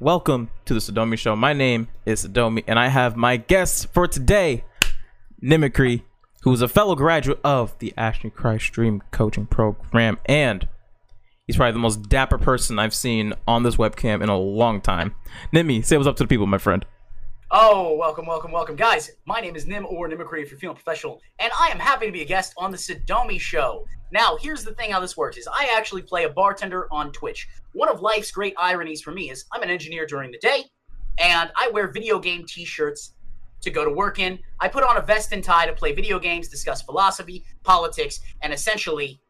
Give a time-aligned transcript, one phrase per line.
[0.00, 1.36] welcome to the Sadomi Show.
[1.36, 4.64] My name is Sadomi, and I have my guest for today,
[5.42, 6.04] Nimicry,
[6.40, 10.66] who is a fellow graduate of the Ashton Christ Dream Coaching Program, and
[11.46, 15.14] he's probably the most dapper person I've seen on this webcam in a long time.
[15.52, 16.86] Nimi, say what's up to the people, my friend.
[17.52, 18.76] Oh, welcome, welcome, welcome.
[18.76, 22.06] Guys, my name is Nim or Nimicry if you're feeling professional, and I am happy
[22.06, 23.84] to be a guest on the Sadomi Show.
[24.12, 27.48] Now, here's the thing how this works is I actually play a bartender on Twitch.
[27.72, 30.62] One of life's great ironies for me is I'm an engineer during the day,
[31.18, 33.14] and I wear video game t-shirts
[33.62, 34.38] to go to work in.
[34.60, 38.52] I put on a vest and tie to play video games, discuss philosophy, politics, and
[38.52, 39.20] essentially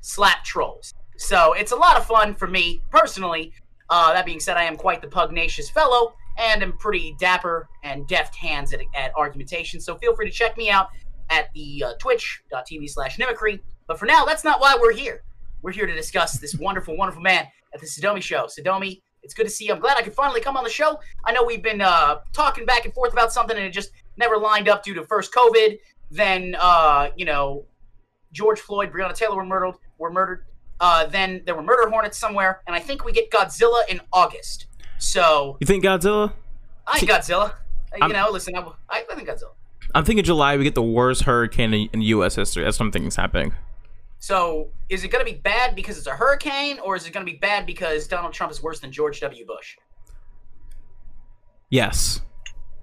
[0.00, 0.94] slap trolls.
[1.18, 3.52] So it's a lot of fun for me personally.
[3.90, 8.06] Uh, that being said, I am quite the pugnacious fellow, and am pretty dapper and
[8.08, 9.80] deft hands at, at argumentation.
[9.80, 10.88] So feel free to check me out
[11.28, 13.60] at the uh, twitch.tv slash Nimicry.
[13.86, 15.22] But for now, that's not why we're here.
[15.62, 18.46] We're here to discuss this wonderful, wonderful man at the Sadomi Show.
[18.46, 19.74] Sadomi, it's good to see you.
[19.74, 20.98] I'm glad I could finally come on the show.
[21.24, 24.38] I know we've been uh, talking back and forth about something and it just never
[24.38, 25.78] lined up due to first COVID,
[26.10, 27.66] then, uh, you know,
[28.32, 29.74] George Floyd, Breonna Taylor were murdered.
[29.98, 30.46] Were murdered.
[30.80, 34.66] Uh, then there were murder hornets somewhere, and I think we get Godzilla in August.
[35.00, 36.32] So You think Godzilla?
[36.86, 37.50] I think Godzilla.
[37.50, 39.52] Uh, You I'm- know, listen, I, I think Godzilla.
[39.94, 42.36] I'm thinking July we get the worst hurricane in, in U.S.
[42.36, 42.62] history.
[42.62, 43.52] That's something's happening.
[44.20, 47.26] So is it going to be bad because it's a hurricane, or is it going
[47.26, 49.44] to be bad because Donald Trump is worse than George W.
[49.46, 49.76] Bush?
[51.70, 52.20] Yes.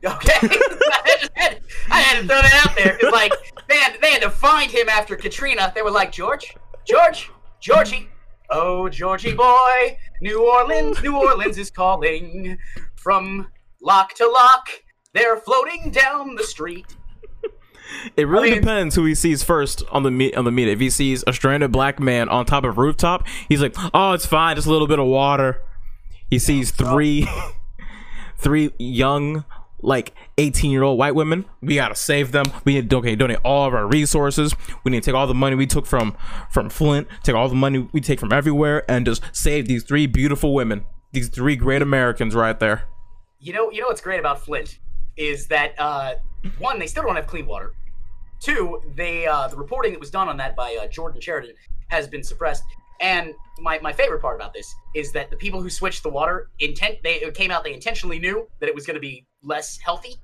[0.06, 2.98] Okay, I, just had, I had to throw that out there.
[3.02, 3.32] It's like
[3.68, 5.72] they had, they had to find him after Katrina.
[5.76, 7.30] They were like, George, George,
[7.60, 8.08] Georgie,
[8.50, 12.58] oh Georgie boy, New Orleans, New Orleans is calling
[12.96, 13.48] from
[13.82, 14.70] lock to lock.
[15.14, 16.96] They're floating down the street.
[18.18, 20.68] It really mean- depends who he sees first on the meet on the meet.
[20.68, 24.26] If he sees a stranded black man on top of rooftop, he's like, "Oh, it's
[24.26, 25.62] fine, just a little bit of water."
[26.30, 27.26] He sees three,
[28.38, 29.46] three young,
[29.82, 31.46] like eighteen-year-old white women.
[31.62, 32.46] We gotta save them.
[32.66, 34.56] We need to okay, donate all of our resources.
[34.84, 36.16] We need to take all the money we took from
[36.52, 40.08] from Flint, take all the money we take from everywhere, and just save these three
[40.08, 40.86] beautiful women.
[41.12, 42.84] These three great Americans right there.
[43.40, 44.80] You know, you know what's great about Flint
[45.16, 46.16] is that uh,
[46.60, 47.74] one, they still don't have clean water.
[48.40, 51.56] Two, they uh, the reporting that was done on that by uh, Jordan Sheridan
[51.90, 52.64] has been suppressed.
[53.00, 56.50] And my, my favorite part about this is that the people who switched the water
[56.60, 59.78] intent they it came out they intentionally knew that it was going to be less
[59.78, 60.16] healthy.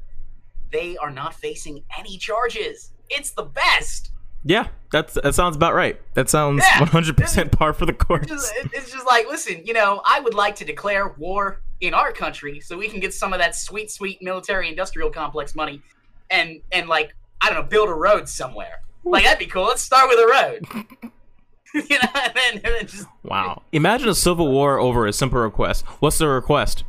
[0.72, 2.91] They are not facing any charges.
[3.09, 4.11] It's the best.
[4.44, 6.00] Yeah, that's that sounds about right.
[6.16, 6.79] That sounds Yeah.
[6.79, 8.23] one hundred percent par for the course.
[8.29, 11.94] It's just, it's just like, listen, you know, I would like to declare war in
[11.94, 15.81] our country so we can get some of that sweet, sweet military industrial complex money
[16.29, 18.81] and and like I don't know, build a road somewhere.
[19.06, 19.63] Like that'd be cool.
[19.66, 20.85] Let's start with a road.
[21.73, 23.63] you know, and then, and then just Wow.
[23.72, 25.85] Imagine a civil war over a simple request.
[26.01, 26.83] What's the request?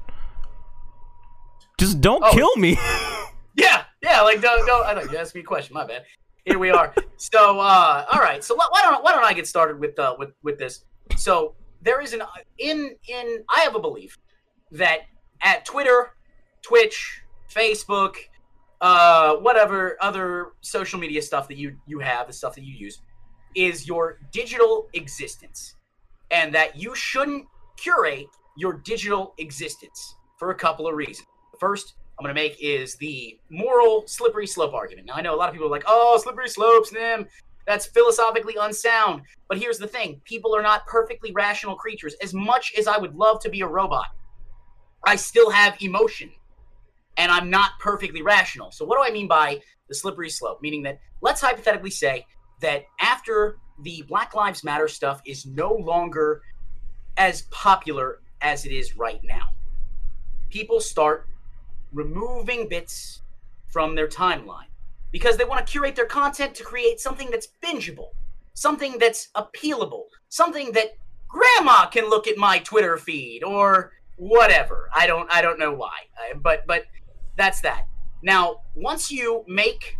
[1.78, 2.32] Just don't Oh.
[2.32, 2.78] kill me.
[3.56, 4.20] yeah, yeah.
[4.22, 4.86] Like don't don't.
[4.86, 5.74] I thought you asked me a question.
[5.74, 6.04] My bad.
[6.44, 6.94] Here we are.
[7.16, 8.44] So uh, all right.
[8.44, 10.84] So why why don't why don't I get started with uh, with with this?
[11.16, 12.22] So there is an
[12.58, 14.18] in in I have a belief
[14.72, 15.00] that
[15.40, 16.10] at Twitter,
[16.62, 18.16] Twitch, Facebook,
[18.80, 23.00] uh, whatever other social media stuff that you you have, the stuff that you use,
[23.54, 25.76] is your digital existence,
[26.30, 27.46] and that you shouldn't
[27.78, 31.26] curate your digital existence for a couple of reasons.
[31.64, 35.06] First I'm going to make is the moral slippery slope argument.
[35.06, 37.26] Now I know a lot of people are like, "Oh, slippery slopes, them."
[37.66, 39.22] That's philosophically unsound.
[39.48, 42.16] But here's the thing: people are not perfectly rational creatures.
[42.20, 44.08] As much as I would love to be a robot,
[45.06, 46.30] I still have emotion
[47.16, 48.70] and I'm not perfectly rational.
[48.70, 49.58] So, what do I mean by
[49.88, 50.60] the slippery slope?
[50.60, 52.26] Meaning that let's hypothetically say
[52.60, 56.42] that after the Black Lives Matter stuff is no longer
[57.16, 59.48] as popular as it is right now,
[60.50, 61.26] people start
[61.94, 63.22] removing bits
[63.68, 64.66] from their timeline
[65.12, 68.08] because they want to curate their content to create something that's bingeable,
[68.52, 70.96] something that's appealable, something that
[71.28, 74.90] grandma can look at my Twitter feed or whatever.
[74.92, 75.98] I don't I don't know why.
[76.18, 76.84] Uh, but but
[77.36, 77.86] that's that.
[78.22, 79.96] Now, once you make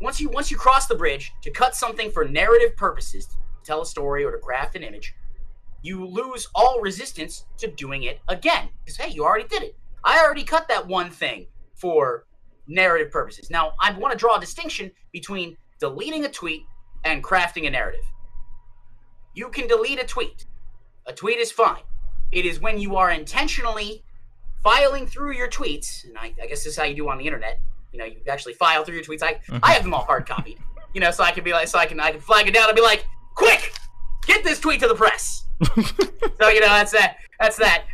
[0.00, 3.82] once you once you cross the bridge to cut something for narrative purposes, to tell
[3.82, 5.14] a story or to craft an image,
[5.82, 8.68] you lose all resistance to doing it again.
[8.84, 9.76] Because hey, you already did it.
[10.04, 12.26] I already cut that one thing for
[12.66, 13.50] narrative purposes.
[13.50, 16.62] Now, I want to draw a distinction between deleting a tweet
[17.04, 18.04] and crafting a narrative.
[19.34, 20.46] You can delete a tweet.
[21.06, 21.82] A tweet is fine.
[22.32, 24.04] It is when you are intentionally
[24.62, 27.26] filing through your tweets, and I, I guess this is how you do on the
[27.26, 27.60] internet.
[27.92, 29.22] You know, you actually file through your tweets.
[29.22, 29.58] I, mm-hmm.
[29.62, 30.58] I have them all hard copied.
[30.94, 32.68] You know, so I can be like, so I can I can flag it down
[32.68, 33.04] and be like,
[33.34, 33.72] quick,
[34.26, 35.44] get this tweet to the press.
[35.74, 37.16] so you know that's that.
[37.38, 37.84] That's that.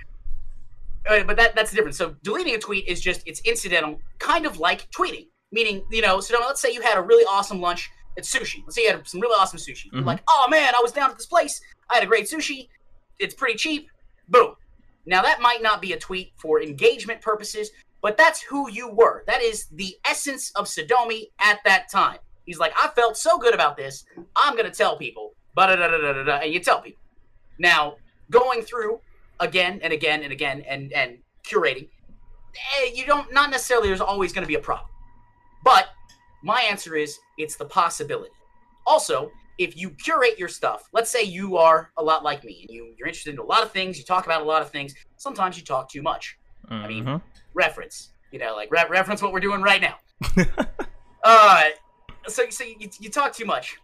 [1.08, 1.96] Uh, but that that's the difference.
[1.98, 5.28] So deleting a tweet is just it's incidental, kind of like tweeting.
[5.52, 7.88] Meaning, you know, so let's say you had a really awesome lunch
[8.18, 8.62] at sushi.
[8.64, 9.84] Let's say you had some really awesome sushi.
[9.92, 10.06] You're Mhm.
[10.06, 11.60] like, oh man, I was down at this place.
[11.88, 12.68] I had a great sushi.
[13.18, 13.88] It's pretty cheap.
[14.28, 14.54] Boom.
[15.06, 17.70] Now that might not be a tweet for engagement purposes,
[18.02, 19.22] but that's who you were.
[19.28, 22.18] That is the essence of Sadomi at that time.
[22.44, 24.04] He's like, I felt so good about this.
[24.34, 25.34] I'm gonna tell people.
[25.54, 27.00] But and you tell people.
[27.58, 27.96] Now
[28.30, 29.00] going through
[29.40, 31.88] again and again and again and and curating,
[32.54, 33.88] eh, you don't not necessarily.
[33.88, 34.88] There's always going to be a problem,
[35.64, 35.86] but
[36.42, 38.30] my answer is it's the possibility.
[38.86, 42.70] Also, if you curate your stuff, let's say you are a lot like me and
[42.74, 44.94] you you're interested in a lot of things, you talk about a lot of things.
[45.16, 46.36] Sometimes you talk too much.
[46.68, 47.22] I mean, Mhm.
[47.54, 48.10] reference.
[48.32, 49.96] You know, like re- reference what we're doing right now.
[51.24, 51.64] uh,
[52.26, 53.76] so so you, you talk too much.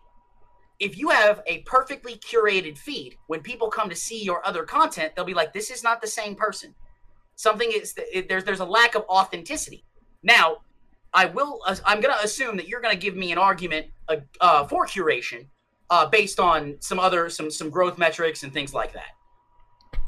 [0.79, 5.15] If you have a perfectly curated feed, when people come to see your other content,
[5.15, 6.75] they'll be like, "This is not the same person."
[7.37, 9.85] Something is it, there's there's a lack of authenticity.
[10.23, 10.59] Now,
[11.15, 11.61] I will.
[11.85, 15.47] I'm gonna assume that you're gonna give me an argument uh, uh, for curation,
[15.91, 20.01] uh, based on some other some some growth metrics and things like that.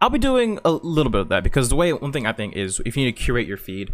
[0.00, 2.56] I'll be doing a little bit of that because the way one thing I think
[2.56, 3.92] is if you need to curate your feed,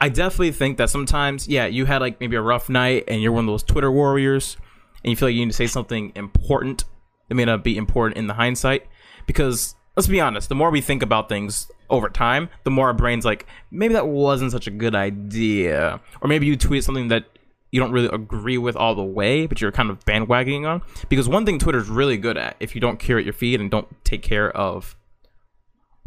[0.00, 3.32] I definitely think that sometimes, yeah, you had like maybe a rough night and you're
[3.32, 4.56] one of those Twitter warriors
[5.04, 6.84] and you feel like you need to say something important
[7.28, 8.86] that may not be important in the hindsight.
[9.26, 12.94] Because let's be honest, the more we think about things over time, the more our
[12.94, 16.00] brain's like, maybe that wasn't such a good idea.
[16.20, 17.26] Or maybe you tweet something that
[17.70, 20.82] you don't really agree with all the way, but you're kind of bandwagoning on.
[21.08, 23.88] Because one thing Twitter's really good at, if you don't curate your feed and don't
[24.04, 24.96] take care of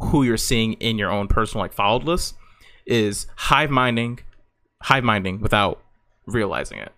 [0.01, 2.35] who you're seeing in your own personal like followed list
[2.85, 4.19] is hive minding
[4.83, 5.79] hive minding without
[6.25, 6.91] realizing it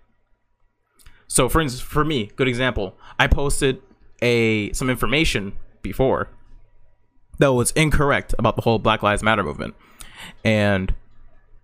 [1.33, 3.81] so for instance for me good example i posted
[4.21, 6.29] a some information before
[7.39, 9.73] that was incorrect about the whole black lives matter movement.
[10.43, 10.93] And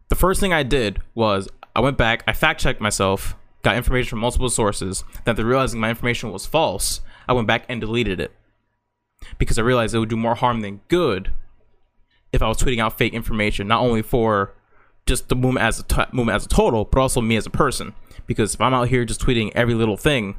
[0.10, 4.10] the first thing i did was i went back i fact checked myself got information
[4.10, 7.02] from multiple sources then realizing my information was false.
[7.28, 8.32] I went back and deleted it
[9.38, 11.32] because I realized it would do more harm than good
[12.32, 14.56] if I was tweeting out fake information, not only for
[15.10, 17.50] just the movement as a t- movement as a total, but also me as a
[17.50, 17.94] person.
[18.28, 20.38] Because if I'm out here just tweeting every little thing,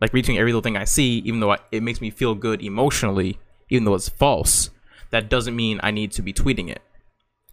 [0.00, 2.62] like retweeting every little thing I see, even though I, it makes me feel good
[2.62, 3.38] emotionally,
[3.68, 4.70] even though it's false,
[5.10, 6.80] that doesn't mean I need to be tweeting it.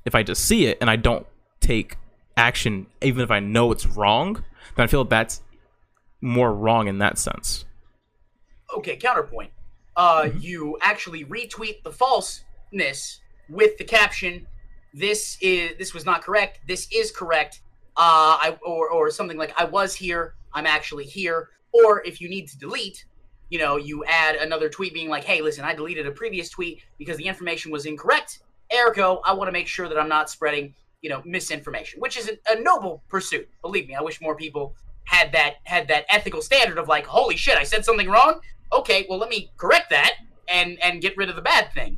[0.05, 1.25] If I just see it and I don't
[1.59, 1.97] take
[2.37, 4.45] action, even if I know it's wrong,
[4.75, 5.41] then I feel that's
[6.21, 7.65] more wrong in that sense.
[8.77, 9.51] okay, counterpoint.
[9.95, 13.19] Uh, you actually retweet the falseness
[13.49, 14.47] with the caption,
[14.93, 16.59] "This is this was not correct.
[16.67, 17.61] This is correct."
[17.97, 20.35] Uh, I or or something like, "I was here.
[20.53, 23.05] I'm actually here." Or if you need to delete,
[23.49, 26.83] you know, you add another tweet being like, "Hey, listen, I deleted a previous tweet
[26.97, 28.39] because the information was incorrect.
[28.73, 32.29] Ergo, I want to make sure that I'm not spreading, you know, misinformation," which is
[32.29, 33.49] a, a noble pursuit.
[33.61, 34.75] Believe me, I wish more people
[35.05, 38.41] had that had that ethical standard of like, "Holy shit, I said something wrong."
[38.71, 40.15] okay, well, let me correct that
[40.47, 41.97] and and get rid of the bad thing.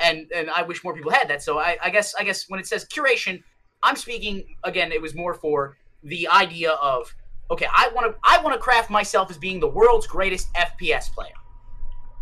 [0.00, 1.42] And and I wish more people had that.
[1.42, 3.42] So I, I guess I guess when it says curation,
[3.82, 4.92] I'm speaking again.
[4.92, 7.14] It was more for the idea of
[7.50, 11.10] okay, I want to I want to craft myself as being the world's greatest FPS
[11.12, 11.34] player.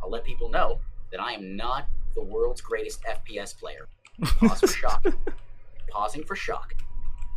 [0.03, 0.81] I'll let people know
[1.11, 3.89] that I am not the world's greatest FPS player.
[4.23, 5.07] Pause for shock.
[5.91, 6.75] Pausing for shock.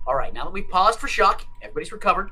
[0.07, 2.29] All right, now that we've paused for shock, everybody's recovered.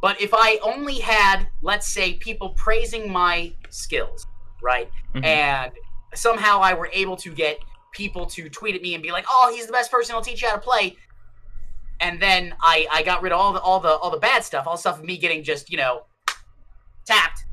[0.00, 4.26] But if I only had, let's say, people praising my skills,
[4.62, 4.90] right?
[5.14, 5.24] Mhm.
[5.24, 5.72] And
[6.14, 7.58] somehow I were able to get
[7.92, 10.14] people to tweet at me and be like, "Oh, he's the best person.
[10.14, 10.96] He'll teach you how to play."
[12.00, 14.66] And then I I got rid of all the all the all the bad stuff,
[14.66, 16.06] all stuff of me getting just you know
[17.04, 17.44] tapped.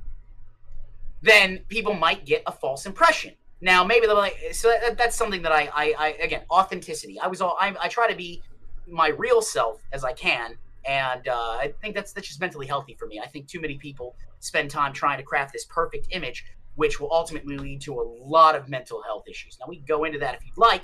[1.22, 3.34] Then people might get a false impression.
[3.62, 7.20] Now maybe they're like, so that, that's something that I, I I again authenticity.
[7.20, 8.42] I was all I I try to be
[8.88, 12.96] my real self as I can, and uh, I think that's that's just mentally healthy
[12.96, 13.20] for me.
[13.20, 16.44] I think too many people spend time trying to craft this perfect image,
[16.82, 19.56] which will ultimately lead to a lot of mental health issues.
[19.60, 20.82] Now we can go into that if you'd like,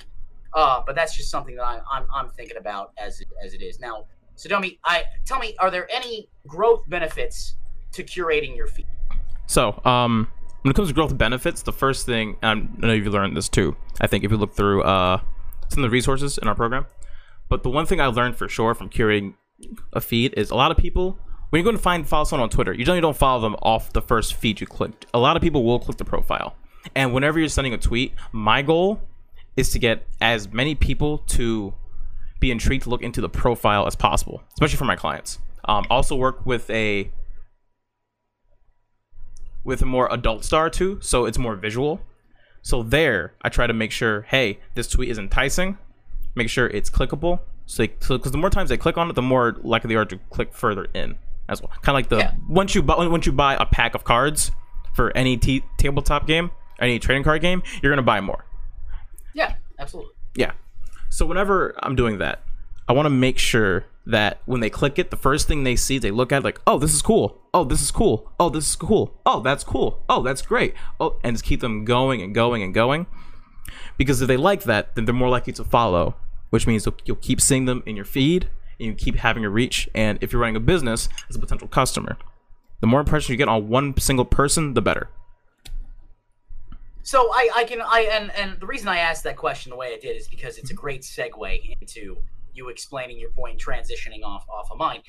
[0.52, 3.62] uh, but that's just something that I, I'm I'm thinking about as it, as it
[3.62, 4.06] is now.
[4.36, 7.56] Sadomi, I tell me, are there any growth benefits
[7.94, 8.86] to curating your feed?
[9.46, 10.28] So, um,
[10.62, 13.74] when it comes to growth benefits, the first thing, I know you've learned this too.
[14.00, 15.20] I think if you look through uh,
[15.68, 16.86] some of the resources in our program,
[17.48, 19.34] but the one thing I learned for sure from curating
[19.92, 21.18] a feed is a lot of people,
[21.50, 23.92] when you're going to find follow someone on Twitter, you generally don't follow them off
[23.92, 25.06] the first feed you clicked.
[25.14, 26.56] A lot of people will click the profile,
[26.94, 29.00] and whenever you're sending a tweet, my goal
[29.56, 31.74] is to get as many people to
[32.40, 35.38] be intrigued to look into the profile as possible, especially for my clients.
[35.64, 37.10] Um, also work with a
[39.64, 42.00] with a more adult star too, so it's more visual.
[42.62, 45.78] So there, I try to make sure, hey, this tweet is enticing.
[46.34, 47.40] Make sure it's clickable.
[47.66, 50.04] So, because so, the more times they click on it, the more likely they are
[50.04, 51.70] to click further in as well.
[51.82, 52.32] Kind of like the Yeah.
[52.48, 54.50] once you buy once you buy a pack of cards
[54.94, 56.50] for any t- tabletop game,
[56.80, 58.44] any trading card game, you're gonna buy more.
[59.34, 60.12] Yeah, absolutely.
[60.34, 60.52] Yeah.
[61.10, 62.42] So whenever I'm doing that,
[62.88, 65.98] I want to make sure that when they click it, the first thing they see,
[65.98, 67.38] they look at like, oh, this is cool.
[67.52, 68.32] Oh, this is cool.
[68.40, 69.20] Oh, this is cool.
[69.26, 70.02] Oh, that's cool.
[70.08, 70.74] Oh, that's great.
[70.98, 73.06] Oh, and just keep them going and going and going.
[73.98, 76.14] Because if they like that, then they're more likely to follow,
[76.50, 78.48] which means you'll, you'll keep seeing them in your feed
[78.78, 79.88] and you keep having a reach.
[79.94, 82.16] And if you're running a business as a potential customer,
[82.80, 85.08] the more impression you get on one single person, the better.
[87.02, 89.94] So I, I can I and and the reason I asked that question the way
[89.94, 92.18] I did is because it's a great segue into
[92.52, 95.00] you explaining your point point, transitioning off off of mine.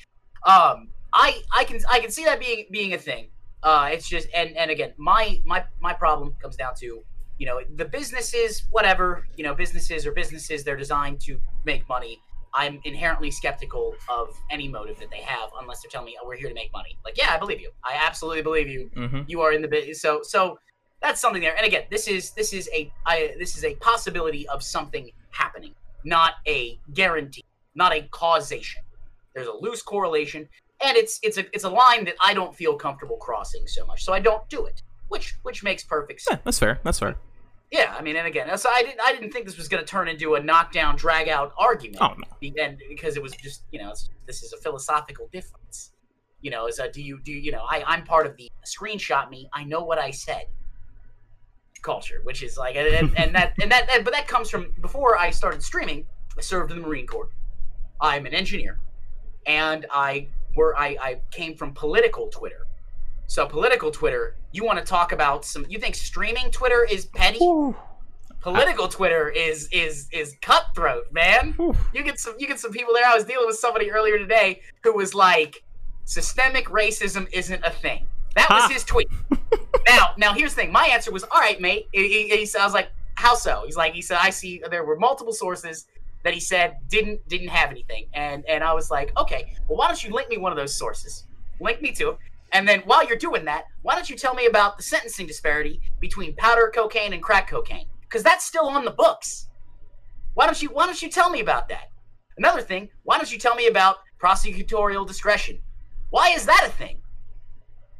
[0.46, 3.28] Um, I I can I can see that being being a thing.
[3.62, 7.02] Uh, it's just and and again, my my my problem comes down to
[7.38, 12.18] you know the businesses whatever you know businesses or businesses they're designed to make money.
[12.54, 16.36] I'm inherently skeptical of any motive that they have unless they're telling me oh, we're
[16.36, 16.98] here to make money.
[17.04, 17.70] Like yeah, I believe you.
[17.84, 19.20] I absolutely believe you Mm-hmm.
[19.28, 20.00] you are in the business.
[20.02, 20.58] So so
[21.00, 21.56] that's something there.
[21.56, 25.74] And again, this is this is a I this is a possibility of something happening,
[26.04, 28.82] not a guarantee, not a causation.
[29.34, 30.48] There's a loose correlation,
[30.84, 34.04] and it's it's a it's a line that I don't feel comfortable crossing so much,
[34.04, 34.82] so I don't do it.
[35.08, 36.38] Which which makes perfect sense.
[36.38, 36.80] Yeah, that's fair.
[36.84, 37.16] That's fair.
[37.70, 39.88] Yeah, I mean, and again, so I didn't I didn't think this was going to
[39.88, 41.98] turn into a knockdown, drag out argument.
[42.00, 42.62] Oh no.
[42.62, 45.92] And because it was just you know it's, this is a philosophical difference
[46.42, 49.28] you know is a do you do you know i i'm part of the screenshot
[49.30, 50.44] me i know what i said
[51.82, 55.16] culture which is like and, and that and that and, but that comes from before
[55.16, 57.30] i started streaming i served in the marine corps
[58.00, 58.78] i'm an engineer
[59.46, 62.66] and i were i i came from political twitter
[63.30, 67.38] so political twitter you want to talk about some you think streaming twitter is petty
[68.40, 71.54] political twitter is is is cutthroat man
[71.92, 73.06] you get some you get some people there.
[73.06, 75.62] I was dealing with somebody earlier today who was like,
[76.04, 78.06] systemic racism isn't a thing.
[78.34, 79.08] That was his tweet.
[79.88, 80.72] now, now here's the thing.
[80.72, 81.88] My answer was, all right, mate.
[81.92, 83.64] He, he, he said, I was like, how so?
[83.66, 85.86] He's like, he said, I see there were multiple sources
[86.22, 89.88] that he said didn't didn't have anything, and and I was like, okay, well, why
[89.88, 91.26] don't you link me one of those sources?
[91.60, 92.16] Link me to.
[92.52, 95.80] And then while you're doing that, why don't you tell me about the sentencing disparity
[96.00, 97.86] between powder cocaine and crack cocaine?
[98.02, 99.48] Because that's still on the books.
[100.34, 101.90] Why don't you Why don't you tell me about that?
[102.36, 105.60] Another thing, why don't you tell me about prosecutorial discretion?
[106.10, 106.98] Why is that a thing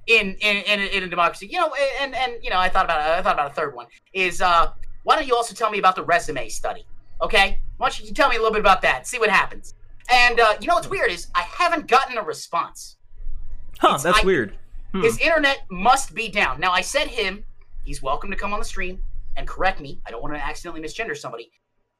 [0.07, 1.47] in in in, a- in a democracy?
[1.47, 3.87] You know, and and you know, I thought about I thought about a third one
[4.13, 4.73] is uh,
[5.05, 6.87] why don't you also tell me about the resume study?
[7.23, 9.07] Okay, why don't you tell me a little bit about that?
[9.07, 9.75] See what happens.
[10.11, 12.97] And uh, you know what's weird is I haven't gotten a response.
[13.81, 14.57] Huh, It's- that's I- weird.
[14.93, 15.03] Hmm.
[15.03, 16.59] His internet must be down.
[16.61, 17.45] Now I said him,
[17.85, 19.03] he's welcome to come on the stream
[19.37, 20.01] and correct me.
[20.07, 21.51] I don't want to accidentally misgender somebody,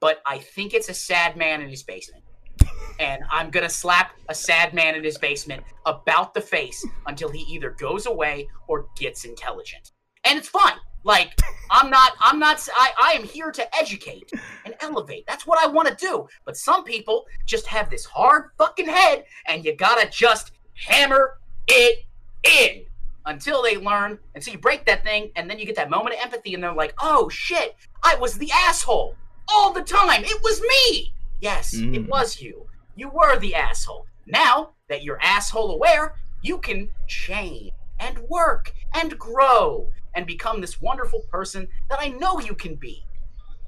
[0.01, 2.25] but I think it's a sad man in his basement.
[2.99, 7.41] And I'm gonna slap a sad man in his basement about the face until he
[7.55, 9.93] either goes away or gets intelligent.
[10.27, 10.75] And it's fine.
[11.03, 14.31] Like I'm not I'm not I, I am here to educate
[14.67, 15.25] and elevate.
[15.27, 16.29] That's what I want to do.
[16.45, 21.39] But some people just have this hard fucking head and you gotta just hammer
[21.71, 22.05] it
[22.45, 22.85] in
[23.27, 24.19] until they learn.
[24.35, 26.63] And so you break that thing, and then you get that moment of empathy, and
[26.63, 29.15] they're like, oh shit, I was the asshole
[29.49, 30.25] all the time.
[30.25, 31.13] It was me.
[31.41, 32.09] Yes, it Mm.
[32.09, 32.67] was you.
[32.97, 34.07] You were the asshole.
[34.27, 40.81] Now that you're asshole aware, you can change and work and grow and become this
[40.81, 43.05] wonderful person that I know you can be.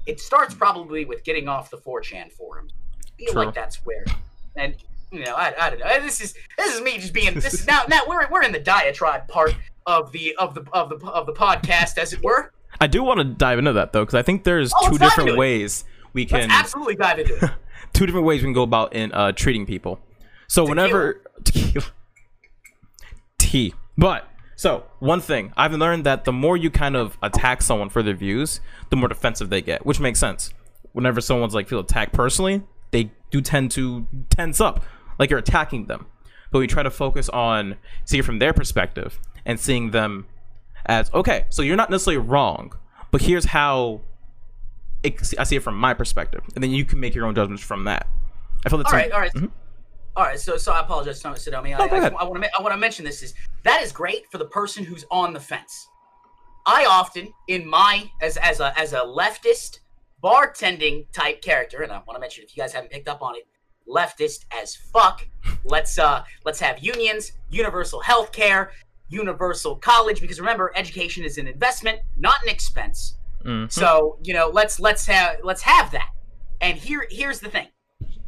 [0.05, 2.67] It starts probably with getting off the 4chan forum.
[3.05, 3.45] I feel True.
[3.45, 4.05] like that's where.
[4.55, 4.75] And
[5.13, 6.01] you know, I, I don't know.
[6.01, 8.59] This is this is me just being this is now now we're we're in the
[8.59, 9.55] diatribe part
[9.85, 12.51] of the of the of the of the podcast, as it were.
[12.81, 15.37] I do want to dive into that though, because I think there's Oh, two different
[15.37, 17.51] ways we Let's can absolutely dive into it.
[17.93, 19.99] two different ways we can go about in uh, treating people.
[20.47, 21.85] So whenever tequila,
[23.37, 27.89] tea, but so one thing I've learned that the more you kind of attack someone
[27.89, 30.53] for their views, the more defensive they get, which makes sense.
[30.93, 34.83] Whenever someone's like feel attacked personally, they do tend to tense up,
[35.23, 36.05] like you're attacking them.
[36.51, 40.27] But we try to focus on seeing it from their perspective and seeing them
[40.85, 41.45] as okay.
[41.49, 42.73] So you're not necessarily wrong,
[43.09, 44.01] but here's how
[45.01, 47.63] it, I see it from my perspective, and then you can make your own judgments
[47.63, 48.05] from that.
[48.65, 49.33] I feel that's All right, all right.
[49.33, 49.51] Mhm.
[50.15, 51.73] All right, so so I apologize, Tom Sadomi.
[51.73, 52.07] I, No, go I.
[52.07, 54.83] I want to I want to mention this is that is great for the person
[54.83, 55.87] who's on the fence.
[56.65, 59.79] I often, in my as as a as a leftist
[60.21, 63.35] bartending type character, and I want to mention if you guys haven't picked up on
[63.35, 63.47] it,
[63.87, 65.27] leftist as fuck.
[65.63, 68.71] Let's uh let's have unions, universal health care,
[69.09, 73.17] universal college, because remember, education is an investment, not an expense.
[73.45, 73.71] Mhm.
[73.71, 76.09] So you know, let's let's have let's have that.
[76.61, 77.67] And here here's the thing: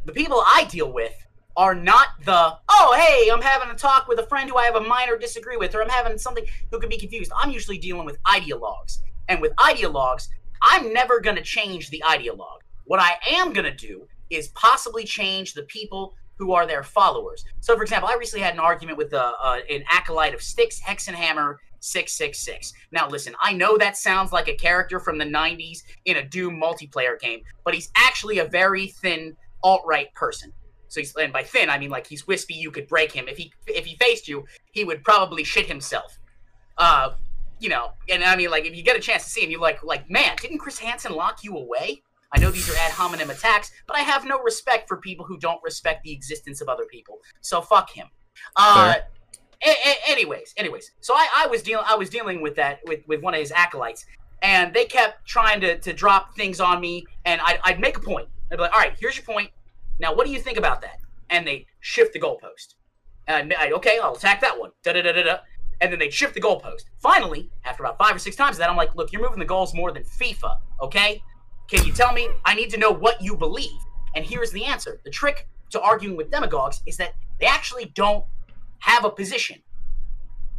[0.04, 1.14] the people I deal with
[1.56, 4.76] are not the oh hey I'm having a talk with a friend who I have
[4.76, 7.32] a minor disagree with, or I'm having something who could be confused.
[7.38, 8.98] I'm usually dealing with ideologues,
[9.28, 10.28] and with ideologues,
[10.62, 12.60] I'm never gonna change the ideologue.
[12.84, 17.44] What I am gonna do is possibly change the people who are their followers.
[17.60, 20.80] So, for example, I recently had an argument with uh, uh, an acolyte of Styx
[20.80, 22.72] Hexenhammer 666.
[22.92, 26.60] Now, listen, I know that sounds like a character from the 90s in a Doom
[26.60, 30.52] multiplayer game, but he's actually a very thin alt right person.
[30.88, 32.54] So he's and by thin I mean like he's wispy.
[32.54, 36.18] You could break him if he if he faced you, he would probably shit himself.
[36.78, 37.14] Uh,
[37.58, 39.60] you know, and I mean like if you get a chance to see him, you're
[39.60, 42.02] like like man, didn't Chris Hansen lock you away?
[42.32, 45.38] I know these are ad hominem attacks, but I have no respect for people who
[45.38, 47.18] don't respect the existence of other people.
[47.40, 48.08] So fuck him.
[48.56, 48.94] Uh,
[49.64, 53.00] a- a- anyways, anyways, so I, I was dealing I was dealing with that with,
[53.08, 54.04] with one of his acolytes,
[54.42, 58.00] and they kept trying to, to drop things on me, and I'd, I'd make a
[58.00, 58.28] point.
[58.52, 59.50] I'd be like, all right, here's your point.
[59.98, 60.98] Now, what do you think about that?
[61.30, 62.74] And they shift the goalpost.
[63.26, 64.70] And I, okay, I'll attack that one.
[64.84, 65.36] Da da da da da.
[65.80, 66.82] And then they'd shift the goalpost.
[67.02, 69.44] Finally, after about five or six times of that, I'm like, look, you're moving the
[69.46, 71.22] goals more than FIFA, okay?
[71.68, 72.28] Can you tell me?
[72.44, 73.78] I need to know what you believe.
[74.14, 75.00] And here's the answer.
[75.04, 78.24] The trick to arguing with demagogues is that they actually don't
[78.78, 79.60] have a position.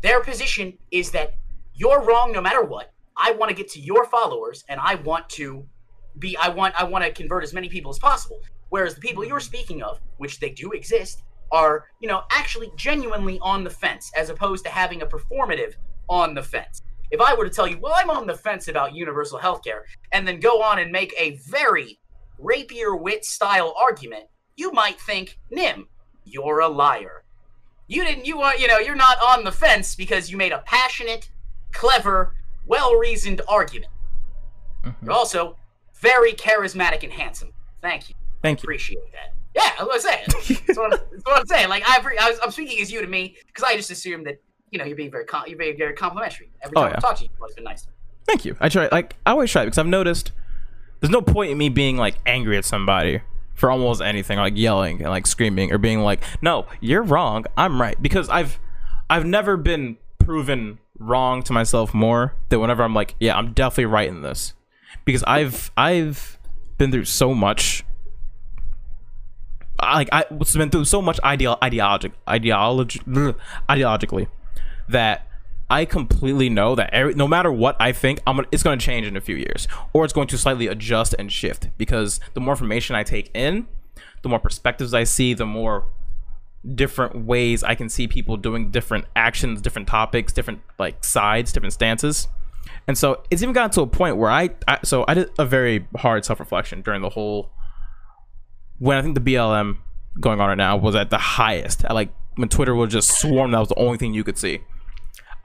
[0.01, 1.35] Their position is that
[1.73, 2.93] you're wrong no matter what.
[3.15, 5.65] I want to get to your followers and I want to
[6.19, 8.41] be I want I want to convert as many people as possible.
[8.69, 13.39] Whereas the people you're speaking of, which they do exist, are, you know, actually genuinely
[13.41, 15.75] on the fence as opposed to having a performative
[16.09, 16.81] on the fence.
[17.11, 19.85] If I were to tell you, well, I'm on the fence about universal health care,
[20.11, 21.99] and then go on and make a very
[22.37, 25.87] rapier wit style argument, you might think, Nim,
[26.25, 27.23] you're a liar.
[27.87, 30.59] You didn't you are you know, you're not on the fence because you made a
[30.65, 31.29] passionate,
[31.71, 32.35] clever,
[32.65, 33.91] well reasoned argument.
[34.83, 34.95] Mhm.
[35.03, 35.55] You're also
[36.01, 37.53] very charismatic and handsome.
[37.81, 38.15] Thank you.
[38.41, 38.67] Thank you.
[38.67, 39.33] Appreciate that.
[39.55, 40.25] Yeah, I was saying.
[40.67, 41.69] That's what, I'm, that's what I'm saying.
[41.69, 44.35] Like I, I was, I'm speaking as you to me because I just assumed that
[44.71, 46.49] you know you're being very com- you're being very complimentary.
[46.61, 46.97] Every Oh, time yeah.
[46.97, 47.87] I talk to you, you've always been nice.
[48.25, 48.55] Thank you.
[48.59, 50.31] I try like I always try because I've noticed
[50.99, 53.21] there's no point in me being like angry at somebody
[53.53, 57.45] for almost anything, like yelling and like screaming or being like, "No, you're wrong.
[57.55, 58.59] I'm right." Because I've
[59.09, 63.85] I've never been proven wrong to myself more than whenever I'm like, "Yeah, I'm definitely
[63.85, 64.53] right in this."
[65.05, 66.37] Because I've I've
[66.77, 67.83] been through so much
[69.79, 72.99] I- like I have been through so much ideal ideologic ideology
[73.69, 74.27] ideologically
[74.89, 75.27] that
[75.69, 78.85] I completely know that every, no matter what I think, I'm gonna, it's going to
[78.85, 82.39] change in a few years, or it's going to slightly adjust and shift because the
[82.39, 83.67] more information I take in,
[84.21, 85.85] the more perspectives I see, the more
[86.75, 91.73] different ways I can see people doing different actions, different topics, different like sides, different
[91.73, 92.27] stances.
[92.87, 95.45] And so it's even gotten to a point where I, I so I did a
[95.45, 97.51] very hard self reflection during the whole
[98.79, 99.77] when I think the BLM
[100.19, 101.83] going on right now was at the highest.
[101.83, 104.61] At like when Twitter was just swarmed, that was the only thing you could see.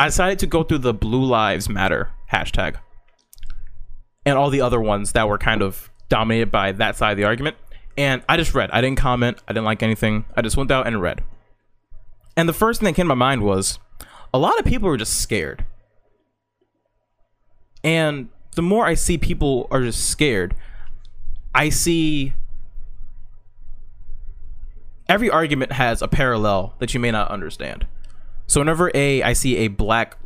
[0.03, 2.75] I decided to go through the Blue Lives Matter hashtag
[4.27, 7.23] and all the other ones that were kind of dominated by that side of the
[7.23, 7.55] argument.
[7.97, 8.69] And I just read.
[8.73, 9.39] I didn't comment.
[9.47, 10.25] I didn't like anything.
[10.37, 11.23] I just went out and read.
[12.37, 13.79] And the first thing that came to my mind was
[14.35, 15.65] a lot of people are just scared.
[17.85, 20.57] And the more I see people are just scared,
[21.55, 22.35] I see
[25.09, 27.87] every argument has a parallel that you may not understand.
[28.53, 30.19] So whenever a I see a black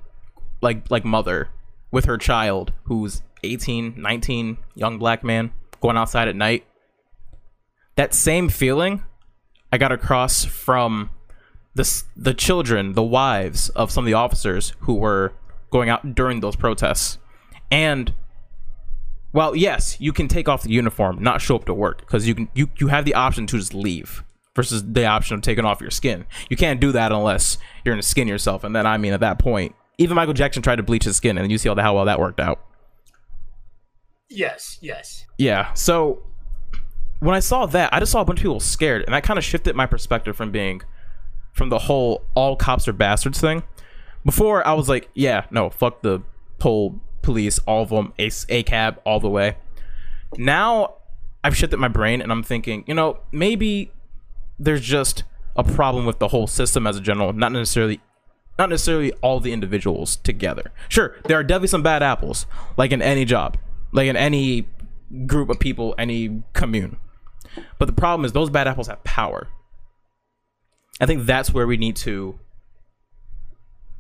[0.61, 1.49] like like mother
[1.93, 6.67] with her child who's 18, 19, young black man going outside at night,
[7.95, 9.05] that same feeling
[9.71, 11.11] I got across from
[11.77, 15.33] the the children, the wives of some of the officers who were
[15.71, 17.19] going out during those protests.
[17.71, 18.12] And
[19.33, 22.35] well, yes, you can take off the uniform, not show up to work because you
[22.35, 24.25] can you you have the option to just leave
[24.57, 26.25] versus the option of taking off your skin.
[26.51, 29.21] You can't do that unless you're going to skin yourself, and then I mean, at
[29.21, 31.83] that point, even Michael Jackson tried to bleach his skin, and you see all the
[31.83, 32.61] how well that worked out.
[34.29, 35.27] Yes, yes.
[35.38, 35.73] Yeah.
[35.75, 36.23] So
[37.21, 39.38] when I saw that, I just saw a bunch of people scared, and that kind
[39.38, 40.83] of shifted my perspective from being
[41.53, 43.62] from the whole all cops are bastards thing.
[44.25, 46.23] Before I was like, yeah, no, fuck the
[46.61, 49.57] whole police, all of them, a, a cab, all the way.
[50.37, 50.97] Now
[51.42, 53.92] I've shifted my brain, and I'm thinking, you know, maybe
[54.59, 55.25] there's just
[55.57, 58.01] a problem with the whole system as a general, not necessarily
[58.59, 60.73] not necessarily all the individuals together.
[60.88, 62.47] Sure, there are definitely some bad apples,
[62.79, 63.59] like in any job,
[63.92, 64.66] like in any
[65.27, 66.97] group of people, any commune.
[67.79, 69.49] But the problem is those bad apples have power.
[71.01, 72.38] I think that's where we need to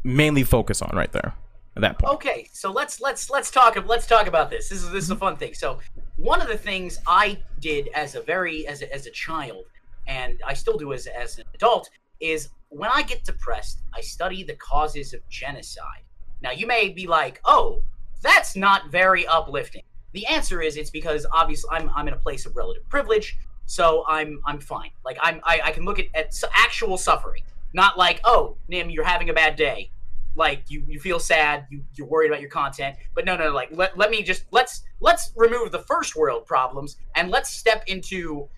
[0.02, 1.34] mainly focus on right there.
[1.76, 2.14] at that point.
[2.14, 4.68] Okay, so let's let's let's talk let's talk about this.
[4.70, 5.52] This is this is a fun thing.
[5.54, 5.78] So
[6.16, 9.64] one of the things I did as a very as a, as a child,
[10.06, 11.90] and I still do as as an adult,
[12.20, 16.02] is when I get depressed, I study the causes of genocide.
[16.42, 17.82] Now you may be like, oh,
[18.22, 19.82] that's not very uplifting.
[20.12, 24.04] The answer is it's because obviously I'm I'm in a place of relative privilege, so
[24.08, 24.90] I'm I'm fine.
[25.04, 27.42] Like I'm I, I can look at, at actual suffering,
[27.72, 29.90] not like oh Nim you're having a bad day,
[30.36, 32.96] like you you feel sad, you you're worried about your content.
[33.14, 36.96] But no no like let, let me just let's let's remove the first world problems
[37.14, 38.48] and let's step into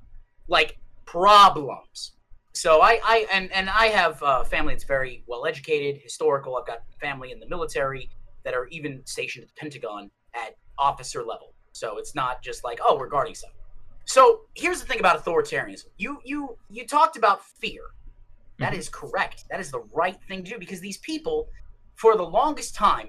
[0.49, 0.79] like
[1.13, 2.13] problems.
[2.53, 6.57] So I I and and I have a family that's very well educated, historical.
[6.57, 8.11] I've got family in the military
[8.45, 11.55] that are even stationed at the Pentagon at officer level.
[11.73, 13.57] So it's not just like, oh, we're guarding something.
[14.05, 15.87] So here's the thing about authoritarianism.
[15.97, 17.83] You you you talked about fear.
[18.59, 18.79] That Mhm.
[18.79, 19.45] is correct.
[19.51, 21.49] That is the right thing to do because these people,
[21.95, 23.09] for the longest time,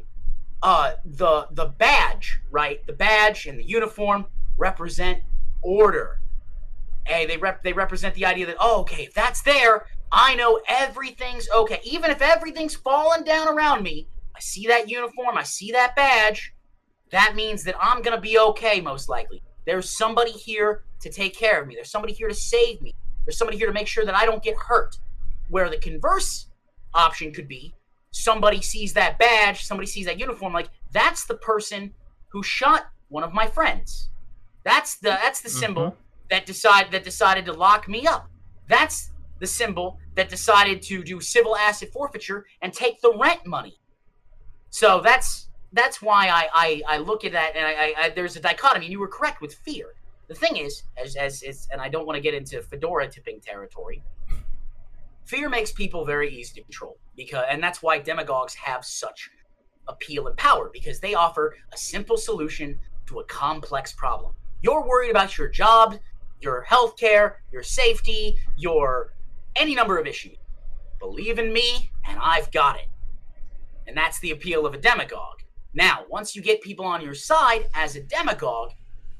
[0.61, 2.85] uh, the the badge, right?
[2.85, 4.25] The badge and the uniform
[4.57, 5.21] represent
[5.63, 6.19] order.
[7.09, 10.61] Hey, they rep they represent the idea that oh, okay, if that's there, I know
[10.67, 11.79] everything's okay.
[11.83, 16.53] Even if everything's falling down around me, I see that uniform, I see that badge.
[17.11, 19.41] That means that I'm gonna be okay, most likely.
[19.65, 21.75] There's somebody here to take care of me.
[21.75, 22.93] There's somebody here to save me.
[23.25, 24.95] There's somebody here to make sure that I don't get hurt.
[25.49, 26.47] Where the converse
[26.93, 27.73] option could be
[28.11, 31.93] somebody sees that badge, somebody sees that uniform, like that's the person
[32.29, 34.09] who shot one of my friends.
[34.63, 36.01] That's the that's the symbol mm-hmm.
[36.29, 38.29] That decide that decided to lock me up.
[38.67, 43.79] That's the symbol that decided to do civil asset forfeiture and take the rent money.
[44.69, 48.41] So that's that's why I I, I look at that and I, I, there's a
[48.41, 48.85] dichotomy.
[48.85, 49.95] And you were correct with fear.
[50.27, 53.39] The thing is, as as is, and I don't want to get into fedora tipping
[53.39, 54.03] territory.
[55.25, 59.29] Fear makes people very easy to control because, and that's why demagogues have such
[59.87, 64.33] appeal and power because they offer a simple solution to a complex problem.
[64.61, 65.99] You're worried about your job,
[66.41, 69.13] your health care, your safety, your
[69.55, 70.37] any number of issues.
[70.99, 72.87] Believe in me, and I've got it.
[73.87, 75.39] And that's the appeal of a demagogue.
[75.73, 78.71] Now, once you get people on your side as a demagogue,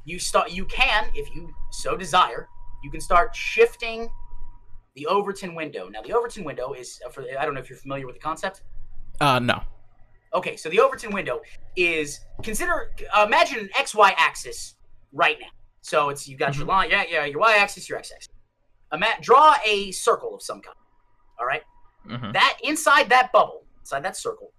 [0.05, 2.47] you start you can, if you so desire,
[2.83, 4.09] you can start shifting
[4.95, 5.87] the Overton window.
[5.89, 8.21] Now, the Overton window is uh, for I don't know if you're familiar with the
[8.21, 8.63] concept.
[9.21, 9.61] Uh, no.
[10.33, 11.41] Okay, so the Overton window
[11.75, 12.91] is consider
[13.23, 14.75] imagine an XY axis
[15.11, 15.47] right now.
[15.81, 18.29] So it's you got your line, yeah, yeah, your Y axis, your X axis.
[18.93, 20.75] Ima- draw a circle of some kind.
[21.39, 21.63] All right,
[22.05, 22.33] Mhm.
[22.33, 24.51] that inside that bubble, inside that circle,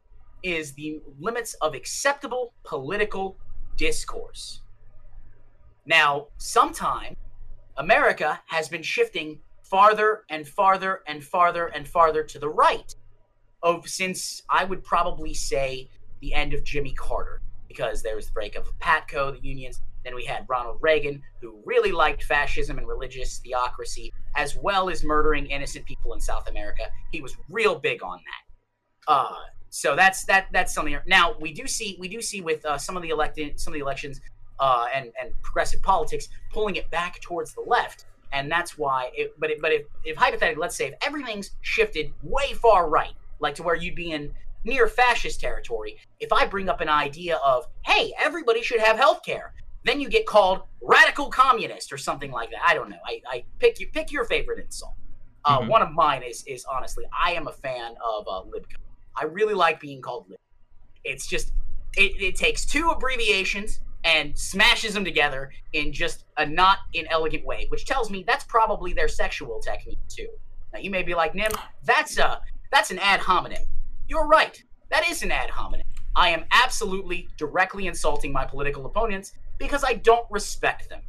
[0.43, 3.37] is the limits of acceptable political
[3.77, 4.63] discourse.
[5.85, 7.17] Now, sometime
[7.77, 12.95] America has been shifting farther and farther and farther and farther to the right
[13.63, 15.89] of since I would probably say
[16.21, 19.81] the end of Jimmy Carter, because there was the breakup of PATCO, the unions.
[20.05, 25.05] Then we had Ronald Reagan, who really liked fascism and religious theocracy, as well as
[25.05, 26.85] murdering innocent people in South America.
[27.13, 29.13] He was real big on that.
[29.13, 29.37] Uh,
[29.71, 30.49] so that's that.
[30.53, 30.99] That's something.
[31.07, 33.75] Now we do see we do see with uh, some of the elected some of
[33.75, 34.21] the elections
[34.59, 39.11] uh, and and progressive politics pulling it back towards the left, and that's why.
[39.15, 43.15] It, but it, but if, if hypothetically, let's say if everything's shifted way far right,
[43.39, 44.33] like to where you'd be in
[44.65, 49.23] near fascist territory, if I bring up an idea of hey, everybody should have health
[49.25, 49.55] care,
[49.85, 52.61] then you get called radical communist or something like that.
[52.67, 52.99] I don't know.
[53.07, 54.95] I, I pick you pick your favorite insult.
[55.45, 55.69] Uh, Mhm.
[55.69, 58.77] One of mine is is honestly, I am a fan of uh, libcom.
[59.17, 60.39] I really like being called lib.
[61.05, 61.53] It's just
[61.97, 67.67] it, it takes two abbreviations and smashes them together in just a not inelegant way,
[67.69, 70.29] which tells me that's probably their sexual technique too.
[70.73, 71.53] Now you may be like, Nim,
[71.85, 72.41] that's a
[72.71, 73.63] that's an ad hominem.
[74.09, 74.63] You're right.
[74.91, 75.87] That is an ad hominem.
[76.17, 81.03] I am absolutely directly insulting my political opponents because I don't respect them.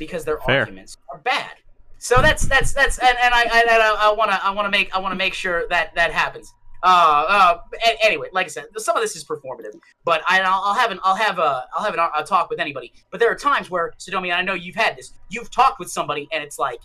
[0.00, 0.60] Because their Fair.
[0.60, 1.52] arguments are bad.
[1.98, 4.70] So that's that's that's and, and I and I, I want to I want to
[4.70, 6.52] make I want to make sure that that happens.
[6.82, 7.58] Uh, uh,
[8.02, 10.98] anyway, like I said, some of this is performative, but I, I'll, I'll have an
[11.04, 12.94] I'll have a I'll have an, a talk with anybody.
[13.10, 15.12] But there are times where Sadomi, I know you've had this.
[15.28, 16.80] You've talked with somebody, and it's like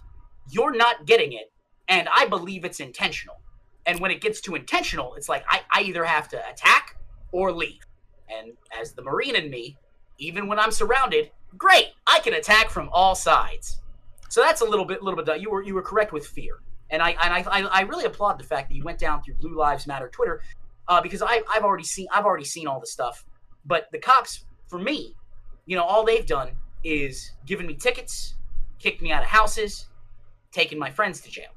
[0.50, 1.50] you're not getting it,
[1.88, 3.38] and I believe it's intentional.
[3.86, 6.98] And when it gets too intentional, it's like I, I either have to attack
[7.32, 7.80] or leave.
[8.28, 9.78] And as the Marine in me,
[10.18, 13.82] even when I'm surrounded, great, I can attack from all sides.
[14.30, 15.40] So that's a little bit, little bit.
[15.40, 18.44] You were you were correct with fear, and I and I I, really applaud the
[18.44, 20.42] fact that you went down through Blue Lives Matter Twitter,
[20.88, 23.24] uh, because I I've already seen I've already seen all the stuff,
[23.66, 25.16] but the cops for me,
[25.66, 26.52] you know, all they've done
[26.84, 28.36] is given me tickets,
[28.80, 29.88] kicked me out of houses,
[30.52, 31.52] taken my friends to jail.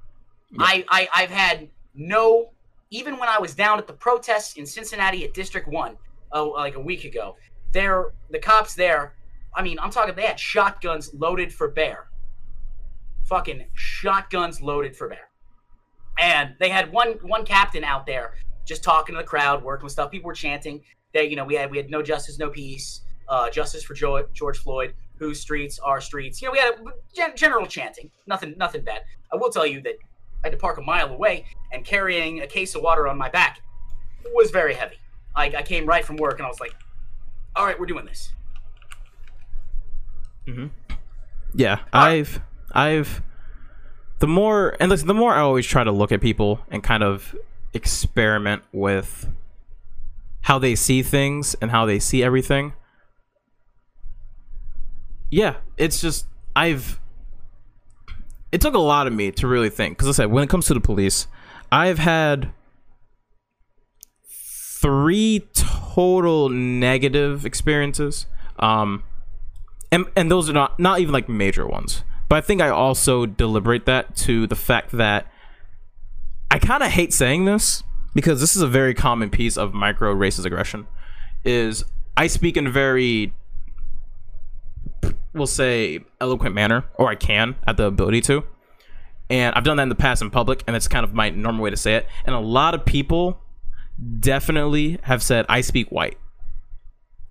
[0.51, 0.59] Yeah.
[0.61, 2.51] I, I I've had no
[2.91, 5.97] even when I was down at the protests in Cincinnati at District One,
[6.33, 7.37] oh, like a week ago,
[7.73, 9.15] there the cops there.
[9.55, 10.15] I mean, I'm talking.
[10.15, 12.09] They had shotguns loaded for bear.
[13.27, 15.29] Fucking shotguns loaded for bear,
[16.19, 19.93] and they had one one captain out there just talking to the crowd, working with
[19.93, 20.11] stuff.
[20.11, 20.83] People were chanting
[21.15, 24.59] that you know we had we had no justice, no peace, uh, justice for George
[24.59, 26.41] Floyd, whose streets are streets.
[26.41, 26.59] You know, we
[27.21, 29.03] had a general chanting, nothing nothing bad.
[29.33, 29.95] I will tell you that
[30.45, 33.29] I had to park a mile away, and carrying a case of water on my
[33.29, 33.61] back
[34.35, 34.97] was very heavy.
[35.35, 36.75] I, I came right from work, and I was like,
[37.59, 38.33] "All right, we're doing this."
[40.47, 40.67] Mm-hmm.
[41.55, 42.41] Yeah, I've,
[42.73, 43.23] I've,
[44.21, 47.03] the more and listen, the more I always try to look at people and kind
[47.03, 47.37] of
[47.75, 49.29] experiment with
[50.43, 52.73] how they see things and how they see everything.
[55.31, 56.99] Yeah, it's just I've
[58.51, 60.67] it took a lot of me to really think because I said when it comes
[60.67, 61.27] to the police,
[61.71, 62.51] I've had
[64.81, 68.27] three total negative experiences.
[68.59, 69.05] Um,
[69.91, 72.05] and and those are not not even like major ones.
[72.29, 75.27] But I think I also deliberate that to the fact that
[76.51, 77.83] I kind of hate saying this
[78.15, 80.87] because this is a very common piece of micro racist aggression.
[81.45, 81.85] Is
[82.17, 83.33] I speak in a very
[85.33, 88.45] we'll say eloquent manner, or I can have the ability to.
[89.31, 91.63] And I've done that in the past in public, and that's kind of my normal
[91.63, 92.07] way to say it.
[92.25, 93.41] And a lot of people
[94.21, 96.19] definitely have said I speak white.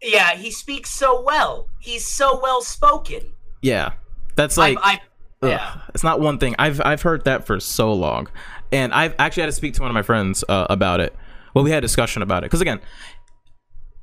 [0.02, 1.70] Yeah, he speaks so well.
[1.80, 3.22] He's so well spoken.
[3.62, 3.94] Yeah,
[4.36, 4.78] that's like.
[4.82, 5.02] I,
[5.42, 5.82] yeah.
[5.94, 6.56] It's not one thing.
[6.60, 8.28] I've I've heard that for so long,
[8.72, 11.16] and I've actually had to speak to one of my friends uh, about it.
[11.54, 12.80] Well, we had a discussion about it because again,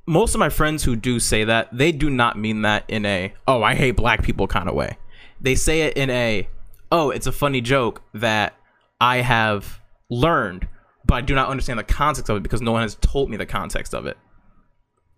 [0.07, 3.33] most of my friends who do say that, they do not mean that in a
[3.46, 4.98] oh I hate black people kind of way.
[5.40, 6.48] They say it in a
[6.90, 8.55] oh it's a funny joke that
[9.00, 10.68] I have learned,
[11.06, 13.36] but I do not understand the context of it because no one has told me
[13.36, 14.16] the context of it.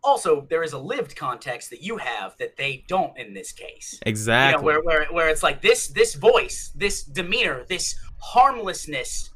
[0.03, 3.99] Also, there is a lived context that you have that they don't in this case.
[4.07, 4.53] Exactly.
[4.53, 9.31] You know, where, where where it's like this this voice, this demeanor, this harmlessness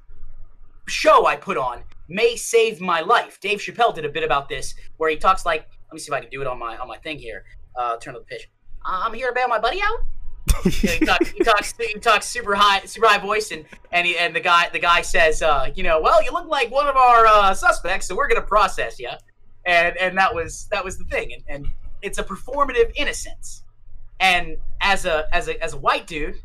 [0.86, 3.40] show I put on may save my life.
[3.40, 6.12] Dave Chappelle did a bit about this where he talks like, let me see if
[6.12, 7.44] I can do it on my on my thing here.
[7.76, 8.48] Uh, turn the pitch.
[8.84, 9.98] I'm here to bail my buddy out.
[10.64, 14.34] You know, he, talks, he talks super high super high voice and and he, and
[14.34, 17.26] the guy the guy says uh, you know well you look like one of our
[17.26, 19.10] uh, suspects so we're gonna process you
[19.66, 21.66] and and that was that was the thing and, and
[22.02, 23.62] it's a performative innocence
[24.20, 26.36] and as a as a as a white dude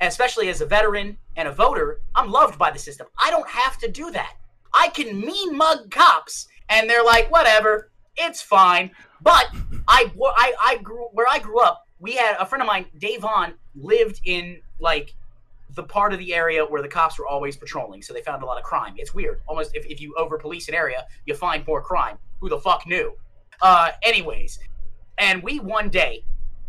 [0.00, 3.78] especially as a veteran and a voter I'm loved by the system I don't have
[3.78, 4.34] to do that
[4.72, 8.90] I can mean mug cops, and they're like, whatever, it's fine.
[9.20, 9.48] But
[9.88, 11.84] I, I, I grew where I grew up.
[12.00, 15.14] We had a friend of mine, Dave Vaughn, lived in like
[15.74, 18.46] the part of the area where the cops were always patrolling, so they found a
[18.46, 18.94] lot of crime.
[18.96, 19.42] It's weird.
[19.46, 22.18] Almost if, if you over police an area, you find more crime.
[22.40, 23.12] Who the fuck knew?
[23.60, 24.58] Uh, anyways,
[25.18, 26.24] and we one day,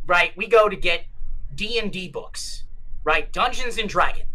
[0.05, 1.05] right, we go to get
[1.55, 2.65] D and D books,
[3.05, 4.25] right, Dungeons and Dragon.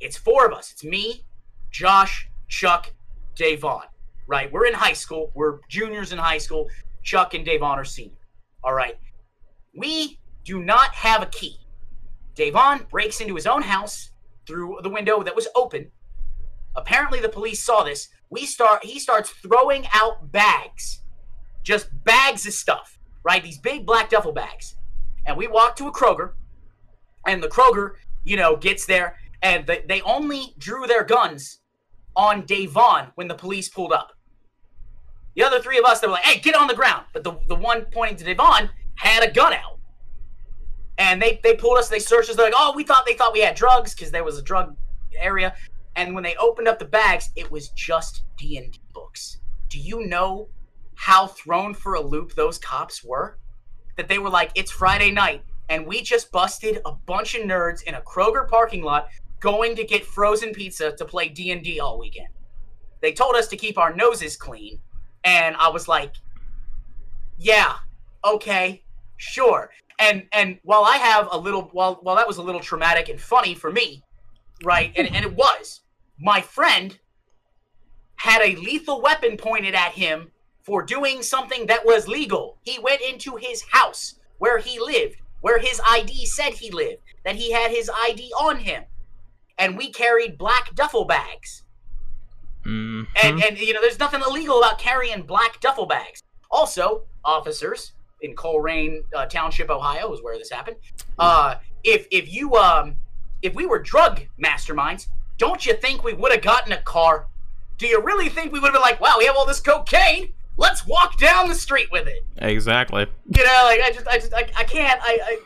[0.00, 0.72] It's four of us.
[0.72, 1.24] It's me,
[1.70, 2.92] Josh, Chuck,
[3.36, 3.82] Davon,
[4.26, 4.50] right?
[4.50, 5.30] We're in high school.
[5.34, 6.68] We're juniors in high school.
[7.02, 8.16] Chuck and Davon are senior.
[8.64, 8.96] All right.
[9.76, 11.58] We do not have a key.
[12.34, 14.12] Davon breaks into his own house
[14.46, 15.90] through the window that was open.
[16.74, 18.08] Apparently the police saw this.
[18.30, 21.02] We start he starts throwing out bags.
[21.62, 23.42] Just bags of stuff, right?
[23.42, 24.76] These big black duffel bags.
[25.26, 26.32] And we walk to a Kroger
[27.26, 31.58] and the Kroger, you know, gets there and they, they only drew their guns
[32.16, 34.12] on Davon when the police pulled up.
[35.36, 37.04] The other three of us, they were like, hey, get on the ground.
[37.12, 39.77] But the, the one pointing to Davon had a gun out.
[40.98, 42.36] And they, they pulled us, they searched us.
[42.36, 44.76] They're like, oh, we thought they thought we had drugs because there was a drug
[45.16, 45.54] area.
[45.96, 49.40] And when they opened up the bags, it was just D&D books.
[49.68, 50.48] Do you know
[50.94, 53.38] how thrown for a loop those cops were?
[53.96, 57.82] That they were like, it's Friday night, and we just busted a bunch of nerds
[57.82, 59.08] in a Kroger parking lot
[59.40, 62.28] going to get frozen pizza to play D&D all weekend.
[63.00, 64.80] They told us to keep our noses clean,
[65.24, 66.14] and I was like,
[67.38, 67.74] yeah,
[68.24, 68.82] okay,
[69.16, 69.70] sure.
[69.98, 73.20] And and while I have a little while while that was a little traumatic and
[73.20, 74.02] funny for me,
[74.64, 74.92] right?
[74.96, 75.80] And and it was.
[76.20, 76.98] My friend
[78.16, 80.30] had a lethal weapon pointed at him
[80.62, 82.58] for doing something that was legal.
[82.62, 87.36] He went into his house where he lived, where his ID said he lived, that
[87.36, 88.84] he had his ID on him
[89.58, 91.64] and we carried black duffel bags.
[92.64, 93.02] Mm-hmm.
[93.22, 96.22] And and you know, there's nothing illegal about carrying black duffel bags.
[96.50, 100.76] Also, officers in Colerain uh, Township, Ohio, is where this happened.
[101.18, 102.96] Uh, if if you um
[103.42, 107.28] if we were drug masterminds, don't you think we would have gotten a car?
[107.78, 110.32] do you really think we would have been like, wow, we have all this cocaine?
[110.56, 112.26] Let's walk down the street with it.
[112.38, 113.06] Exactly.
[113.28, 115.38] You know, like I just, I just, I, I can't, I,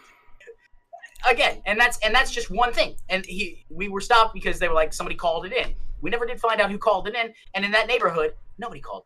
[1.27, 2.97] I, again, and that's, and that's just one thing.
[3.11, 5.75] And he, we were stopped because they were like, somebody called it in.
[6.01, 7.35] We never did find out who called it in.
[7.55, 9.05] And in that neighborhood, nobody called.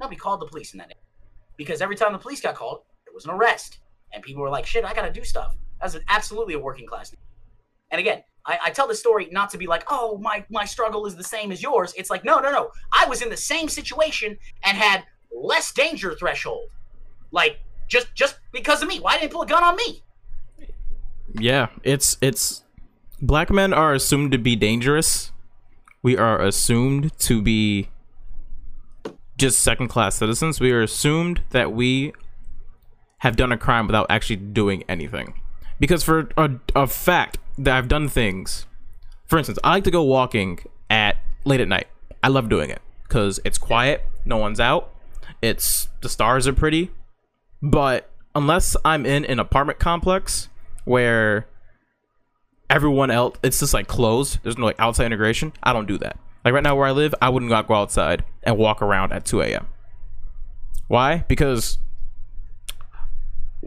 [0.00, 1.09] Nobody called the police in that neighborhood
[1.60, 3.80] because every time the police got called, there was an arrest,
[4.14, 5.54] and people were like, shit, I gotta do stuff.
[5.78, 7.14] That's absolutely a working class.
[7.90, 11.04] And again, I, I, tell the story not to be like, oh, my my struggle
[11.04, 11.92] is the same as yours.
[11.98, 12.70] It's like, no, no, no.
[12.94, 16.70] I was in the same situation and had less danger threshold.
[17.30, 18.98] Like just just because of me.
[18.98, 20.02] Why didn't pull a gun on me?
[21.38, 22.62] Yeah, it's it's
[23.20, 25.30] black men are assumed to be dangerous.
[26.02, 27.90] We are assumed to be
[29.40, 30.60] just second class citizens.
[30.60, 32.12] We are assumed that we
[33.18, 35.40] have done a crime without actually doing anything.
[35.80, 38.66] Because for a, a fact that I've done things,
[39.26, 41.88] for instance, I like to go walking at late at night.
[42.22, 44.94] I love doing it because it's quiet, no one's out,
[45.40, 46.90] it's the stars are pretty.
[47.62, 50.48] But unless I'm in an apartment complex
[50.84, 51.46] where
[52.68, 56.18] everyone else it's just like closed, there's no like outside integration, I don't do that.
[56.44, 59.42] Like right now where I live, I wouldn't go outside and walk around at 2
[59.42, 59.68] a.m.
[60.88, 61.24] Why?
[61.28, 61.78] Because,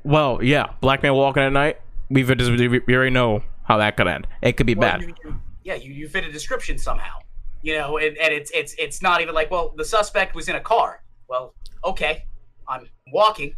[0.03, 1.79] well, yeah, black man walking at night.
[2.09, 4.27] We've we already know how that could end.
[4.41, 5.01] It could be well, bad.
[5.01, 7.19] You, you, yeah, you, you fit a description somehow.
[7.61, 10.55] You know, and, and it's it's it's not even like, well, the suspect was in
[10.55, 11.01] a car.
[11.29, 11.55] Well,
[11.85, 12.25] okay,
[12.67, 13.55] I'm walking.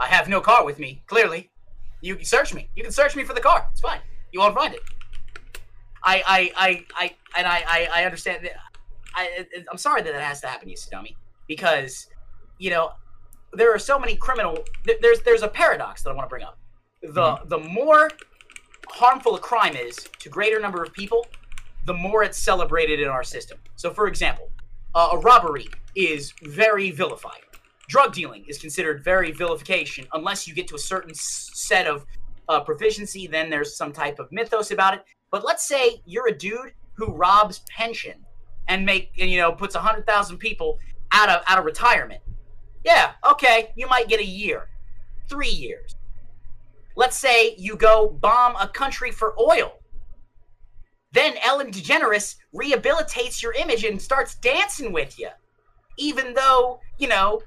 [0.00, 1.02] I have no car with me.
[1.06, 1.48] Clearly,
[2.00, 2.68] you can search me.
[2.74, 3.68] You can search me for the car.
[3.70, 4.00] It's fine.
[4.32, 4.80] You won't find it.
[6.06, 8.52] I, I, I, I, and I, I, I understand that.
[9.14, 11.16] I, I'm sorry that that has to happen, you dummy,
[11.48, 12.06] because,
[12.58, 12.92] you know,
[13.54, 14.58] there are so many criminal.
[14.84, 16.58] There's, there's a paradox that I want to bring up.
[17.02, 17.48] The, mm-hmm.
[17.48, 18.10] the more
[18.88, 21.26] harmful a crime is to greater number of people,
[21.86, 23.58] the more it's celebrated in our system.
[23.76, 24.50] So, for example,
[24.94, 27.40] uh, a robbery is very vilified.
[27.88, 32.04] Drug dealing is considered very vilification unless you get to a certain set of
[32.48, 33.26] uh, proficiency.
[33.26, 35.04] Then there's some type of mythos about it.
[35.30, 38.24] But let's say you're a dude who robs pension
[38.68, 40.78] and make and you know puts a hundred thousand people
[41.12, 42.20] out of out of retirement.
[42.84, 44.68] Yeah, okay, you might get a year,
[45.28, 45.96] three years.
[46.96, 49.80] Let's say you go bomb a country for oil.
[51.12, 55.28] Then Ellen DeGeneres rehabilitates your image and starts dancing with you,
[55.98, 57.42] even though you know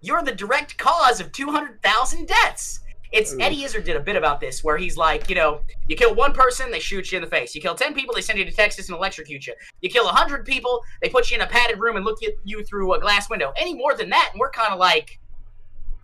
[0.00, 2.80] you're the direct cause of 200,000 deaths.
[3.14, 3.40] It's Ooh.
[3.40, 6.32] Eddie Izzard did a bit about this where he's like, you know, you kill one
[6.32, 7.54] person, they shoot you in the face.
[7.54, 9.54] You kill ten people, they send you to Texas and electrocute you.
[9.82, 12.64] You kill hundred people, they put you in a padded room and look at you
[12.64, 13.52] through a glass window.
[13.56, 15.20] Any more than that, and we're kind of like,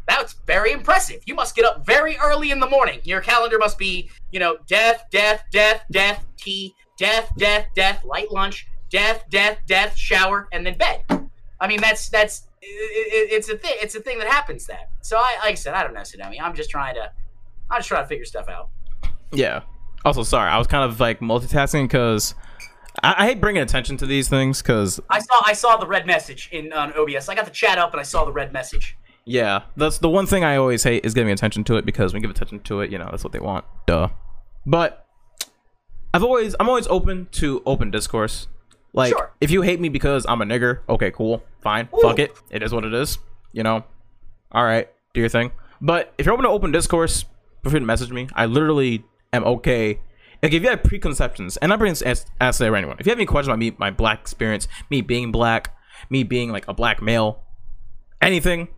[0.06, 1.20] that's very impressive.
[1.26, 3.00] You must get up very early in the morning.
[3.02, 8.30] Your calendar must be, you know, death, death, death, death, tea, death, death, death, light
[8.30, 11.02] lunch, death, death, death, shower, and then bed.
[11.60, 13.72] I mean, that's that's it, it's a thing.
[13.76, 14.66] It's a thing that happens.
[14.66, 16.40] That so I like I said, I don't know, Sadomi.
[16.40, 17.10] I'm just trying to,
[17.70, 18.70] I'm just trying to figure stuff out.
[19.32, 19.62] Yeah.
[20.04, 22.34] Also, sorry, I was kind of like multitasking because
[23.02, 26.06] I, I, hate bringing attention to these things because I saw I saw the red
[26.06, 27.28] message in on OBS.
[27.28, 28.96] I got the chat up and I saw the red message.
[29.26, 32.22] Yeah, that's the one thing I always hate is giving attention to it because when
[32.22, 33.64] you give attention to it, you know that's what they want.
[33.86, 34.08] Duh.
[34.64, 35.06] But
[36.14, 38.48] I've always I'm always open to open discourse.
[38.92, 39.32] Like, sure.
[39.40, 42.00] if you hate me because I'm a nigger, okay, cool, fine, Ooh.
[42.02, 42.36] fuck it.
[42.50, 43.18] It is what it is.
[43.52, 43.84] You know,
[44.52, 45.52] all right, do your thing.
[45.80, 47.24] But if you're open to open discourse,
[47.62, 48.28] feel free to message me.
[48.34, 50.00] I literally am okay.
[50.42, 52.96] Like, if you have preconceptions, and I'm bringing this ask to anyone.
[52.98, 55.74] If you have any questions about me, my black experience, me being black,
[56.08, 57.42] me being like a black male,
[58.20, 58.68] anything.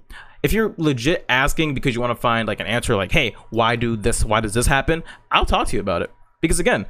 [0.42, 3.76] If you're legit asking because you want to find like an answer, like, hey, why
[3.76, 4.24] do this?
[4.24, 5.04] Why does this happen?
[5.30, 6.10] I'll talk to you about it.
[6.40, 6.86] Because again,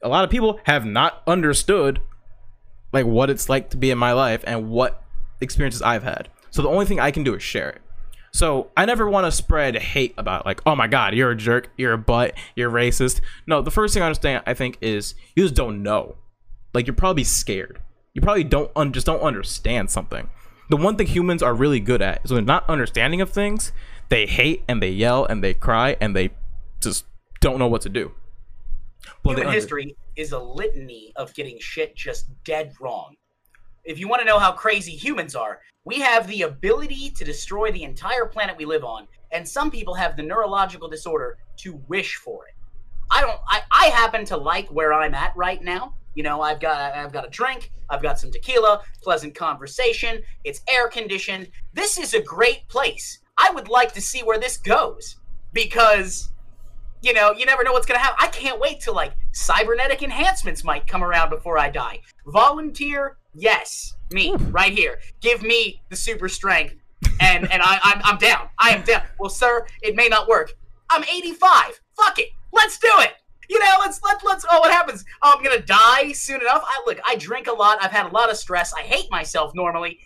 [0.00, 2.00] a lot of people have not understood
[2.92, 5.02] like what it's like to be in my life and what
[5.40, 6.28] experiences I've had.
[6.50, 7.82] So the only thing I can do is share it.
[8.32, 11.70] So I never want to spread hate about like, oh my god, you're a jerk,
[11.76, 13.20] you're a butt, you're racist.
[13.46, 16.16] No, the first thing I understand, I think, is you just don't know.
[16.74, 17.80] Like you're probably scared.
[18.14, 20.28] You probably don't un- just don't understand something.
[20.70, 23.72] The one thing humans are really good at is when not understanding of things,
[24.08, 26.30] they hate and they yell and they cry and they
[26.80, 27.04] just
[27.40, 28.12] don't know what to do.
[29.24, 33.14] Human history is a litany of getting shit just dead wrong.
[33.84, 37.70] If you want to know how crazy humans are, we have the ability to destroy
[37.70, 42.16] the entire planet we live on, and some people have the neurological disorder to wish
[42.16, 42.54] for it.
[43.10, 45.94] I don't I, I happen to like where I'm at right now.
[46.14, 50.62] You know, I've got I've got a drink, I've got some tequila, pleasant conversation, it's
[50.68, 51.48] air conditioned.
[51.72, 53.20] This is a great place.
[53.38, 55.16] I would like to see where this goes
[55.52, 56.32] because
[57.02, 58.18] you know, you never know what's gonna happen.
[58.20, 62.00] I can't wait till like cybernetic enhancements might come around before I die.
[62.26, 64.98] Volunteer Yes, me right here.
[65.20, 66.74] Give me the super strength,
[67.20, 68.48] and and I I'm, I'm down.
[68.58, 69.02] I am down.
[69.20, 70.52] Well, sir, it may not work.
[70.90, 71.80] I'm 85.
[71.96, 72.30] Fuck it.
[72.52, 73.12] Let's do it.
[73.48, 74.44] You know, let's let let's.
[74.50, 75.04] Oh, what happens?
[75.22, 76.64] Oh, I'm gonna die soon enough.
[76.64, 76.98] I look.
[77.06, 77.78] I drink a lot.
[77.80, 78.72] I've had a lot of stress.
[78.74, 80.00] I hate myself normally.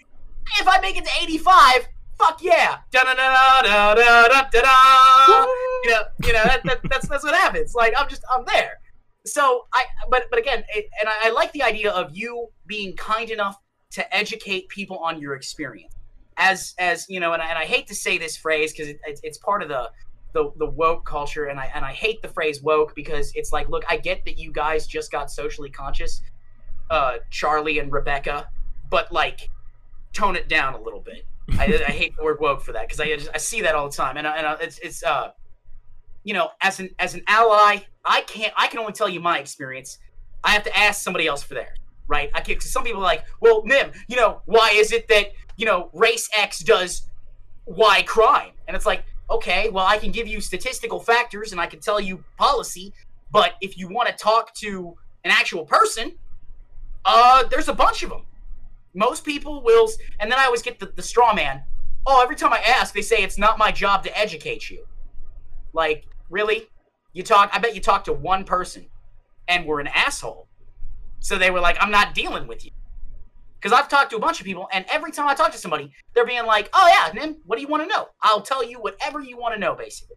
[0.60, 1.88] If I make it to 85,
[2.22, 2.78] fuck yeah.
[2.90, 5.46] Da da da da da da da da.
[5.84, 7.74] You know, you know that, that, that's that's what happens.
[7.74, 8.78] Like I'm just I'm there.
[9.26, 12.96] So I, but but again, it, and I, I like the idea of you being
[12.96, 13.56] kind enough
[13.92, 15.94] to educate people on your experience.
[16.36, 19.00] As as you know, and I, and I hate to say this phrase because it,
[19.06, 19.90] it's it's part of the
[20.32, 23.68] the the woke culture, and I and I hate the phrase woke because it's like,
[23.68, 26.22] look, I get that you guys just got socially conscious,
[26.90, 28.48] uh, Charlie and Rebecca,
[28.90, 29.48] but like,
[30.14, 31.26] tone it down a little bit.
[31.58, 33.88] I, I hate the word woke for that because I just, I see that all
[33.88, 35.32] the time, and and it's it's uh,
[36.24, 39.38] you know, as an as an ally, I can't I can only tell you my
[39.38, 39.98] experience.
[40.44, 42.30] I have to ask somebody else for theirs, right?
[42.34, 45.32] I can because Some people are like, well, Nim, you know, why is it that
[45.56, 47.02] you know race X does
[47.66, 48.52] Y crime?
[48.66, 52.00] And it's like, okay, well, I can give you statistical factors and I can tell
[52.00, 52.92] you policy,
[53.30, 56.12] but if you want to talk to an actual person,
[57.04, 58.22] uh, there's a bunch of them.
[58.94, 59.88] Most people will,
[60.20, 61.62] and then I always get the, the straw man.
[62.06, 64.84] Oh, every time I ask, they say it's not my job to educate you.
[65.72, 66.68] Like, really?
[67.12, 68.86] You talk, I bet you talked to one person
[69.48, 70.48] and were an asshole.
[71.20, 72.72] So they were like, I'm not dealing with you.
[73.62, 75.92] Because I've talked to a bunch of people, and every time I talk to somebody,
[76.14, 78.08] they're being like, "Oh yeah, then what do you want to know?
[78.20, 80.16] I'll tell you whatever you want to know, basically."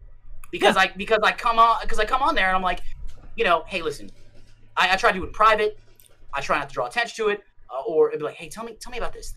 [0.50, 0.82] Because yeah.
[0.82, 2.80] I because I come on because I come on there and I'm like,
[3.36, 4.10] you know, hey, listen,
[4.76, 5.78] I, I try to do it in private.
[6.34, 8.64] I try not to draw attention to it, uh, or it'd be like, hey, tell
[8.64, 9.34] me tell me about this.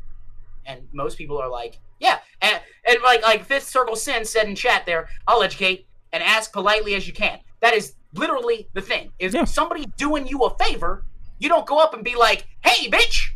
[0.65, 4.55] And most people are like, yeah, and and like like Fifth Circle Sin said in
[4.55, 7.39] chat there, I'll educate and ask politely as you can.
[7.61, 9.11] That is literally the thing.
[9.19, 9.43] Is yeah.
[9.45, 11.05] somebody doing you a favor,
[11.39, 13.31] you don't go up and be like, hey, bitch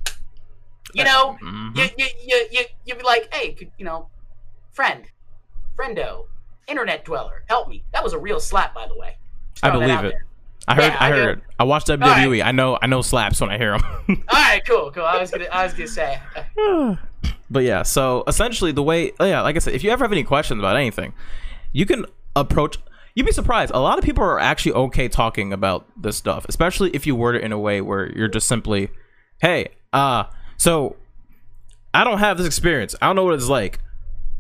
[0.94, 1.78] you know, mm-hmm.
[1.78, 4.10] you, you, you, you, you'd be like, hey, you know,
[4.72, 5.06] friend,
[5.76, 6.26] friendo,
[6.68, 7.84] internet dweller, help me.
[7.94, 9.18] That was a real slap, by the way.
[9.62, 10.02] I believe it.
[10.02, 10.26] There.
[10.68, 10.94] I heard.
[10.94, 11.42] Yeah, I, I heard.
[11.60, 12.02] I watched WWE.
[12.02, 12.48] Right.
[12.48, 12.78] I know.
[12.82, 13.84] I know slaps when I hear them.
[14.10, 15.04] All right, cool, cool.
[15.04, 15.46] I was gonna.
[15.46, 16.20] I was gonna say.
[17.50, 20.12] but yeah, so essentially, the way, oh yeah, like I said, if you ever have
[20.12, 21.14] any questions about anything,
[21.72, 22.06] you can
[22.36, 22.78] approach.
[23.16, 23.72] You'd be surprised.
[23.74, 27.36] A lot of people are actually okay talking about this stuff, especially if you word
[27.36, 28.90] it in a way where you're just simply,
[29.40, 30.24] "Hey, uh,
[30.58, 30.96] so
[31.94, 32.96] I don't have this experience.
[33.02, 33.80] I don't know what it's like.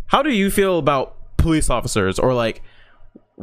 [0.07, 2.63] How do you feel about police officers or like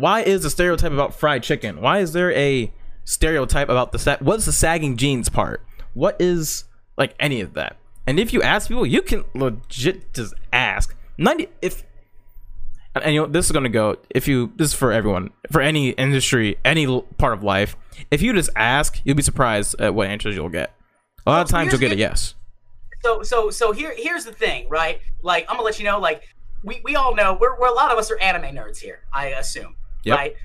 [0.01, 1.81] why is the stereotype about fried chicken?
[1.81, 2.73] Why is there a
[3.05, 5.65] stereotype about the sa- what's the sagging jeans part?
[5.95, 6.65] What is
[6.97, 7.77] like any of that?
[8.07, 10.97] And if you ask people, you can legit just ask.
[11.19, 11.85] 90 if
[12.95, 15.61] and, and you know this is to go if you this is for everyone for
[15.61, 16.87] any industry any
[17.19, 17.77] part of life
[18.11, 20.75] if you just ask you'll be surprised at what answers you'll get
[21.27, 22.37] a lot of times you'll get a yes
[23.03, 25.01] so so so here here's the thing, right?
[25.23, 26.23] Like I'm gonna let you know, like
[26.63, 29.29] we, we all know we're, we're a lot of us are anime nerds here, I
[29.29, 29.77] assume.
[30.05, 30.17] Yep.
[30.17, 30.37] Right?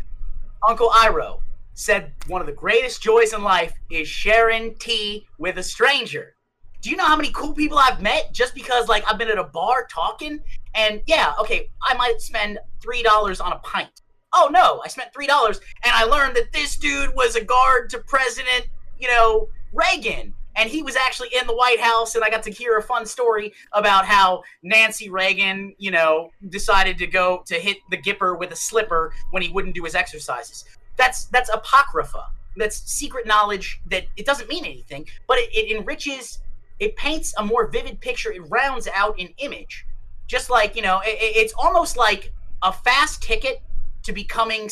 [0.68, 1.40] Uncle Iroh
[1.74, 6.36] said one of the greatest joys in life is sharing tea with a stranger.
[6.82, 9.38] Do you know how many cool people I've met just because like I've been at
[9.38, 10.40] a bar talking
[10.74, 14.02] and yeah, okay, I might spend three dollars on a pint.
[14.34, 17.90] Oh no, I spent three dollars and I learned that this dude was a guard
[17.92, 18.68] to President,
[19.00, 22.52] you know, Reagan and he was actually in the White House, and I got to
[22.52, 27.78] hear a fun story about how Nancy Reagan, you know, decided to go to hit
[27.90, 30.66] the Gipper with a slipper when he wouldn't do his exercises.
[30.98, 32.24] That's that's apocrypha.
[32.58, 36.40] That's secret knowledge that it doesn't mean anything, but it, it enriches,
[36.80, 38.32] it paints a more vivid picture.
[38.32, 39.86] It rounds out an image,
[40.28, 42.34] just like you know, it, it's almost like
[42.64, 43.62] a fast ticket
[44.04, 44.70] to becoming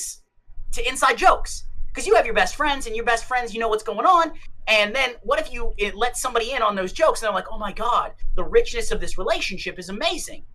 [0.72, 3.68] to inside jokes because you have your best friends and your best friends you know
[3.68, 4.32] what's going on
[4.68, 7.58] and then what if you let somebody in on those jokes and they're like, "Oh
[7.58, 10.46] my god, the richness of this relationship is amazing."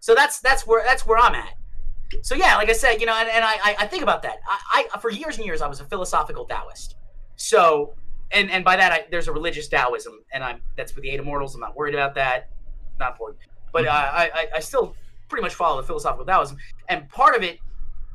[0.00, 1.54] So that's that's where that's where I'm at.
[2.22, 4.38] So yeah, like I said, you know, and, and I I think about that.
[4.48, 6.96] I, I for years and years I was a philosophical Taoist.
[7.36, 7.94] So
[8.32, 11.20] and and by that I, there's a religious Taoism, and I'm that's for the eight
[11.20, 11.54] immortals.
[11.54, 12.48] I'm not worried about that.
[12.98, 13.38] Not important,
[13.72, 14.96] but uh, I, I I still
[15.28, 16.56] pretty much follow the philosophical Taoism,
[16.88, 17.58] and part of it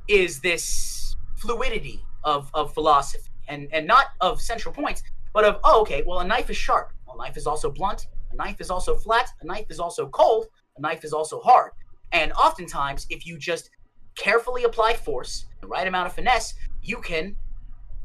[0.10, 5.82] is this fluidity of of philosophy and and not of central points, but of oh
[5.82, 8.70] okay, well a knife is sharp, well, a knife is also blunt, a knife is
[8.70, 11.72] also flat, a knife is also cold, a knife is also hard.
[12.12, 13.70] And oftentimes, if you just
[14.16, 17.36] carefully apply force, the right amount of finesse, you can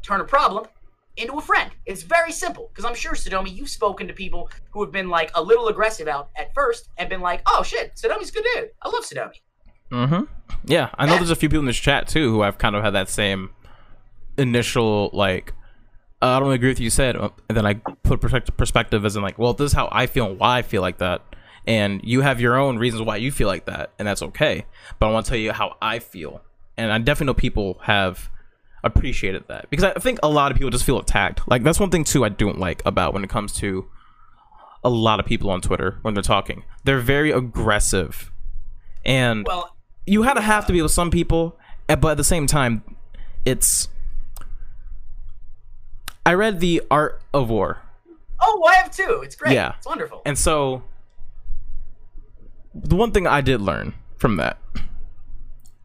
[0.01, 0.67] turn a problem
[1.17, 1.71] into a friend.
[1.85, 5.31] It's very simple because I'm sure Sadomi, you've spoken to people who have been like
[5.35, 8.69] a little aggressive out at first and been like, "Oh shit, Sadomi's a good dude.
[8.81, 9.41] I love Sodomi."
[9.91, 10.23] Mm-hmm.
[10.65, 11.17] Yeah, I know yeah.
[11.19, 13.51] there's a few people in this chat too who I've kind of had that same
[14.37, 15.53] initial like
[16.21, 19.39] I don't agree with you said, uh, and then I put perspective as in like,
[19.39, 21.23] well, this is how I feel and why I feel like that,
[21.65, 24.65] and you have your own reasons why you feel like that, and that's okay.
[24.99, 26.41] But I want to tell you how I feel,
[26.77, 28.29] and I definitely know people have
[28.83, 31.47] appreciated that because I think a lot of people just feel attacked.
[31.47, 33.87] Like that's one thing too I don't like about when it comes to
[34.83, 36.63] a lot of people on Twitter when they're talking.
[36.83, 38.31] They're very aggressive,
[39.05, 39.75] and Well,
[40.05, 41.57] you kind to have to be with some people,
[41.87, 42.83] but at the same time,
[43.43, 43.87] it's.
[46.25, 47.79] I read the Art of War,
[48.39, 49.21] oh, I have too.
[49.23, 49.53] It's great.
[49.53, 49.73] Yeah.
[49.77, 50.21] It's wonderful.
[50.25, 50.83] and so
[52.73, 54.57] the one thing I did learn from that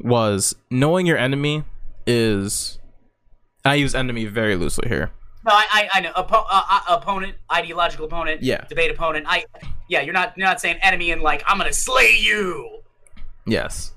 [0.01, 1.65] was knowing your enemy
[2.07, 2.79] is.
[3.65, 5.11] I use enemy very loosely here.
[5.45, 6.13] No, I, I, I know.
[6.13, 8.65] Oppo- uh, uh, opponent, ideological opponent, Yeah.
[8.69, 9.27] debate opponent.
[9.29, 9.45] I,
[9.89, 12.83] yeah, you're not, you're not saying enemy and like I'm gonna slay you.
[13.45, 13.93] Yes.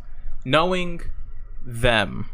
[0.46, 1.02] Knowing
[1.64, 2.30] them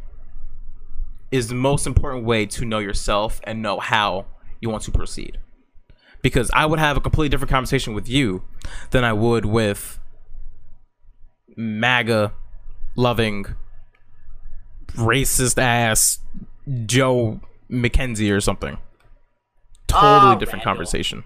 [1.31, 4.25] is the most important way to know yourself and know how
[4.61, 5.39] you want to proceed.
[6.21, 8.43] Because I would have a completely different conversation with you
[8.91, 9.99] than I would with
[11.55, 12.33] MAGA
[12.95, 13.45] loving
[14.93, 16.19] racist ass
[16.85, 18.77] Joe McKenzie or something.
[19.87, 20.73] Totally Oh, different Randall.
[20.75, 21.23] conversation.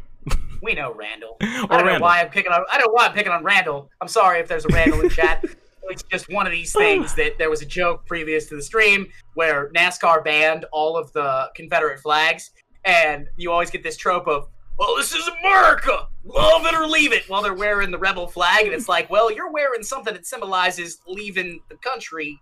[0.62, 1.38] We know Randall.
[1.42, 2.64] I don't know why I'm picking on.
[2.72, 3.90] I don't know why I'm picking on Randall.
[4.02, 5.46] I'm sorry if there's a Randall in chat.
[5.84, 9.08] It's just one of these things that there was a joke previous to the stream
[9.34, 12.52] where NASCAR banned all of the Confederate flags,
[12.86, 17.12] and you always get this trope of, "Well, this is America, love it or leave
[17.12, 20.26] it," while they're wearing the rebel flag, and it's like, "Well, you're wearing something that
[20.26, 22.40] symbolizes leaving the country,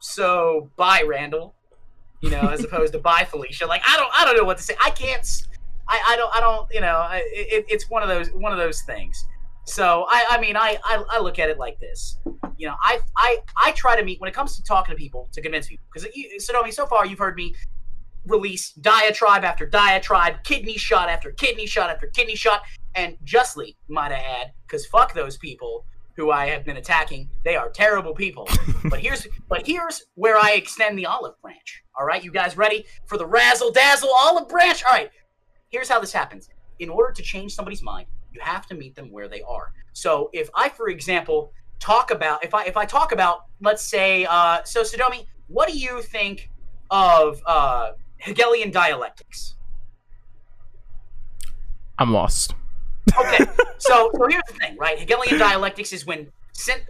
[0.00, 1.54] so bye, Randall."
[2.20, 3.66] You know, as opposed to bye, Felicia.
[3.66, 4.74] Like I don't, I don't know what to say.
[4.82, 5.24] I can't.
[5.88, 8.82] I, I don't I don't you know it, it's one of those one of those
[8.82, 9.26] things.
[9.68, 12.18] So I I mean I, I I look at it like this.
[12.56, 15.28] You know I I I try to meet when it comes to talking to people
[15.32, 16.08] to convince people because
[16.40, 17.54] Sadomi so far you've heard me
[18.26, 22.62] release diatribe after diatribe, kidney shot after kidney shot after kidney shot,
[22.94, 25.84] and justly might I add because fuck those people
[26.16, 27.28] who I have been attacking.
[27.44, 28.48] They are terrible people.
[28.84, 31.82] but here's but here's where I extend the olive branch.
[31.98, 34.82] All right, you guys ready for the razzle dazzle olive branch?
[34.84, 35.10] All right,
[35.68, 36.48] here's how this happens.
[36.80, 38.06] In order to change somebody's mind,
[38.38, 39.72] you have to meet them where they are.
[39.92, 44.26] So if I, for example, talk about if I if I talk about let's say
[44.28, 46.50] uh, so Sadomi, what do you think
[46.90, 49.56] of uh, Hegelian dialectics?
[51.98, 52.54] I'm lost.
[53.18, 53.44] Okay,
[53.78, 54.98] so so here's the thing, right?
[54.98, 56.30] Hegelian dialectics is when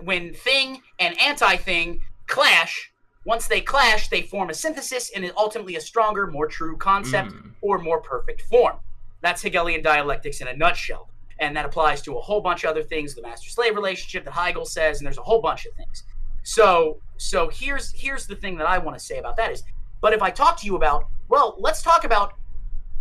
[0.02, 2.92] when thing and anti-thing clash.
[3.24, 7.50] Once they clash, they form a synthesis and ultimately a stronger, more true concept Mm.
[7.60, 8.76] or more perfect form.
[9.20, 11.10] That's Hegelian dialectics in a nutshell,
[11.40, 13.14] and that applies to a whole bunch of other things.
[13.14, 16.04] The master-slave relationship that Hegel says, and there's a whole bunch of things.
[16.42, 19.62] So so here's here's the thing that I want to say about that is,
[20.00, 22.34] but if I talk to you about, well, let's talk about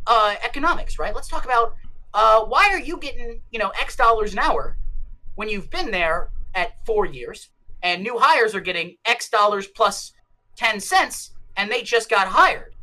[0.05, 1.15] uh, economics, right?
[1.15, 1.75] Let's talk about
[2.13, 4.77] uh, why are you getting you know X dollars an hour
[5.35, 7.49] when you've been there at four years
[7.83, 10.11] and new hires are getting X dollars plus
[10.55, 12.73] ten cents and they just got hired.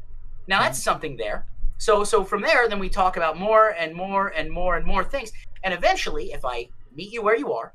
[0.47, 1.47] Now that's something there.
[1.85, 5.05] So so from there, then we talk about more and more and more and more
[5.05, 5.30] things,
[5.64, 7.74] and eventually, if I meet you where you are,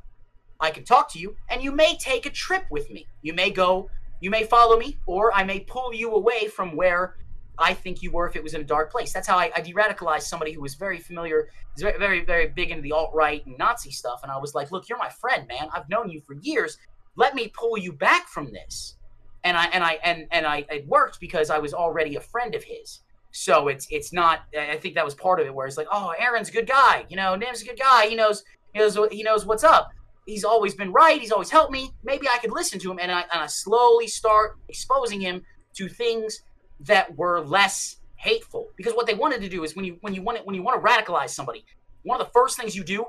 [0.60, 3.06] I can talk to you, and you may take a trip with me.
[3.22, 3.88] You may go,
[4.20, 7.18] you may follow me, or I may pull you away from where
[7.60, 9.14] I think you were if it was in a dark place.
[9.14, 12.82] That's how I, I de-radicalized somebody who was very familiar, very, very, very big into
[12.82, 14.22] the alt-right and Nazi stuff.
[14.24, 15.70] And I was like, look, you're my friend, man.
[15.72, 16.80] I've known you for years.
[17.16, 18.96] Let me pull you back from this.
[19.44, 22.56] And I and I and and I it worked because I was already a friend
[22.56, 23.02] of his.
[23.32, 24.42] So it's it's not.
[24.58, 27.06] I think that was part of it, where it's like, oh, Aaron's a good guy.
[27.10, 28.08] You know, Nim's a good guy.
[28.08, 29.90] He knows he knows he knows what's up.
[30.26, 31.20] He's always been right.
[31.20, 31.92] He's always helped me.
[32.04, 35.44] Maybe I could listen to him, and I and I slowly start exposing him
[35.76, 36.40] to things
[36.82, 38.68] that were less hateful.
[38.78, 40.64] Because what they wanted to do is when you when you want it when you
[40.64, 41.64] want to radicalize somebody,
[42.04, 43.06] one of the first things you do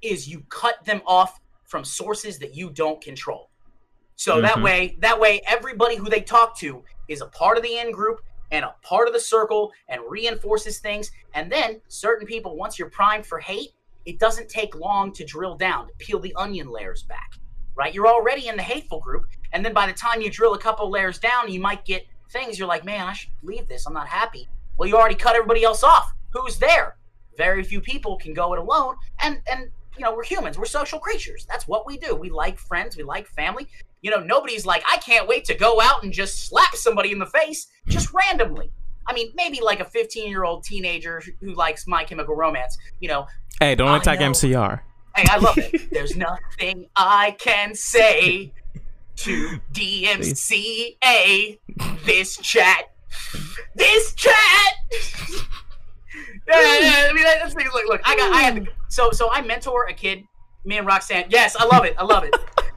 [0.00, 3.50] is you cut them off from sources that you don't control.
[4.16, 4.62] So that Mhm.
[4.62, 8.20] way, that way, everybody who they talk to is a part of the in group
[8.54, 11.10] and a part of the circle and reinforces things.
[11.34, 13.70] And then certain people, once you're primed for hate,
[14.06, 17.32] it doesn't take long to drill down, to peel the onion layers back.
[17.74, 17.92] Right?
[17.92, 20.88] You're already in the hateful group, and then by the time you drill a couple
[20.88, 23.86] layers down, you might get things you're like, man, I should leave this.
[23.86, 24.48] I'm not happy.
[24.76, 26.14] Well, you already cut everybody else off.
[26.32, 26.96] Who's there?
[27.36, 28.94] Very few people can go it alone.
[29.20, 30.58] And and you know, we're humans.
[30.58, 31.46] We're social creatures.
[31.48, 32.14] That's what we do.
[32.14, 32.96] We like friends.
[32.96, 33.68] We like family.
[34.04, 37.18] You know, nobody's like, I can't wait to go out and just slap somebody in
[37.18, 38.70] the face just randomly.
[39.06, 42.76] I mean, maybe like a 15 year old teenager who likes My Chemical Romance.
[43.00, 43.26] You know,
[43.60, 44.30] Hey, don't I attack know.
[44.30, 44.80] MCR.
[45.16, 45.90] hey, I love it.
[45.90, 48.52] There's nothing I can say
[49.16, 51.58] to DMCA.
[52.04, 52.90] This chat.
[53.74, 54.74] This chat.
[56.46, 59.94] this thing is like, look, I got, I had, to, so, so I mentor a
[59.94, 60.24] kid,
[60.66, 61.24] me and Roxanne.
[61.30, 62.34] Yes, I love it, I love it.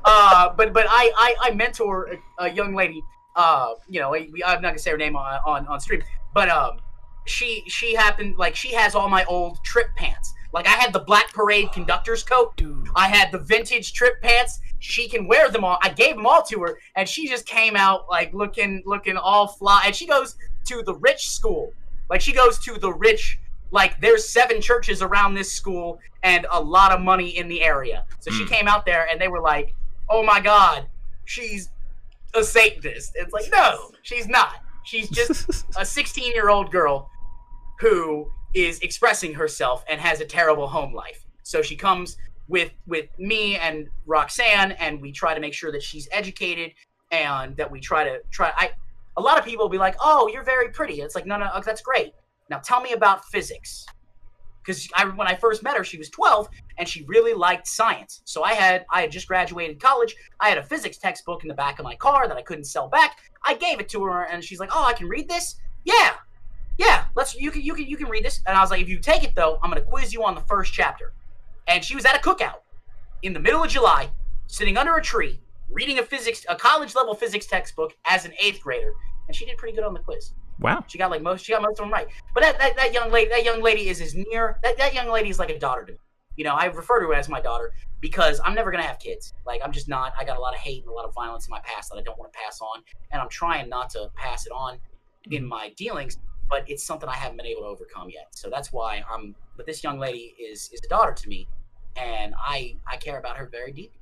[0.08, 3.04] Uh, but, but I, I, I mentor a, a young lady.
[3.36, 6.02] Uh, you know, we, I'm not gonna say her name on, on, on stream,
[6.34, 6.80] but um,
[7.26, 10.34] she, she happened like she has all my old trip pants.
[10.54, 12.56] Like I had the Black Parade conductor's coat.
[12.58, 12.88] Dude.
[12.96, 14.60] I had the vintage trip pants.
[14.80, 15.78] She can wear them all.
[15.84, 19.48] I gave them all to her, and she just came out like looking, looking all
[19.48, 19.84] fly.
[19.86, 20.36] And she goes
[20.68, 21.74] to the rich school.
[22.10, 23.38] Like she goes to the rich.
[23.72, 28.06] Like there's seven churches around this school and a lot of money in the area.
[28.20, 28.50] So she Hmm.
[28.50, 29.76] came out there, and they were like,
[30.10, 30.88] "Oh my God,
[31.26, 31.70] she's
[32.34, 34.64] a Satanist." It's like, no, she's not.
[34.84, 37.10] She's just a 16 year old girl
[37.80, 41.26] who is expressing herself and has a terrible home life.
[41.44, 45.84] So she comes with with me and Roxanne, and we try to make sure that
[45.84, 46.72] she's educated
[47.12, 48.52] and that we try to try.
[48.58, 48.72] I
[49.18, 51.50] a lot of people will be like, "Oh, you're very pretty." It's like, no, no,
[51.54, 52.14] oh, that's great.
[52.50, 53.86] Now tell me about physics.
[54.68, 58.22] Because I, when I first met her, she was 12 and she really liked science.
[58.26, 60.14] So I had I had just graduated college.
[60.42, 62.90] I had a physics textbook in the back of my car that I couldn't sell
[62.90, 63.18] back.
[63.46, 65.56] I gave it to her, and she's like, "Oh, I can read this."
[65.86, 66.16] Yeah,
[66.78, 67.06] yeah.
[67.16, 68.42] Let's you can you can you can read this.
[68.46, 70.42] And I was like, "If you take it though, I'm gonna quiz you on the
[70.42, 71.14] first chapter."
[71.70, 72.60] And she was at a cookout
[73.22, 74.10] in the middle of July,
[74.48, 75.40] sitting under a tree,
[75.70, 78.92] reading a physics a college level physics textbook as an eighth grader,
[79.28, 80.34] and she did pretty good on the quiz.
[80.60, 80.84] Wow.
[80.88, 81.46] She got like most.
[81.46, 82.08] She got most of them right.
[82.34, 84.60] But that, that, that young lady, that young lady is as near.
[84.64, 86.00] That, that young lady is like a daughter to me.
[86.36, 89.34] You know, I refer to her as my daughter because I'm never gonna have kids.
[89.46, 90.14] Like I'm just not.
[90.20, 91.98] I got a lot of hate and a lot of violence in my past that
[91.98, 92.82] I don't want to pass on,
[93.12, 94.78] and I'm trying not to pass it on
[95.32, 96.20] in my dealings.
[96.50, 98.28] But it's something I haven't been able to overcome yet.
[98.32, 99.36] So that's why I'm.
[99.58, 101.48] But this young lady is is a daughter to me,
[101.96, 104.00] and I I care about her very deeply.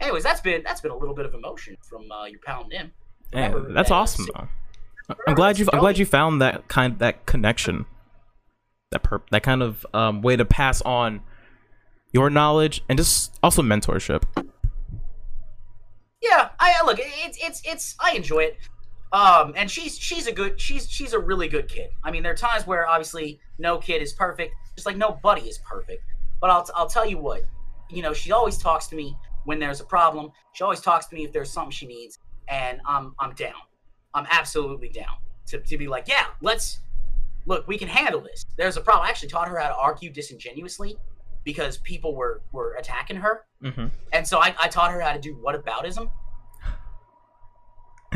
[0.00, 2.92] Anyways, that's been that's been a little bit of emotion from uh, your pal Nim.
[3.32, 4.48] Remember that's that- awesome though.
[5.26, 7.86] I'm glad you I'm glad you found that kind that connection.
[8.90, 11.20] That per that kind of um, way to pass on
[12.12, 14.22] your knowledge and just also mentorship.
[16.22, 16.98] Yeah, I look.
[17.00, 17.96] It's it's it's.
[18.00, 18.58] I enjoy it.
[19.12, 21.90] Um, and she's she's a good she's she's a really good kid.
[22.04, 25.58] I mean, there are times where obviously no kid is perfect, just like nobody is
[25.58, 26.02] perfect.
[26.40, 27.44] But I'll I'll tell you what,
[27.90, 30.30] you know, she always talks to me when there's a problem.
[30.52, 33.54] She always talks to me if there's something she needs, and I'm I'm down.
[34.14, 36.80] I'm absolutely down to to be like, yeah, let's
[37.46, 37.66] look.
[37.66, 38.44] We can handle this.
[38.56, 39.06] There's a problem.
[39.06, 40.96] I actually taught her how to argue disingenuously
[41.44, 43.44] because people were were attacking her.
[43.62, 43.86] Mm-hmm.
[44.12, 46.10] And so I, I taught her how to do whataboutism.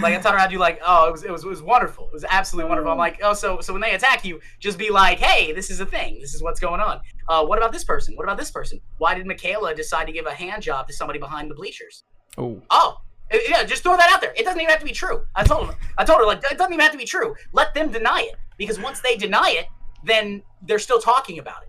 [0.01, 1.61] Like I taught her how to do like oh it was it was it was
[1.61, 4.79] wonderful it was absolutely wonderful I'm like oh so so when they attack you just
[4.79, 7.73] be like hey this is a thing this is what's going on uh what about
[7.73, 10.89] this person what about this person why did Michaela decide to give a hand job
[10.89, 12.05] to somebody behind the bleachers
[12.39, 13.03] Oh, oh
[13.49, 15.69] yeah just throw that out there it doesn't even have to be true I told
[15.69, 18.29] her I told her like it doesn't even have to be true let them deny
[18.31, 19.67] it because once they deny it
[20.05, 21.69] then they're still talking about it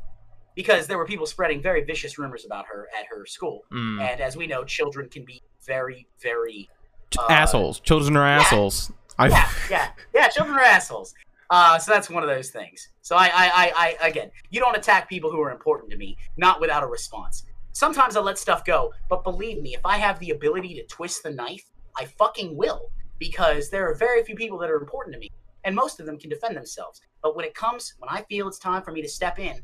[0.55, 4.01] because there were people spreading very vicious rumors about her at her school mm.
[4.01, 6.69] and as we know, children can be very, very
[7.17, 7.79] uh, assholes.
[7.79, 8.91] Children are assholes.
[9.17, 10.27] I Yeah, yeah, yeah.
[10.29, 11.13] Children are assholes.
[11.49, 12.89] Uh, so that's one of those things.
[13.01, 16.17] So I, I, I, I, again, you don't attack people who are important to me,
[16.37, 17.43] not without a response.
[17.73, 21.23] Sometimes I let stuff go, but believe me, if I have the ability to twist
[21.23, 21.63] the knife,
[21.97, 25.29] I fucking will, because there are very few people that are important to me,
[25.63, 27.01] and most of them can defend themselves.
[27.21, 29.59] But when it comes, when I feel it's time for me to step in,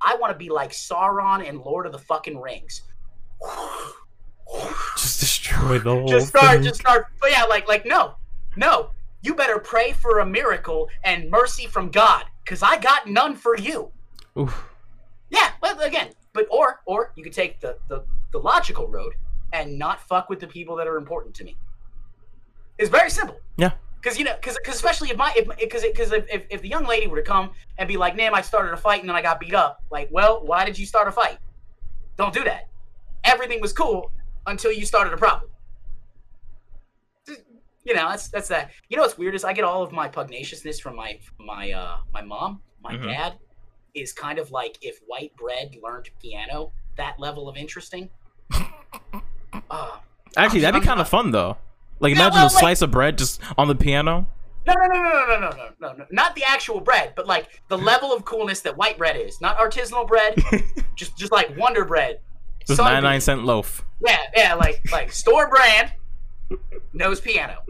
[0.00, 2.82] I want to be like Sauron and Lord of the fucking Rings.
[4.96, 6.62] just destroy the whole just start thing.
[6.62, 8.16] just start but yeah like like no
[8.56, 8.90] no
[9.22, 13.56] you better pray for a miracle and mercy from god because i got none for
[13.56, 13.90] you
[14.36, 14.68] Oof.
[15.30, 19.14] yeah well again but or or you could take the the, the logical road
[19.52, 21.56] and not fuck with the people that are important to me.
[22.78, 23.38] It's very simple.
[23.56, 23.72] Yeah.
[24.00, 26.84] because you know because especially if my if because because if, if, if the young
[26.86, 29.22] lady were to come and be like Nam, i started a fight and then i
[29.22, 29.82] got beat up.
[29.90, 31.38] Like well why did you start a fight?
[32.16, 32.68] Don't do that.
[33.24, 34.10] Everything was cool
[34.46, 35.50] until you started a problem.
[37.84, 38.70] You know that's that's that.
[38.88, 41.96] You know what's weird is i get all of my pugnaciousness from my my uh
[42.12, 43.04] my mom my Mhm.
[43.12, 43.38] dad
[43.94, 48.08] is kind of like if white bread learned piano that level of interesting
[49.70, 49.96] uh,
[50.36, 51.56] Actually, that'd be kind of fun though.
[51.98, 54.26] Like Yeah, imagine well, a slice of bread just on the piano.
[54.66, 57.26] no no no no no no no no no no not the actual bread but
[57.26, 60.34] like the level of coolness that white bread is not artisanal bread
[60.96, 62.20] just just like wonder bread
[62.66, 63.02] Just Sunbeam.
[63.02, 63.84] 99 cent loaf.
[64.06, 65.92] Yeah, yeah, like like store brand
[66.92, 67.62] knows piano.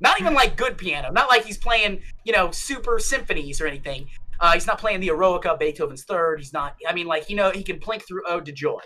[0.00, 1.10] Not even like good piano.
[1.10, 4.08] Not like he's playing, you know, super symphonies or anything.
[4.40, 6.38] Uh, he's not playing the Eroica, Beethoven's third.
[6.38, 6.76] He's not.
[6.88, 8.82] I mean, like you know, he can plink through Ode to Joy,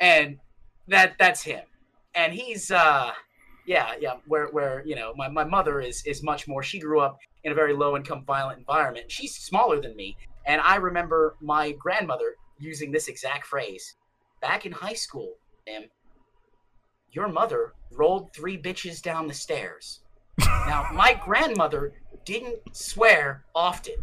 [0.00, 0.38] and
[0.88, 1.62] that that's him.
[2.14, 3.12] And he's uh
[3.66, 4.14] yeah, yeah.
[4.26, 6.62] Where where you know my, my mother is is much more.
[6.62, 9.10] She grew up in a very low income, violent environment.
[9.10, 10.16] She's smaller than me,
[10.46, 13.96] and I remember my grandmother using this exact phrase
[14.40, 15.34] back in high school.
[15.66, 15.84] Ma'am,
[17.10, 20.00] your mother rolled three bitches down the stairs.
[20.38, 21.92] now my grandmother
[22.24, 23.94] didn't swear often.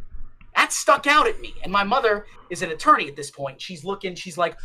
[0.61, 3.59] That stuck out at me, and my mother is an attorney at this point.
[3.59, 4.13] She's looking.
[4.13, 4.55] She's like,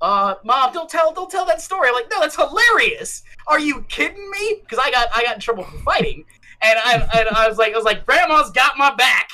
[0.00, 1.86] uh, mom, don't tell, don't tell that story.
[1.86, 3.22] I'm like, no, that's hilarious.
[3.46, 4.56] Are you kidding me?
[4.62, 6.24] Because I got, I got in trouble for fighting,
[6.60, 9.30] and I, and I was like, I was like, grandma's got my back.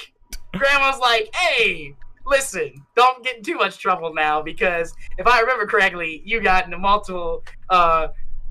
[0.52, 1.96] Grandma's like, hey,
[2.26, 6.66] listen, don't get in too much trouble now because if I remember correctly, you got
[6.66, 8.08] into multiple, uh,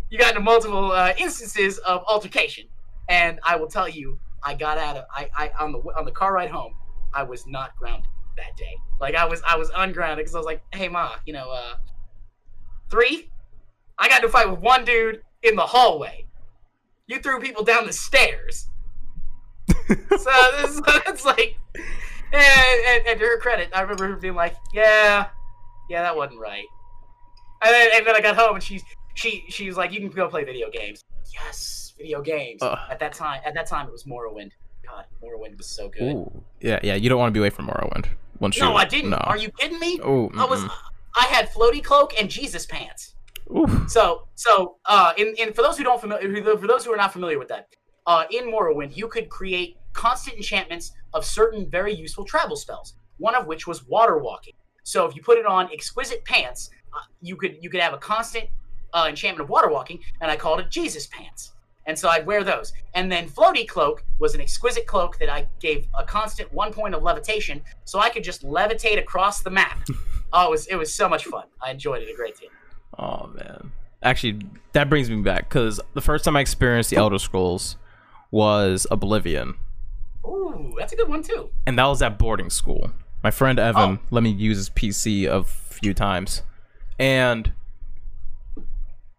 [0.10, 2.66] you got into multiple uh, instances of altercation,
[3.10, 6.12] and I will tell you, I got out of, I, I on the on the
[6.12, 6.74] car ride home,
[7.14, 8.76] I was not grounded that day.
[9.00, 11.76] Like I was, I was ungrounded because I was like, hey ma, you know, uh
[12.90, 13.30] Three,
[14.00, 16.26] I got to fight with one dude in the hallway.
[17.08, 18.68] You threw people down the stairs.
[19.68, 24.56] so this, it's like, and, and, and, to her credit, I remember her being like,
[24.74, 25.28] "Yeah,
[25.90, 26.66] yeah, that wasn't right."
[27.64, 28.84] And then, and then I got home and she's
[29.14, 31.04] she she was like, "You can go play video games."
[31.34, 32.62] Yes, video games.
[32.62, 34.52] Uh, at that time, at that time, it was Morrowind.
[34.90, 36.16] God, Morrowind was so good.
[36.16, 36.44] Ooh.
[36.62, 36.96] Yeah, yeah.
[36.96, 38.08] You don't want to be away from Morrowind.
[38.40, 39.12] Once no, you, I didn't.
[39.12, 39.18] No.
[39.18, 40.00] Are you kidding me?
[40.04, 40.64] Oh, I was.
[41.16, 43.16] I had floaty cloak and Jesus pants.
[43.56, 43.90] Oof.
[43.90, 47.12] So so uh, in, in for those who don't familiar for those who are not
[47.12, 47.68] familiar with that,
[48.06, 52.96] uh, in Morrowind you could create constant enchantments of certain very useful travel spells.
[53.18, 54.54] One of which was water walking.
[54.84, 57.98] So if you put it on exquisite pants, uh, you could you could have a
[57.98, 58.46] constant
[58.94, 61.54] uh, enchantment of water walking, and I called it Jesus pants.
[61.86, 62.74] And so I'd wear those.
[62.94, 66.94] And then floaty cloak was an exquisite cloak that I gave a constant one point
[66.94, 69.88] of levitation, so I could just levitate across the map.
[70.32, 71.46] Oh, it was it was so much fun.
[71.62, 72.50] I enjoyed it a great deal.
[72.98, 73.72] Oh man,
[74.04, 74.40] actually,
[74.74, 77.78] that brings me back because the first time I experienced the Elder Scrolls
[78.32, 79.56] was Oblivion.
[80.26, 81.50] Ooh, that's a good one too.
[81.66, 82.92] And that was at boarding school.
[83.24, 84.08] My friend Evan oh.
[84.12, 86.44] let me use his PC a few times,
[87.00, 87.52] and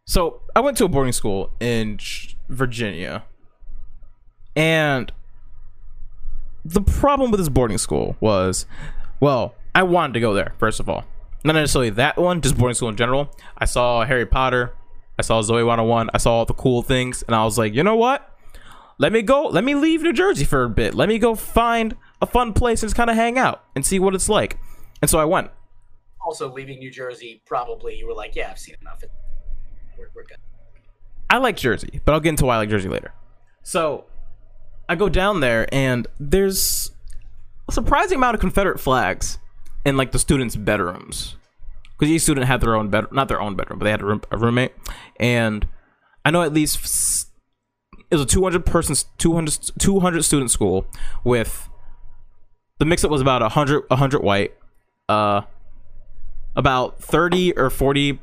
[0.06, 1.98] so I went to a boarding school in
[2.50, 3.24] Virginia,
[4.54, 5.12] and
[6.64, 8.66] the problem with this boarding school was,
[9.20, 11.04] well, I wanted to go there first of all.
[11.42, 13.34] Not necessarily that one, just boarding school in general.
[13.56, 14.74] I saw Harry Potter,
[15.18, 17.82] I saw Zoey 101, I saw all the cool things, and I was like, you
[17.82, 18.26] know what?
[18.98, 19.44] Let me go.
[19.44, 20.94] Let me leave New Jersey for a bit.
[20.94, 23.98] Let me go find a fun place and just kind of hang out and see
[23.98, 24.58] what it's like.
[25.00, 25.50] And so I went.
[26.20, 29.02] Also, leaving New Jersey, probably you were like, yeah, I've seen enough.
[29.96, 30.36] We're, we're good.
[31.30, 33.14] I like Jersey, but I'll get into why I like Jersey later.
[33.62, 34.04] So
[34.88, 36.90] I go down there, and there's
[37.68, 39.38] a surprising amount of Confederate flags
[39.84, 41.36] in like the students' bedrooms
[41.98, 44.06] because each student had their own bed, not their own bedroom, but they had a,
[44.06, 44.72] room, a roommate.
[45.18, 45.68] And
[46.24, 47.28] I know at least
[48.10, 50.86] it was a 200 person, 200, 200 student school
[51.22, 51.68] with
[52.78, 54.54] the mix up was about 100, 100 white,
[55.08, 55.42] uh,
[56.56, 58.18] about 30 or 40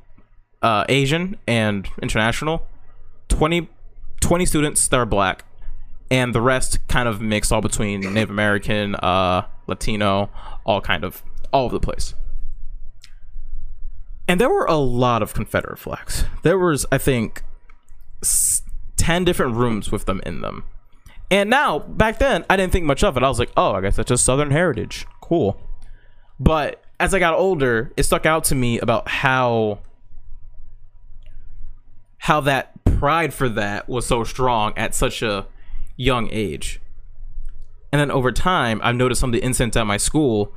[0.61, 2.65] uh, Asian and international,
[3.29, 3.69] 20,
[4.21, 5.45] 20 students that are black,
[6.09, 10.29] and the rest kind of mixed all between Native American, uh, Latino,
[10.65, 12.13] all kind of all over the place.
[14.27, 16.25] And there were a lot of Confederate flags.
[16.43, 17.43] There was, I think,
[18.97, 20.65] 10 different rooms with them in them.
[21.29, 23.23] And now, back then, I didn't think much of it.
[23.23, 25.05] I was like, oh, I guess that's just Southern heritage.
[25.21, 25.59] Cool.
[26.39, 29.79] But as I got older, it stuck out to me about how
[32.19, 35.47] how that pride for that was so strong at such a
[35.95, 36.79] young age.
[37.91, 40.53] And then over time, I've noticed some of the incidents at my school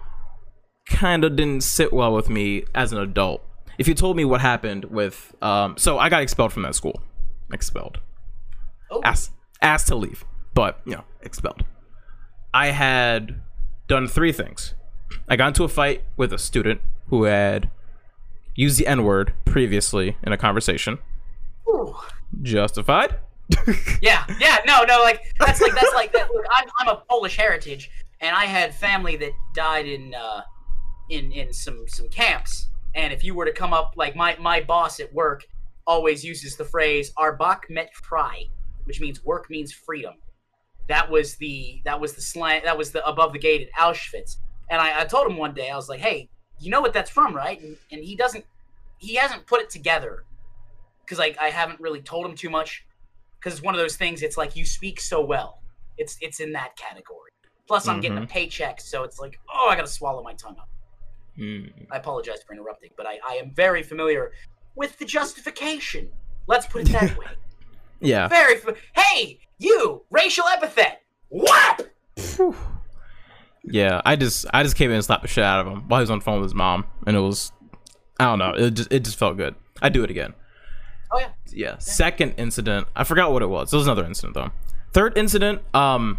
[0.86, 3.44] kind of didn't sit well with me as an adult.
[3.78, 7.00] If you told me what happened with, um, so I got expelled from that school,
[7.52, 7.98] expelled,
[8.90, 9.00] oh.
[9.04, 9.30] asked
[9.62, 10.24] asked to leave,
[10.54, 11.64] but you know, expelled.
[12.52, 13.40] I had
[13.86, 14.74] done three things.
[15.28, 17.70] I got into a fight with a student who had
[18.54, 20.98] used the N word previously in a conversation.
[21.68, 21.96] Ooh.
[22.42, 23.16] Justified.
[24.00, 26.28] yeah, yeah, no, no, like that's like that's like that.
[26.56, 30.42] I'm, I'm a Polish heritage, and I had family that died in uh,
[31.10, 34.60] in in some some camps and if you were to come up like my my
[34.60, 35.44] boss at work
[35.86, 38.48] always uses the phrase Arbeit macht frei
[38.84, 40.14] which means work means freedom
[40.88, 44.36] that was the that was the slang that was the above the gate at auschwitz
[44.70, 46.28] and i, I told him one day i was like hey
[46.58, 48.44] you know what that's from right and, and he doesn't
[48.98, 50.24] he hasn't put it together
[51.10, 52.86] because like i haven't really told him too much
[53.38, 55.60] because it's one of those things it's like you speak so well
[55.98, 57.30] it's it's in that category
[57.66, 58.02] plus i'm mm-hmm.
[58.02, 58.30] getting a mm-hmm.
[58.30, 60.70] paycheck so it's like oh i gotta swallow my tongue up
[61.40, 61.72] Mm.
[61.90, 64.32] I apologize for interrupting, but I, I am very familiar
[64.76, 66.10] with the justification.
[66.46, 67.26] Let's put it that way.
[68.00, 68.28] Yeah.
[68.28, 68.56] Very.
[68.56, 71.02] F- hey, you racial epithet.
[71.30, 71.82] Whap.
[73.62, 76.00] Yeah, I just I just came in and slapped the shit out of him while
[76.00, 77.52] he was on the phone with his mom, and it was
[78.18, 79.54] I don't know, it just it just felt good.
[79.82, 80.34] I'd do it again.
[81.12, 81.30] Oh yeah.
[81.52, 81.78] Yeah.
[81.78, 83.70] Second incident, I forgot what it was.
[83.70, 84.50] There was another incident though.
[84.92, 86.18] Third incident, um,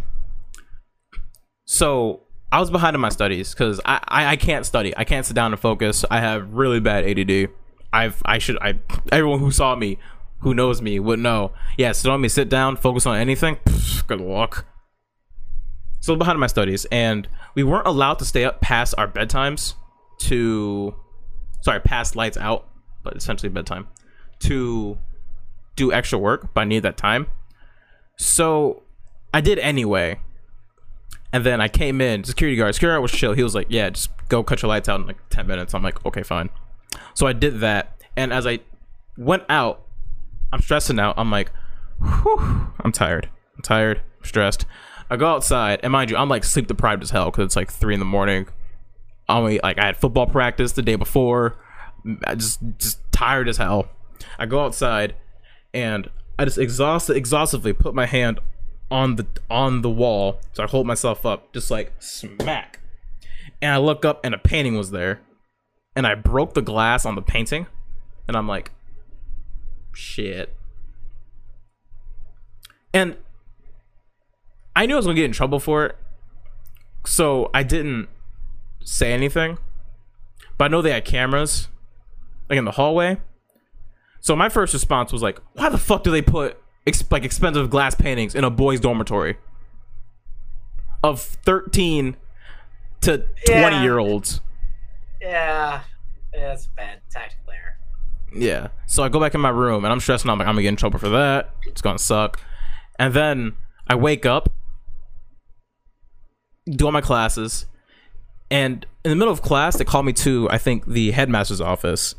[1.65, 2.21] so
[2.51, 4.95] I was behind in my studies because I, I I can't study.
[4.95, 6.05] I can't sit down and focus.
[6.09, 7.49] I have really bad ADD.
[7.93, 8.79] I've I should I
[9.11, 9.97] everyone who saw me,
[10.39, 11.51] who knows me, would know.
[11.77, 13.57] Yeah, sit on me, sit down, focus on anything.
[14.07, 14.65] Good luck.
[16.01, 19.75] So behind in my studies, and we weren't allowed to stay up past our bedtimes
[20.21, 20.95] to,
[21.61, 22.67] sorry, past lights out,
[23.03, 23.87] but essentially bedtime,
[24.41, 24.97] to
[25.75, 26.53] do extra work.
[26.53, 27.27] But I needed that time,
[28.17, 28.83] so
[29.33, 30.19] I did anyway.
[31.33, 32.75] And then I came in, security guard.
[32.75, 33.33] Security guard was chill.
[33.33, 35.83] He was like, "Yeah, just go cut your lights out in like ten minutes." I'm
[35.83, 36.49] like, "Okay, fine."
[37.13, 38.59] So I did that, and as I
[39.17, 39.85] went out,
[40.51, 41.15] I'm stressing out.
[41.17, 41.51] I'm like,
[42.01, 43.29] Whew, I'm tired.
[43.55, 44.01] I'm tired.
[44.19, 44.65] I'm stressed.
[45.09, 47.71] I go outside, and mind you, I'm like sleep deprived as hell because it's like
[47.71, 48.47] three in the morning.
[49.27, 51.57] I'm like I had football practice the day before.
[52.25, 53.89] I just just tired as hell.
[54.37, 55.15] I go outside,
[55.73, 58.39] and I just exhausted exhaustively put my hand
[58.89, 62.79] on the on the wall, so I hold myself up, just like smack.
[63.61, 65.21] And I look up, and a painting was there,
[65.95, 67.67] and I broke the glass on the painting,
[68.27, 68.71] and I'm like,
[69.93, 70.55] shit.
[72.93, 73.17] And
[74.75, 75.95] I knew I was gonna get in trouble for it,
[77.05, 78.09] so I didn't
[78.83, 79.57] say anything.
[80.57, 81.69] But I know they had cameras,
[82.49, 83.17] like in the hallway.
[84.21, 86.57] So my first response was like, "Why the fuck do they put
[86.87, 89.37] ex- like expensive glass paintings in a boys' dormitory
[91.03, 92.15] of thirteen
[93.01, 93.81] to twenty Yeah.
[93.83, 94.41] year olds?"
[95.19, 95.81] Yeah.
[96.33, 97.77] That's bad tactical error.
[98.33, 98.67] Yeah.
[98.85, 100.29] So I go back in my room and I'm stressing.
[100.29, 101.49] I'm like, I'm gonna get in trouble for that.
[101.67, 102.39] It's gonna suck.
[102.97, 103.53] And then
[103.87, 104.49] I wake up,
[106.69, 107.65] do all my classes,
[108.49, 112.15] and in the middle of class, they call me to I think the headmaster's office,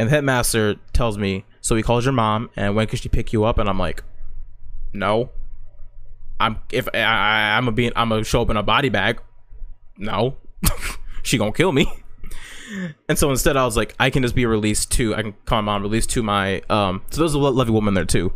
[0.00, 3.34] and the headmaster tells me, "So he calls your mom, and when can she pick
[3.34, 4.02] you up?" And I'm like,
[4.94, 5.30] "No."
[6.40, 9.20] I'm if I, I I'm gonna be I'm gonna show up in a body bag.
[9.98, 10.38] No,
[11.22, 11.86] she gonna kill me.
[13.08, 15.14] And so instead, I was like, I can just be released to.
[15.14, 16.62] I can call my mom, released to my.
[16.70, 18.32] Um, so there's a lovely woman there too.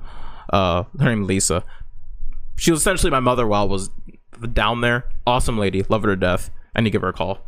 [0.52, 1.64] Uh, her name Lisa.
[2.56, 3.90] She was essentially my mother while I was
[4.52, 5.06] down there.
[5.26, 6.50] Awesome lady, love her to death.
[6.74, 7.38] I need to give her a call.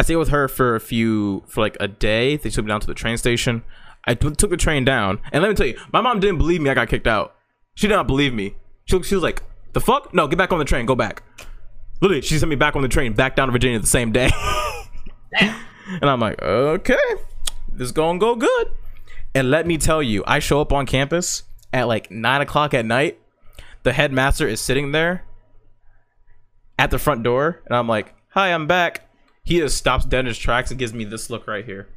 [0.00, 2.38] I stayed with her for a few, for like a day.
[2.38, 3.62] They took me down to the train station.
[4.06, 6.62] I t- took the train down, and let me tell you, my mom didn't believe
[6.62, 6.70] me.
[6.70, 7.34] I got kicked out.
[7.74, 8.56] She did not believe me.
[8.86, 9.42] She, she was like,
[9.74, 10.14] "The fuck?
[10.14, 10.86] No, get back on the train.
[10.86, 11.22] Go back."
[12.00, 14.30] Literally, she sent me back on the train, back down to Virginia the same day.
[16.00, 16.96] And I'm like, okay,
[17.72, 18.68] this is gonna go good.
[19.34, 21.42] And let me tell you, I show up on campus
[21.72, 23.18] at like nine o'clock at night.
[23.82, 25.24] The headmaster is sitting there
[26.78, 29.09] at the front door, and I'm like, hi, I'm back.
[29.50, 31.88] He just stops dead in his tracks and gives me this look right here.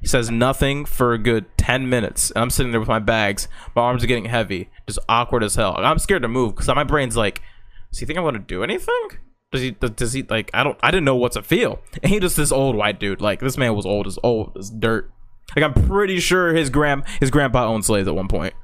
[0.00, 2.30] He says nothing for a good 10 minutes.
[2.30, 3.48] And I'm sitting there with my bags.
[3.74, 4.70] My arms are getting heavy.
[4.86, 5.74] Just awkward as hell.
[5.78, 7.42] I'm scared to move because my brain's like,
[7.90, 9.08] does he think I'm going to do anything?
[9.50, 11.80] Does he, does he, like, I don't, I didn't know what to feel.
[12.04, 13.20] And he just this old white dude.
[13.20, 15.10] Like, this man was old as old as dirt.
[15.56, 18.54] Like, I'm pretty sure his grand, his grandpa owned slaves at one point.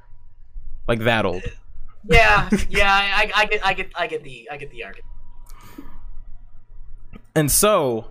[0.87, 1.43] Like, that old.
[2.09, 5.09] Yeah, yeah, I, I get, I get, I get the, I get the argument.
[7.35, 8.07] And so,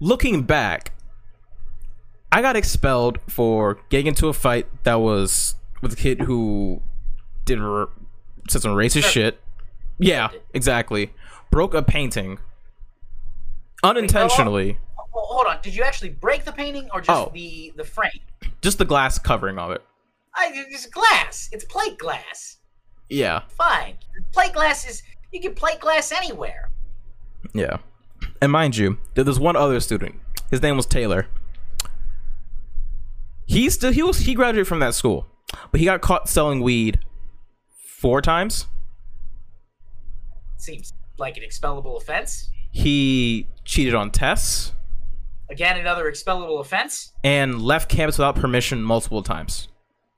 [0.00, 0.92] looking back,
[2.30, 6.82] I got expelled for getting into a fight that was with a kid who
[7.44, 7.88] did r-
[8.48, 9.40] said some racist shit.
[9.98, 11.12] Yeah, exactly.
[11.50, 12.38] Broke a painting
[13.82, 14.78] unintentionally.
[14.98, 17.30] Oh, hold on, did you actually break the painting or just Oh.
[17.34, 18.10] the the frame?
[18.62, 19.82] Just the glass covering of it.
[20.34, 21.48] I, it's glass.
[21.52, 22.58] It's plate glass.
[23.08, 23.96] Yeah, Fine.
[24.32, 25.02] Plate glass is
[25.32, 26.70] you can plate glass anywhere.
[27.52, 27.78] yeah.
[28.40, 30.14] And mind you, there was one other student.
[30.50, 31.26] His name was Taylor.
[33.46, 35.26] He still he was he graduated from that school,
[35.70, 37.00] but he got caught selling weed
[37.98, 38.66] four times.
[40.56, 42.50] Seems like an expellable offense.
[42.70, 44.72] He cheated on tests
[45.50, 47.12] Again, another expellable offense.
[47.22, 49.68] and left campus without permission multiple times.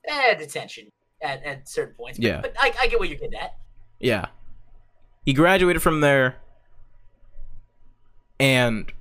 [0.09, 0.89] Eh, detention
[1.23, 2.19] at, at certain points.
[2.19, 2.41] But, Yeah.
[2.41, 3.55] But I, I get what you're getting at.
[4.01, 4.27] Yeah.
[5.25, 6.37] He graduated from there
[8.39, 8.93] and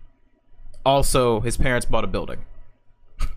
[0.86, 2.46] also his parents bought a building.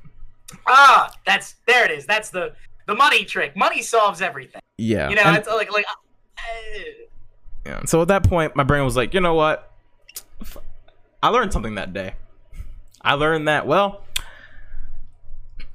[0.68, 2.06] Ah, that's there it is.
[2.06, 2.52] That's the
[2.86, 3.56] the money trick.
[3.56, 4.60] Money solves everything.
[4.78, 5.08] Yeah.
[5.08, 5.84] You know, And- it's like like.
[6.38, 6.42] Uh,
[7.66, 7.84] yeah.
[7.84, 9.72] So at that point my brain was like, "You know what?
[11.22, 12.14] I learned something that day.
[13.02, 14.02] I learned that well,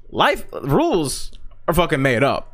[0.10, 1.32] life rules
[1.72, 2.53] are fucking made up.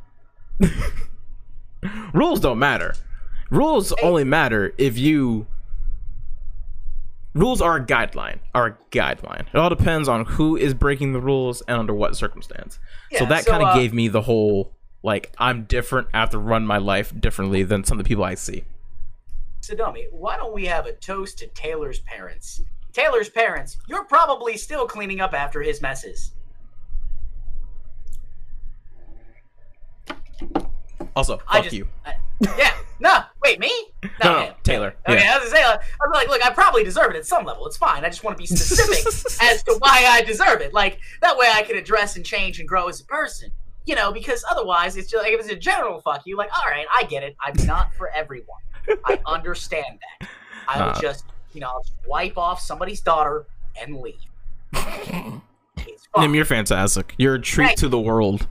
[2.13, 2.93] rules don't matter.
[3.49, 5.47] Rules only matter if you
[7.33, 11.21] rules are a guideline are a guideline it all depends on who is breaking the
[11.21, 12.79] rules and under what circumstance
[13.15, 16.31] so that so, kind of uh, gave me the whole like i'm different i have
[16.31, 18.63] to run my life differently than some of the people i see
[19.61, 22.61] Sadomi, why don't we have a toast to Taylor's parents?
[22.93, 26.31] Taylor's parents, you're probably still cleaning up after his messes.
[31.15, 32.13] Also I fuck just, you I-
[32.57, 32.71] yeah.
[32.99, 33.71] No, wait, me?
[34.23, 34.53] No, no, him.
[34.63, 35.33] Taylor, Okay, yeah.
[35.35, 37.67] I was gonna say, uh, I'm like, look, I probably deserve it at some level.
[37.67, 38.03] It's fine.
[38.03, 39.05] I just want to be specific
[39.43, 40.73] as to why I deserve it.
[40.73, 43.51] Like that way, I can address and change and grow as a person.
[43.85, 46.35] You know, because otherwise, it's just like if it's a general fuck you.
[46.37, 47.35] Like, all right, I get it.
[47.39, 48.59] I'm not for everyone.
[49.05, 50.29] I understand that.
[50.67, 51.01] I will Uh.
[51.01, 53.45] just, you know, I'll wipe off somebody's daughter
[53.79, 54.15] and leave.
[56.17, 58.47] Nim, you're fantastic you're a treat Thank to the world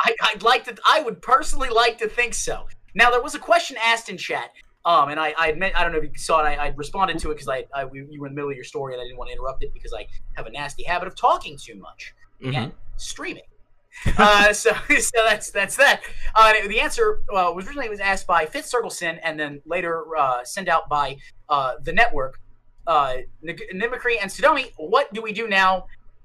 [0.00, 0.76] I, I'd like to.
[0.88, 2.66] I would personally like to think so.
[2.94, 4.50] Now, there was a question asked in chat,
[4.84, 6.44] um, and I, I admit I don't know if you saw it.
[6.44, 8.56] I, I responded to it because I, I we, you were in the middle of
[8.56, 11.08] your story, and I didn't want to interrupt it because I have a nasty habit
[11.08, 12.56] of talking too much Mhm.
[12.56, 13.42] and streaming.
[14.16, 16.02] uh, so, so that's that's that.
[16.34, 20.04] Uh, the answer uh, was originally was asked by Fifth Circle Sin, and then later
[20.16, 21.16] uh, sent out by
[21.48, 22.38] uh, the network.
[22.86, 25.84] Uh, Nimicry and Sadomi, what do we do now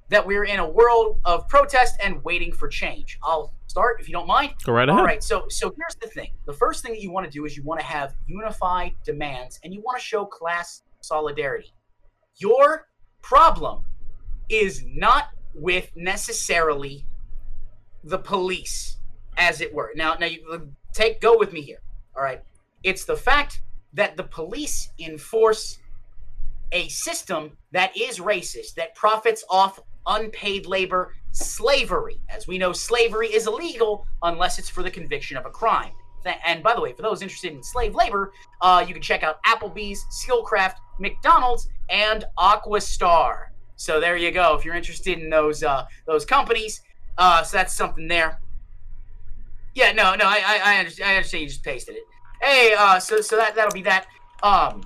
[0.10, 3.18] that we're in a world of protest and waiting for change?
[3.24, 4.54] I'll start if you don't mind.
[4.64, 6.32] go right ahead All right, so so here's the thing.
[6.46, 9.60] The first thing that you want to do is you want to have unified demands
[9.64, 11.74] and you want to show class solidarity.
[12.38, 12.88] Your
[13.22, 13.84] problem
[14.50, 17.06] is not with necessarily
[18.04, 18.98] the police,
[19.38, 19.92] as it were.
[19.96, 20.60] Now, now you uh,
[20.94, 21.82] take go with me here.
[22.16, 22.42] All right,
[22.84, 23.62] it's the fact
[23.94, 25.80] that the police enforce
[26.72, 32.20] a system that is racist that profits off unpaid labor slavery.
[32.30, 35.92] As we know, slavery is illegal unless it's for the conviction of a crime.
[36.46, 38.32] And by the way, for those interested in slave labor,
[38.62, 43.48] uh, you can check out Applebee's, Skillcraft, McDonald's, and Aquastar.
[43.76, 44.56] So there you go.
[44.56, 46.82] If you're interested in those uh, those companies,
[47.18, 48.40] uh, so that's something there.
[49.76, 51.42] Yeah, no, no, I I, I, understand, I understand.
[51.42, 52.04] You just pasted it.
[52.42, 54.06] Hey, uh, so so that that'll be that.
[54.44, 54.86] Um,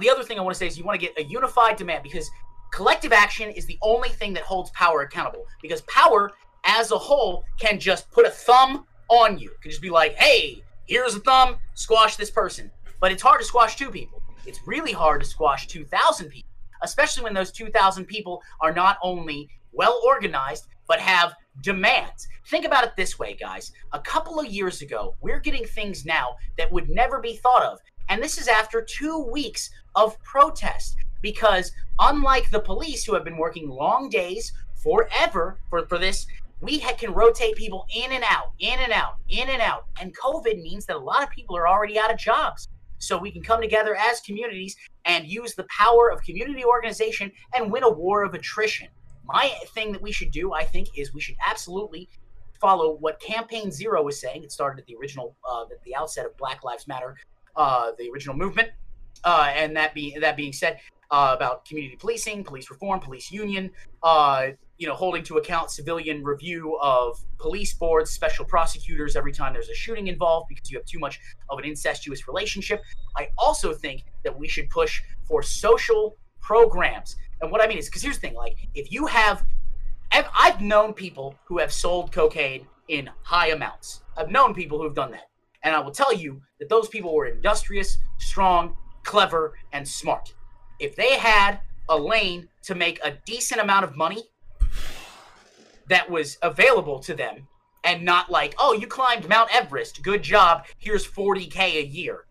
[0.00, 2.02] the other thing I want to say is you want to get a unified demand
[2.02, 2.30] because
[2.72, 5.46] collective action is the only thing that holds power accountable.
[5.62, 6.32] Because power
[6.64, 9.50] as a whole can just put a thumb on you.
[9.50, 12.70] It can just be like, hey, here's a thumb, squash this person.
[13.00, 14.22] But it's hard to squash two people.
[14.46, 16.50] It's really hard to squash 2,000 people,
[16.82, 22.26] especially when those 2,000 people are not only well organized, but have demands.
[22.46, 23.72] Think about it this way, guys.
[23.92, 27.78] A couple of years ago, we're getting things now that would never be thought of.
[28.08, 30.96] And this is after two weeks of protest.
[31.20, 34.52] Because unlike the police who have been working long days
[34.82, 36.26] forever for, for this,
[36.60, 39.86] we ha- can rotate people in and out, in and out, in and out.
[40.00, 42.68] And COVID means that a lot of people are already out of jobs.
[42.98, 47.70] So we can come together as communities and use the power of community organization and
[47.70, 48.88] win a war of attrition.
[49.24, 52.08] My thing that we should do, I think, is we should absolutely
[52.60, 54.42] follow what Campaign Zero was saying.
[54.42, 57.14] It started at the original, uh, at the outset of Black Lives Matter,
[57.54, 58.70] uh, the original movement.
[59.24, 60.78] Uh, and that being that being said,
[61.10, 63.70] uh, about community policing, police reform, police union,
[64.02, 69.52] uh, you know, holding to account civilian review of police boards, special prosecutors every time
[69.52, 71.18] there's a shooting involved because you have too much
[71.50, 72.82] of an incestuous relationship.
[73.16, 77.16] I also think that we should push for social programs.
[77.40, 79.44] And what I mean is, because here's the thing: like, if you have,
[80.12, 84.02] I've, I've known people who have sold cocaine in high amounts.
[84.16, 85.28] I've known people who have done that,
[85.62, 90.34] and I will tell you that those people were industrious, strong, clever, and smart.
[90.78, 94.24] If they had a lane to make a decent amount of money
[95.88, 97.48] that was available to them
[97.84, 102.24] and not like, oh, you climbed Mount Everest, good job, here's 40k a year.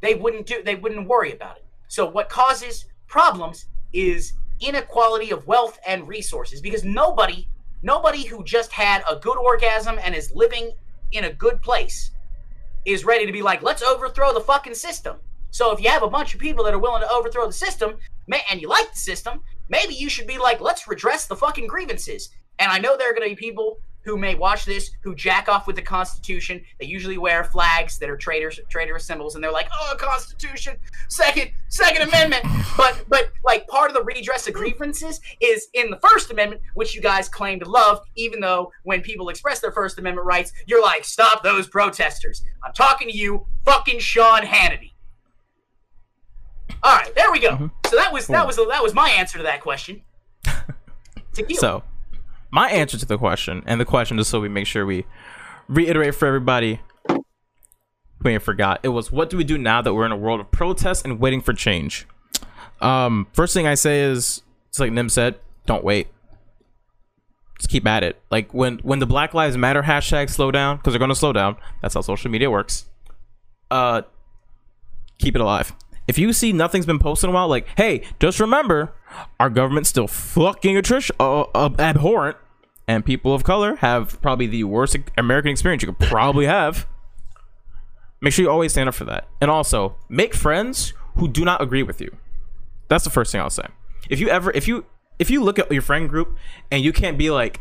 [0.00, 1.64] They wouldn't do they wouldn't worry about it.
[1.88, 7.48] So what causes problems is inequality of wealth and resources because nobody
[7.82, 10.72] nobody who just had a good orgasm and is living
[11.12, 12.10] in a good place
[12.84, 15.16] is ready to be like, let's overthrow the fucking system.
[15.50, 17.96] So if you have a bunch of people that are willing to overthrow the system,
[18.50, 22.30] and you like the system, maybe you should be like, let's redress the fucking grievances.
[22.58, 23.78] And I know there are going to be people
[24.08, 26.62] who may watch this who jack off with the Constitution.
[26.80, 30.78] They usually wear flags that are traitors, traitorous symbols, and they're like, "Oh, Constitution,
[31.08, 32.44] Second, Second Amendment."
[32.76, 36.94] But, but like part of the redress of grievances is in the First Amendment, which
[36.94, 40.82] you guys claim to love, even though when people express their First Amendment rights, you're
[40.82, 44.92] like, "Stop those protesters." I'm talking to you, fucking Sean Hannity.
[46.82, 47.50] All right, there we go.
[47.56, 47.70] Mhm.
[47.88, 50.02] So that was that was that was my answer to that question.
[51.54, 51.84] So,
[52.50, 55.04] my answer to the question, and the question just so we make sure we
[55.68, 60.04] reiterate for everybody who have forgot, it was what do we do now that we're
[60.06, 62.08] in a world of protest and waiting for change?
[62.80, 66.08] Um, first thing I say is, it's like Nim said, don't wait.
[67.60, 68.20] Just keep at it.
[68.32, 71.56] Like when when the Black Lives Matter hashtag slow down, because they're gonna slow down.
[71.82, 72.86] That's how social media works.
[73.70, 74.02] Uh,
[75.18, 75.72] keep it alive.
[76.08, 78.94] If you see nothing's been posted in a while, like, hey, just remember,
[79.38, 82.38] our government's still fucking attrition, uh, uh, abhorrent,
[82.88, 86.86] and people of color have probably the worst American experience you could probably have.
[88.22, 91.60] Make sure you always stand up for that, and also make friends who do not
[91.60, 92.16] agree with you.
[92.88, 93.66] That's the first thing I'll say.
[94.08, 94.86] If you ever, if you,
[95.18, 96.36] if you look at your friend group
[96.70, 97.60] and you can't be like,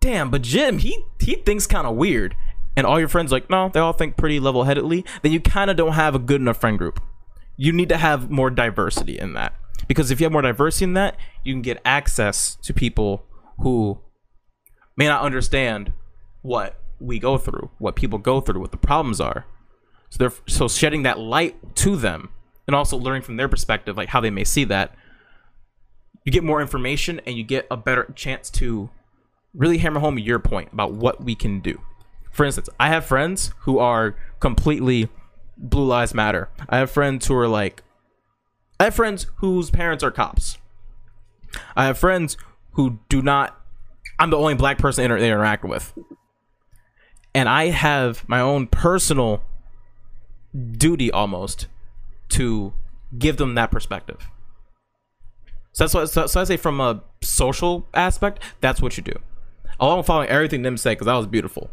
[0.00, 2.36] damn, but Jim, he he thinks kind of weird,
[2.76, 5.70] and all your friends like, no, they all think pretty level headedly, then you kind
[5.70, 7.00] of don't have a good enough friend group.
[7.56, 9.54] You need to have more diversity in that
[9.86, 13.24] because if you have more diversity in that, you can get access to people
[13.58, 13.98] who
[14.96, 15.92] may not understand
[16.42, 19.46] what we go through, what people go through, what the problems are.
[20.10, 22.30] So they're so shedding that light to them
[22.66, 24.94] and also learning from their perspective, like how they may see that.
[26.24, 28.90] You get more information and you get a better chance to
[29.54, 31.80] really hammer home your point about what we can do.
[32.30, 35.08] For instance, I have friends who are completely
[35.60, 36.48] blue lives matter.
[36.68, 37.82] I have friends who are like
[38.78, 40.58] I have friends whose parents are cops.
[41.76, 42.36] I have friends
[42.72, 43.60] who do not
[44.18, 45.92] I'm the only black person inter- they interact with.
[47.34, 49.42] And I have my own personal
[50.72, 51.68] duty almost
[52.30, 52.72] to
[53.16, 54.28] give Nim that perspective.
[55.72, 59.14] So that's what so, so I say from a social aspect, that's what you do.
[59.78, 61.70] Along with following everything them said, because that was beautiful.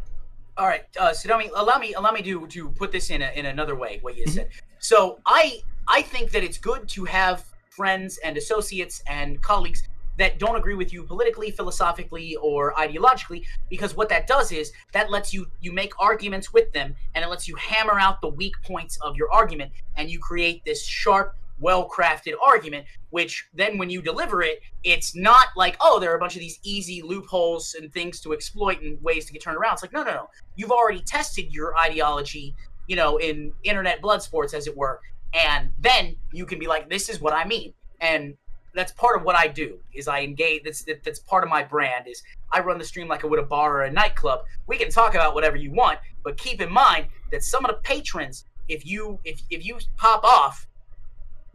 [0.58, 1.14] All right, uh,
[1.54, 4.00] allow me allow me to to put this in a, in another way.
[4.02, 4.48] What you said.
[4.80, 9.84] So I I think that it's good to have friends and associates and colleagues
[10.16, 15.12] that don't agree with you politically, philosophically, or ideologically, because what that does is that
[15.12, 18.54] lets you you make arguments with them, and it lets you hammer out the weak
[18.64, 22.86] points of your argument, and you create this sharp, well-crafted argument.
[23.10, 26.40] Which then, when you deliver it, it's not like oh, there are a bunch of
[26.40, 29.74] these easy loopholes and things to exploit and ways to get turned around.
[29.74, 30.30] It's like no, no, no.
[30.56, 32.54] You've already tested your ideology,
[32.86, 35.00] you know, in internet blood sports, as it were,
[35.32, 38.36] and then you can be like, this is what I mean, and
[38.74, 40.62] that's part of what I do is I engage.
[40.62, 42.06] That's that, that's part of my brand.
[42.06, 44.40] Is I run the stream like I would a bar or a nightclub.
[44.66, 47.80] We can talk about whatever you want, but keep in mind that some of the
[47.82, 50.67] patrons, if you if if you pop off,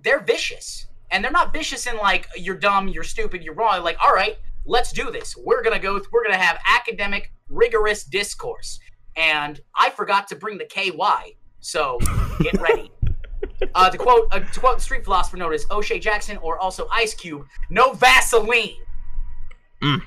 [0.04, 3.84] they're vicious, and they're not vicious in like you're dumb, you're stupid, you're wrong.
[3.84, 5.36] Like all right, let's do this.
[5.38, 6.00] We're gonna go.
[6.12, 8.80] We're gonna have academic, rigorous discourse.
[9.16, 12.00] And I forgot to bring the KY, so
[12.42, 12.92] get ready.
[13.76, 17.14] Uh, to quote uh, to quote street philosopher known as O'Shea Jackson or also Ice
[17.14, 18.78] Cube, no Vaseline.
[19.82, 20.02] Mm.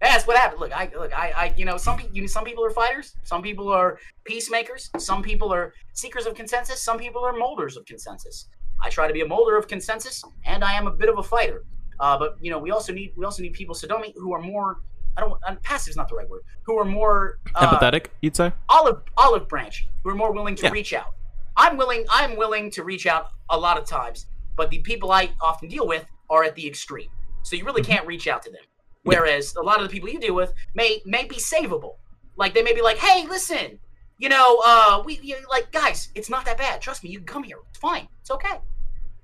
[0.00, 0.60] That's what happened.
[0.60, 3.16] Look, I look, I, I you know, some people, you know, some people are fighters,
[3.22, 7.84] some people are peacemakers, some people are seekers of consensus, some people are molders of
[7.84, 8.48] consensus.
[8.82, 11.22] I try to be a molder of consensus, and I am a bit of a
[11.22, 11.64] fighter.
[11.98, 14.80] Uh, but you know, we also need we also need people, Sadomi, who are more.
[15.16, 15.34] I don't.
[15.46, 16.42] Uh, passive is not the right word.
[16.62, 18.52] Who are more uh, Empathetic, you'd say?
[18.68, 20.70] olive olive branchy who are more willing to Yeah.
[20.72, 21.12] reach out
[21.56, 24.26] i'm willing i'm willing to reach out a lot of times
[24.56, 27.08] but the people i often deal with are at the extreme
[27.42, 28.62] so you really can't reach out to them
[29.02, 31.94] whereas a lot of the people you deal with may may be savable
[32.36, 33.78] like they may be like hey listen
[34.18, 37.26] you know uh we you, like guys it's not that bad trust me you can
[37.26, 38.56] come here it's fine it's okay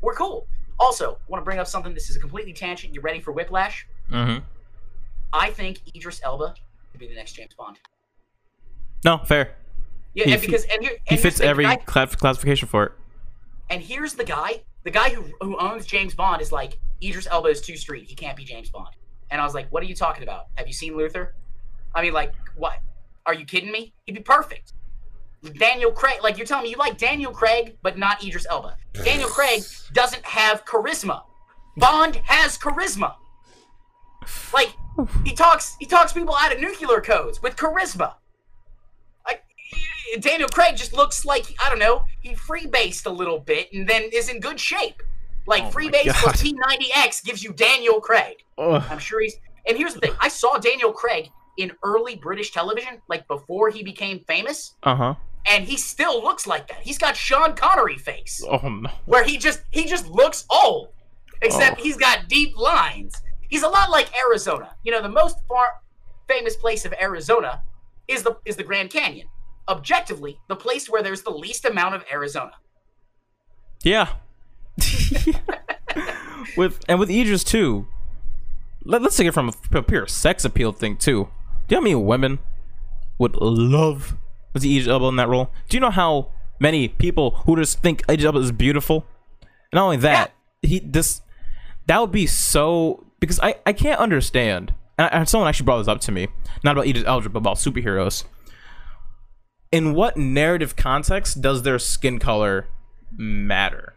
[0.01, 0.47] we're cool
[0.79, 3.87] also want to bring up something this is a completely tangent you ready for whiplash
[4.11, 4.45] Mm-hmm.
[5.33, 6.55] i think idris elba
[6.93, 7.79] could be the next james bond
[9.05, 9.55] No, fair.
[10.15, 12.93] yeah He and because and here He and here's fits every guy- classification for it.
[13.69, 17.49] And here's the guy, the guy who who owns James Bond is like Idris Elba
[17.49, 18.05] is too street.
[18.09, 18.95] He can't be James Bond.
[19.31, 20.47] And I was like, what are you talking about?
[20.55, 21.35] Have you seen Luther?
[21.93, 22.75] I mean, like, what?
[23.27, 23.93] Are you kidding me?
[24.05, 24.73] He'd be perfect.
[25.59, 28.77] Daniel Craig, like you're telling me you like Daniel Craig, but not Idris Elba.
[29.05, 31.23] Daniel Craig doesn't have charisma.
[31.77, 33.15] Bond has charisma.
[34.53, 34.75] Like
[35.25, 38.15] he talks, he talks people out of nuclear codes with charisma.
[39.27, 39.43] Like
[40.21, 42.05] Daniel Craig just looks like I don't know.
[42.21, 45.03] He freebased a little bit and then is in good shape.
[45.47, 48.37] Like Oh freebase plus P90X gives you Daniel Craig.
[48.59, 48.83] Ugh.
[48.91, 49.37] I'm sure he's.
[49.69, 53.83] And here's the thing: I saw Daniel Craig in early British television, like before he
[53.83, 55.15] became famous, Uh huh.
[55.47, 56.79] and he still looks like that.
[56.83, 58.91] He's got Sean Connery face, Oh no.
[59.07, 60.89] where he just he just looks old,
[61.43, 61.83] except Oh.
[61.83, 63.15] he's got deep lines.
[63.49, 64.75] He's a lot like Arizona.
[64.83, 65.69] You know, the most far
[66.29, 67.63] famous place of Arizona
[68.09, 69.29] is the is the Grand Canyon.
[69.69, 72.53] Objectively, the place where there's the least amount of Arizona.
[73.83, 74.09] Yeah.
[76.57, 77.87] with and with Idris too.
[78.85, 81.29] Let, us take it from a, a pure sex appeal thing too.
[81.67, 82.39] Do you know how many women
[83.19, 84.17] would love
[84.53, 85.51] was Idris Elba in that role?
[85.69, 89.07] Do you know how many people who just think Idris Elba is beautiful?
[89.41, 90.33] And not only that,
[90.63, 90.69] yeah.
[90.69, 91.23] he this
[91.87, 94.75] that would be so because I I can't understand.
[94.99, 96.29] And, I, someone actually brought this up to me,
[96.65, 98.25] not about Idris Elba, but about superheroes.
[99.73, 102.69] In what narrative context does their skin color
[103.13, 103.97] matter?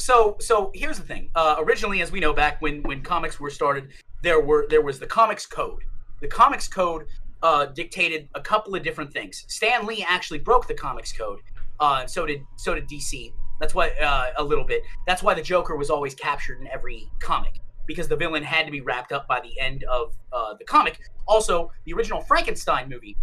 [0.00, 1.30] so so here's the thing.
[1.34, 3.90] Uh, originally, as we know, back when when comics were started,
[4.22, 5.82] there were there was the comics code.
[6.20, 7.06] The comics code
[7.42, 9.44] uh, dictated a couple of different things.
[9.48, 11.40] Stan Lee actually broke the comics code,
[11.80, 13.32] uh, so did so did DC.
[13.60, 14.82] That's why uh, a little bit.
[15.06, 18.72] That's why the Joker was always captured in every comic because the villain had to
[18.72, 21.00] be wrapped up by the end of uh, the comic.
[21.26, 23.16] Also, the original Frankenstein movie,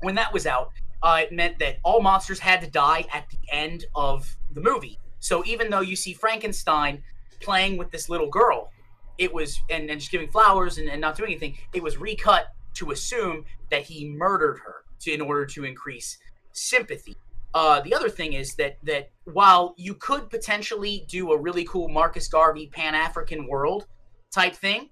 [0.00, 0.70] when that was out,
[1.02, 4.98] uh, it meant that all monsters had to die at the end of the movie
[5.20, 7.02] so even though you see Frankenstein
[7.40, 8.72] playing with this little girl,
[9.20, 12.46] it was and, and just giving flowers and, and not doing anything, it was recut
[12.74, 16.18] to assume that he murdered her to in order to increase
[16.52, 17.16] sympathy.
[17.52, 21.88] Uh, the other thing is that that while you could potentially do a really cool
[21.88, 23.86] Marcus Garvey Pan African world
[24.32, 24.88] type thing,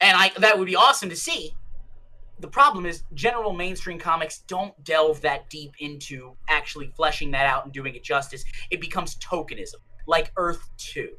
[0.00, 1.54] and I that would be awesome to see
[2.40, 7.64] the problem is general mainstream comics don't delve that deep into actually fleshing that out
[7.64, 8.44] and doing it justice.
[8.70, 9.76] It becomes tokenism,
[10.08, 11.10] like Earth Two.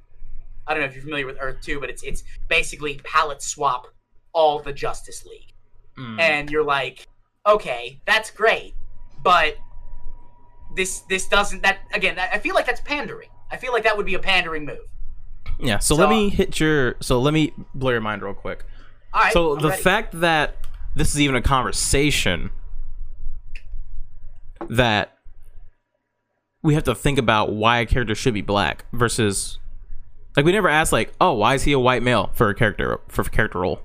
[0.67, 3.87] I don't know if you're familiar with Earth Two, but it's it's basically palette swap
[4.33, 5.53] all the Justice League,
[5.97, 6.19] mm.
[6.19, 7.07] and you're like,
[7.45, 8.73] okay, that's great,
[9.23, 9.57] but
[10.75, 12.17] this this doesn't that again.
[12.17, 13.29] I feel like that's pandering.
[13.51, 14.79] I feel like that would be a pandering move.
[15.59, 15.79] Yeah.
[15.79, 16.95] So, so let me hit your.
[17.01, 18.65] So let me blow your mind real quick.
[19.13, 19.33] All right.
[19.33, 19.81] So I'm the ready.
[19.81, 22.51] fact that this is even a conversation
[24.69, 25.17] that
[26.61, 29.59] we have to think about why a character should be black versus
[30.35, 32.99] like we never asked like oh why is he a white male for a character
[33.07, 33.81] for a character role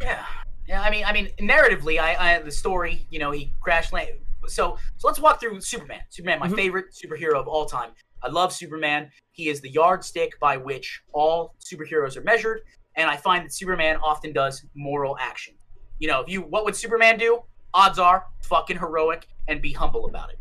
[0.00, 0.24] yeah
[0.66, 4.10] yeah i mean i mean narratively i i the story you know he crash land
[4.46, 6.56] so so let's walk through superman superman my mm-hmm.
[6.56, 7.90] favorite superhero of all time
[8.22, 12.62] i love superman he is the yardstick by which all superheroes are measured
[12.98, 15.54] and I find that Superman often does moral action.
[16.00, 17.40] You know, if you what would Superman do?
[17.72, 20.38] Odds are fucking heroic and be humble about it.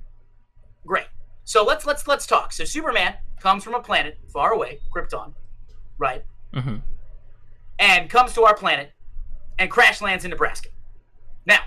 [0.85, 1.05] Great.
[1.47, 2.51] So let's let's let's talk.
[2.51, 5.33] So Superman comes from a planet far away, Krypton,
[5.97, 6.25] right?
[6.53, 6.75] Mm-hmm.
[7.79, 8.91] And comes to our planet
[9.57, 10.67] and crash lands in Nebraska.
[11.45, 11.59] Now,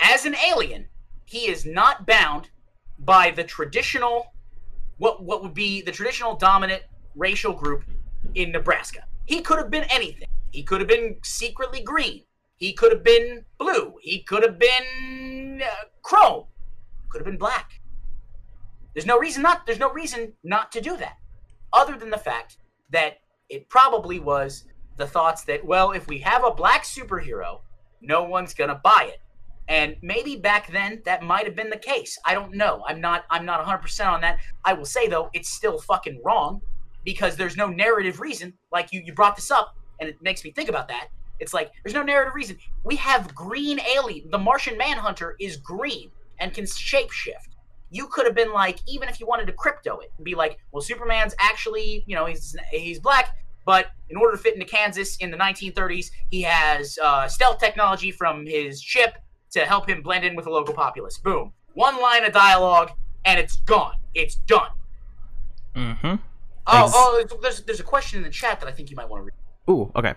[0.00, 0.86] as an alien,
[1.26, 2.48] he is not bound
[2.98, 4.32] by the traditional
[4.96, 6.82] what what would be the traditional dominant
[7.14, 7.84] racial group
[8.34, 9.00] in Nebraska.
[9.26, 10.28] He could have been anything.
[10.50, 12.22] He could have been secretly green.
[12.56, 13.96] He could have been blue.
[14.00, 16.44] He could have been uh, chrome.
[17.10, 17.82] Could have been black.
[18.96, 19.66] There's no reason not.
[19.66, 21.18] There's no reason not to do that,
[21.70, 22.56] other than the fact
[22.88, 23.18] that
[23.50, 24.64] it probably was
[24.96, 27.60] the thoughts that well, if we have a black superhero,
[28.00, 29.20] no one's gonna buy it.
[29.68, 32.18] And maybe back then that might have been the case.
[32.24, 32.84] I don't know.
[32.88, 33.26] I'm not.
[33.28, 34.38] I'm not 100 percent on that.
[34.64, 36.62] I will say though, it's still fucking wrong
[37.04, 38.54] because there's no narrative reason.
[38.72, 41.08] Like you, you brought this up, and it makes me think about that.
[41.38, 42.56] It's like there's no narrative reason.
[42.82, 44.30] We have green alien.
[44.30, 46.10] The Martian Manhunter is green
[46.40, 47.55] and can shapeshift.
[47.90, 50.82] You could have been like, even if you wanted to crypto it, be like, well,
[50.82, 55.30] Superman's actually, you know, he's he's black, but in order to fit into Kansas in
[55.30, 59.16] the 1930s, he has uh, stealth technology from his ship
[59.50, 61.18] to help him blend in with the local populace.
[61.18, 62.90] Boom, one line of dialogue,
[63.24, 63.94] and it's gone.
[64.14, 64.70] It's done.
[65.74, 66.14] Mm-hmm.
[66.68, 69.20] Oh, oh, there's there's a question in the chat that I think you might want
[69.20, 69.34] to read.
[69.68, 70.14] Ooh, okay.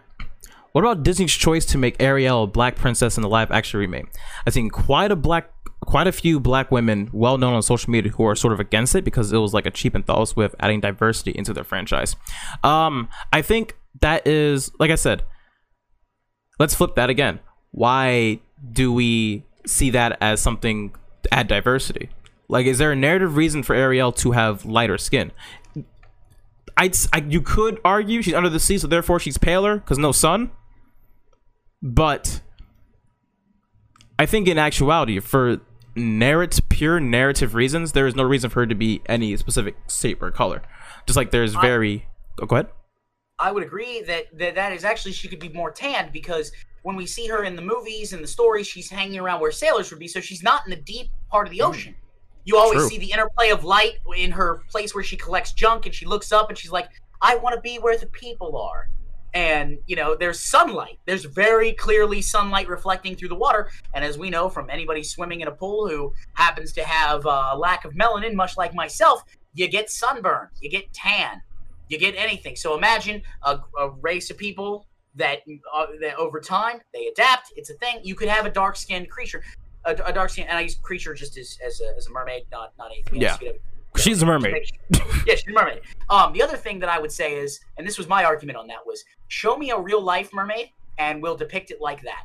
[0.72, 4.06] What about Disney's choice to make Ariel a black princess in the live action remake?
[4.46, 5.59] I've seen quite a black
[5.90, 8.94] quite a few black women well known on social media who are sort of against
[8.94, 12.16] it because it was like a cheap way of adding diversity into their franchise.
[12.64, 15.24] Um, I think that is like I said.
[16.60, 17.40] Let's flip that again.
[17.72, 18.40] Why
[18.72, 20.94] do we see that as something
[21.32, 22.10] add diversity?
[22.50, 25.32] Like, is there a narrative reason for Ariel to have lighter skin?
[26.76, 30.12] I'd, I, you could argue she's under the sea, so therefore she's paler because no
[30.12, 30.52] sun.
[31.82, 32.42] But
[34.20, 35.62] I think in actuality, for
[36.00, 40.22] narrative, pure narrative reasons, there is no reason for her to be any specific shape
[40.22, 40.62] or color.
[41.06, 42.06] Just like there's very.
[42.40, 42.68] I, oh, go ahead.
[43.38, 46.52] I would agree that, that that is actually she could be more tanned because
[46.84, 49.90] when we see her in the movies and the stories, she's hanging around where sailors
[49.92, 51.70] would be, so she's not in the deep part of the hmm.
[51.70, 51.94] ocean.
[51.94, 52.06] Mm.
[52.46, 52.90] You always True.
[52.90, 56.32] see the interplay of light in her place where she collects junk and she looks
[56.32, 56.90] up and she's like,
[57.22, 58.90] I want to be where the people are.
[59.34, 60.98] And, you know, there's sunlight.
[61.06, 63.70] There's very clearly sunlight reflecting through the water.
[63.94, 67.56] And as we know from anybody swimming in a pool who happens to have a
[67.56, 69.24] lack of melanin, much like myself,
[69.54, 71.42] you get sunburn, you get tan,
[71.90, 72.56] you get anything.
[72.56, 75.40] So imagine a, a race of people that,
[75.74, 77.52] uh, that over time they adapt.
[77.56, 78.00] It's a thing.
[78.04, 79.44] You could have a dark skinned creature,
[79.86, 82.44] a, a dark skin, and I use creature just as, as, a, as a mermaid,
[82.52, 83.40] not not anything else.
[83.42, 83.52] Yeah.
[84.00, 84.64] She's a mermaid.
[84.96, 85.82] yeah, she's a mermaid.
[86.10, 88.68] Um, the other thing that I would say is, and this was my argument on
[88.68, 92.24] that was, show me a real life mermaid, and we'll depict it like that.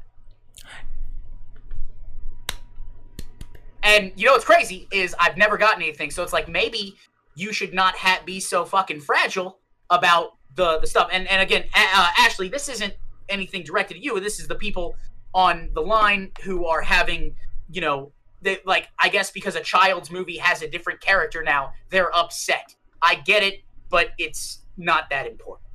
[3.83, 6.97] And you know what's crazy is I've never gotten anything, so it's like maybe
[7.35, 9.59] you should not ha- be so fucking fragile
[9.91, 11.11] about the the stuff.
[11.13, 12.95] And and again, uh, Ashley, this isn't
[13.29, 14.19] anything directed at you.
[14.21, 14.97] This is the people
[15.35, 17.35] on the line who are having,
[17.71, 18.13] you know,
[18.45, 22.77] they like I guess because a child's movie has a different character now, they're upset.
[23.03, 25.67] I get it, but it's not that important.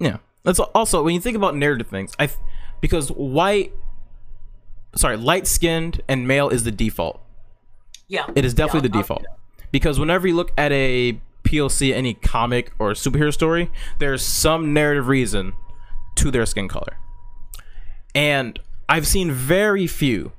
[0.00, 0.18] Yeah.
[0.42, 2.12] That's also when you think about narrative things.
[2.18, 2.30] I
[2.80, 3.72] because white,
[4.94, 7.20] sorry, light skinned and male is the default.
[8.08, 9.24] Yeah, It is definitely Yeah, the default.
[9.70, 15.08] Because whenever you look at a POC, any comic or superhero story, there's some narrative
[15.08, 15.52] reason
[16.16, 16.96] to their skin color.
[18.14, 18.58] And
[18.88, 20.32] I've seen very few,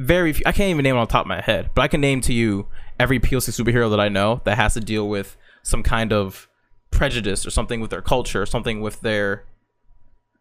[0.00, 2.00] very few, I can't even name it on top of my head, but I can
[2.00, 2.66] name to you
[2.98, 6.48] every POC superhero that I know that has to deal with some kind of
[6.90, 9.44] prejudice or something with their culture, or something with their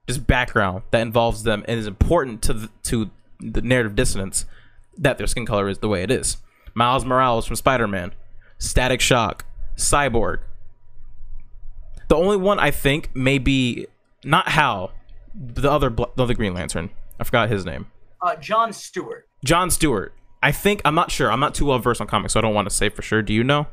[0.08, 4.46] just background that involves them and is important to the, to the narrative dissonance
[4.98, 6.38] that their skin color is the way it is.
[6.74, 8.14] Miles Morales from Spider-Man,
[8.58, 9.46] Static Shock,
[9.76, 10.40] Cyborg.
[12.08, 13.88] The only one I think may be
[14.24, 14.94] not Hal,
[15.36, 16.90] the other the other Green Lantern.
[17.20, 17.88] I forgot his name.
[18.22, 19.28] Uh, John Stewart.
[19.46, 20.14] John Stewart.
[20.42, 21.32] I think I'm not sure.
[21.32, 23.22] I'm not too well versed on comics, so I don't want to say for sure.
[23.22, 23.68] Do you know?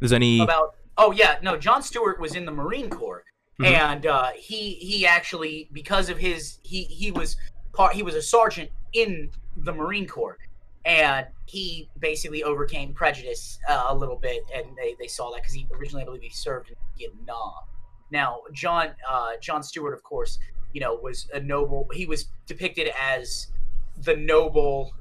[0.00, 3.24] Is any about oh yeah no john stewart was in the marine corps
[3.60, 3.66] Mhm.
[3.66, 7.36] and uh, he he actually because of his he he was
[7.72, 10.38] part he was a sergeant in the marine corps
[10.84, 15.52] and he basically overcame prejudice uh, a little bit and they, they saw that because
[15.54, 17.52] he originally i believe he served in vietnam
[18.12, 20.38] now john uh, john stewart of course
[20.72, 23.48] you know was a noble he was depicted as
[24.02, 24.92] the noble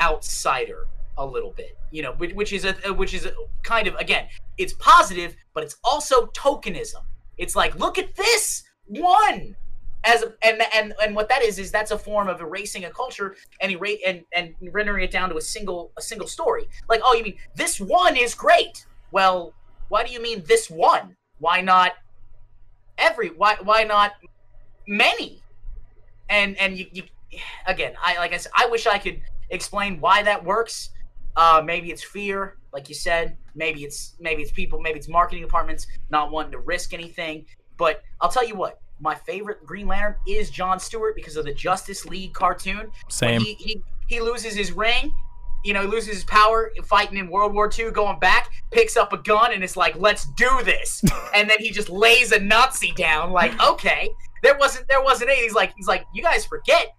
[0.00, 0.86] outsider
[1.16, 3.32] a little bit you know which, is a which is a
[3.64, 4.26] kind of again
[4.58, 7.02] it's positive but it's also tokenism.
[7.36, 9.56] It's like look at this one!
[10.04, 12.90] As a, and and and what that is is that's a form of erasing a
[12.90, 16.68] culture and erase and and rendering it down to a single a single story.
[16.88, 18.86] Like oh you mean this one is great!
[19.10, 19.54] Well
[19.88, 21.16] why do you mean this one?
[21.38, 21.94] Why not
[22.96, 24.12] every why why not
[24.86, 25.42] many?
[26.28, 27.02] And and you, you
[27.66, 30.90] again i like i said i wish i could explain why that works.
[31.36, 33.36] Uh maybe it's fear like you said.
[33.54, 37.46] Maybe it's maybe it's people maybe it's marketing departments not wanting to risk anything.
[37.76, 41.54] But i'll tell you what my favorite green lantern is john stewart because of the
[41.54, 42.90] justice league cartoon.
[43.08, 43.40] Same?
[43.40, 45.12] he, he he loses his ring
[45.64, 49.12] you know he loses his power fighting in world war ii going back picks up
[49.12, 51.02] a gun and it's like let's do this.
[51.34, 54.10] And then he just lays a nazi down like okay.
[54.42, 56.96] There wasn't there wasn't any he's like he's like you guys forget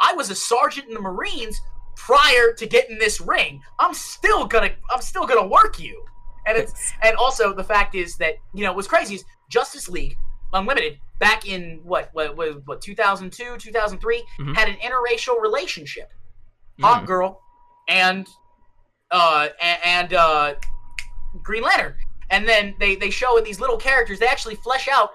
[0.00, 1.60] i was a sergeant in the marines
[1.94, 3.60] prior to getting this ring.
[3.78, 6.02] I'm still gonna i'm still gonna work you.
[6.46, 10.16] And it's and also the fact is that you know what's crazy is justice league
[10.54, 14.56] unlimited back in what what what, what 2002 2003 Mhm.
[14.56, 16.10] had an interracial relationship.
[16.80, 17.06] Hot Mm.
[17.06, 17.40] girl
[17.88, 18.26] and
[19.10, 19.48] uh
[19.84, 20.54] and uh
[21.42, 21.94] green lantern.
[22.30, 25.10] And then they they show in these little characters they actually flesh out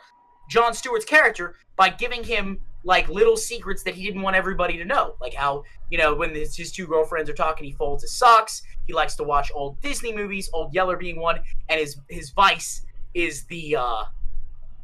[0.49, 4.85] john stewart's character by giving him like little secrets that he didn't want everybody to
[4.85, 5.15] know.
[5.19, 8.61] Like how you know when his, his two girlfriends are talking he folds his socks.
[8.85, 11.39] He likes to watch old disney movies old yeller being one.
[11.69, 14.03] And his his vice is the uh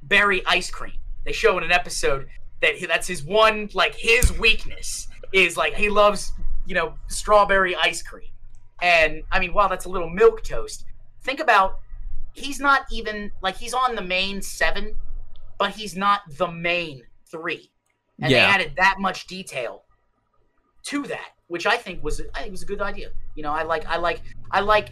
[0.04, 0.98] berry ice cream.
[1.26, 2.28] They show in an episode
[2.62, 6.34] that he, that's his one like his weakness is like he loves
[6.66, 8.30] you know strawberry ice cream.
[8.82, 10.86] And i mean wow that's a little milk toast.
[11.22, 11.80] Think about
[12.34, 14.96] he's not even like he's on the main seven
[15.58, 17.70] but he's not the main three
[18.24, 18.48] and Yeah.
[18.48, 19.84] they added that much detail
[20.86, 23.10] to that which i think was i think was a good idea.
[23.36, 24.22] You know i like i like
[24.52, 24.90] i like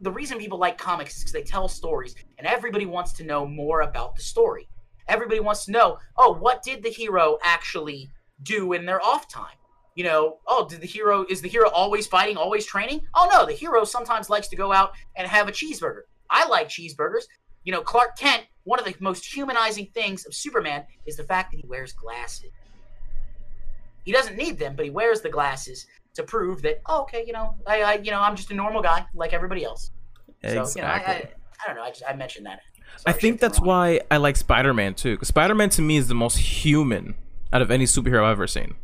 [0.00, 3.46] the reason people like comics is because they tell stories and everybody wants to know
[3.46, 4.68] more about the story.
[5.08, 8.10] Everybody wants to know oh what did the hero actually
[8.42, 9.56] do in their off time?
[9.94, 13.00] You know oh did the hero is the hero always fighting always training?
[13.14, 16.02] Oh no the hero sometimes likes to go out and have a cheeseburger.
[16.30, 17.24] I like cheeseburgers.
[17.64, 21.50] You know clark kent one of the most humanizing things of superman is the fact
[21.52, 22.50] that he wears glasses
[24.04, 27.32] he doesn't need them but he wears the glasses to prove that oh, okay you
[27.32, 29.90] know I, I you know i'm just a normal guy like everybody else
[30.42, 31.28] so you know I, I,
[31.62, 32.60] I don't know i just i mentioned that
[33.06, 33.66] I think that's wrong.
[33.68, 35.14] why I like Spider-Man too.
[35.16, 37.16] Because Spider-Man to me is the most human
[37.52, 38.74] out of any superhero I've ever seen.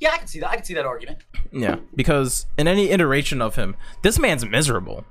[0.00, 1.18] yeah i can see that i can see that argument
[1.52, 5.04] Yeah, because in any iteration of him, this man's miserable.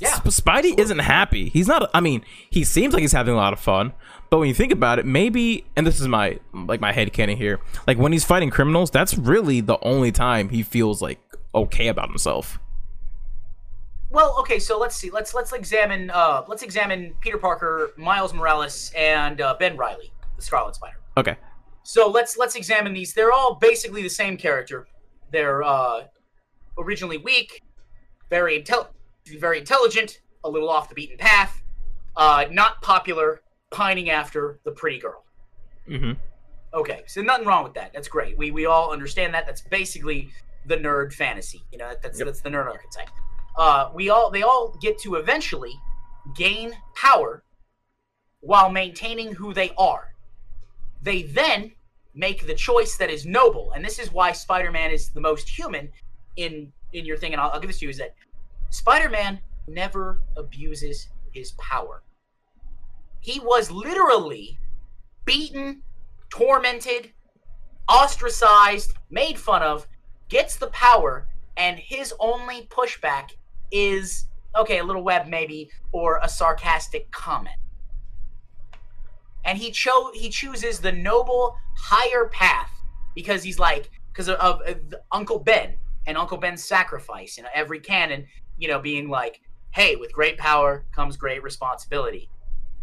[0.00, 0.16] Yeah.
[0.24, 1.48] Spidey isn't happy.
[1.48, 1.88] He's not.
[1.94, 3.92] I mean, he seems like he's having a lot of fun.
[4.30, 7.36] But when you think about it, maybe, and this is my like my head canon
[7.36, 7.60] here.
[7.86, 11.18] Like when he's fighting criminals, that's really the only time he feels like
[11.54, 12.58] okay about himself.
[14.10, 15.10] Well, okay, so let's see.
[15.10, 20.42] Let's let's examine uh let's examine Peter Parker, Miles Morales, and uh, Ben Reilly, the
[20.42, 20.96] Scarlet Spider.
[21.16, 21.36] Okay.
[21.82, 23.14] So let's let's examine these.
[23.14, 24.86] They're all basically the same character.
[25.32, 26.04] They're uh
[26.78, 27.62] originally weak,
[28.28, 28.88] very intel
[29.26, 31.62] very intelligent, a little off the beaten path,
[32.16, 35.24] uh not popular, pining after the pretty girl.
[35.88, 36.12] Mm-hmm.
[36.74, 37.92] Okay, so nothing wrong with that.
[37.92, 38.36] That's great.
[38.36, 39.46] We we all understand that.
[39.46, 40.28] That's basically
[40.66, 41.62] the nerd fantasy.
[41.72, 42.26] You know, that's Yep.
[42.26, 43.08] that's the nerd archetype.
[43.56, 45.72] Uh, we all they all get to eventually
[46.36, 47.42] gain power
[48.40, 50.14] while maintaining who they are.
[51.02, 51.72] They then
[52.14, 55.90] make the choice that is noble, and this is why Spider-Man is the most human
[56.36, 57.32] in in your thing.
[57.32, 58.14] And I'll, I'll give this to you: is that
[58.70, 62.02] Spider-Man never abuses his power.
[63.20, 64.58] He was literally
[65.24, 65.82] beaten
[66.30, 67.12] tormented,
[67.88, 69.86] ostracized, made fun of,
[70.28, 71.26] gets the power,
[71.56, 73.30] and his only pushback
[73.70, 74.26] is
[74.56, 77.56] okay, a little web maybe, or a sarcastic comment.
[79.44, 82.70] And he cho- he chooses the noble higher path
[83.14, 85.74] because he's like because of, of, of Uncle Ben
[86.06, 88.26] and Uncle Ben's sacrifice and every canon,
[88.58, 89.40] you know, being like,
[89.70, 92.28] hey, with great power comes great responsibility.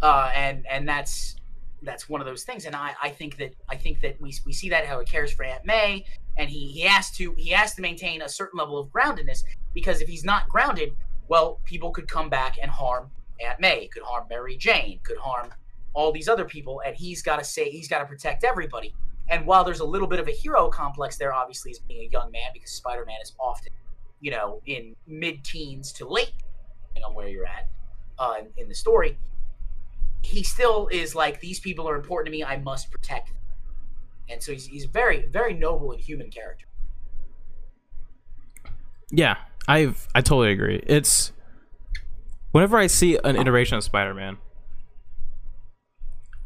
[0.02, 1.36] Uh, and and that's
[1.84, 2.66] that's one of those things.
[2.66, 5.32] And I, I think that I think that we, we see that how he cares
[5.32, 6.06] for Aunt May.
[6.38, 9.44] And he, he has to he has to maintain a certain level of groundedness
[9.74, 10.94] because if he's not grounded,
[11.28, 13.10] well, people could come back and harm
[13.40, 15.50] Aunt May, could harm Mary Jane, could harm
[15.94, 18.94] all these other people, and he's gotta say he's gotta protect everybody.
[19.30, 22.12] And while there's a little bit of a hero complex there, obviously as being a
[22.12, 23.72] young man, because Spider-Man is often,
[24.20, 26.34] you know, in mid-teens to late,
[26.90, 27.68] depending on where you're at
[28.20, 29.18] uh, in the story,
[30.26, 32.44] he still is like these people are important to me.
[32.44, 33.38] I must protect them.
[34.30, 36.66] And so he's, he's very very noble and human character.
[39.12, 39.36] Yeah,
[39.68, 40.84] I've I totally agree.
[40.86, 41.32] It's
[42.52, 44.38] whenever I see an iteration of Spider-Man,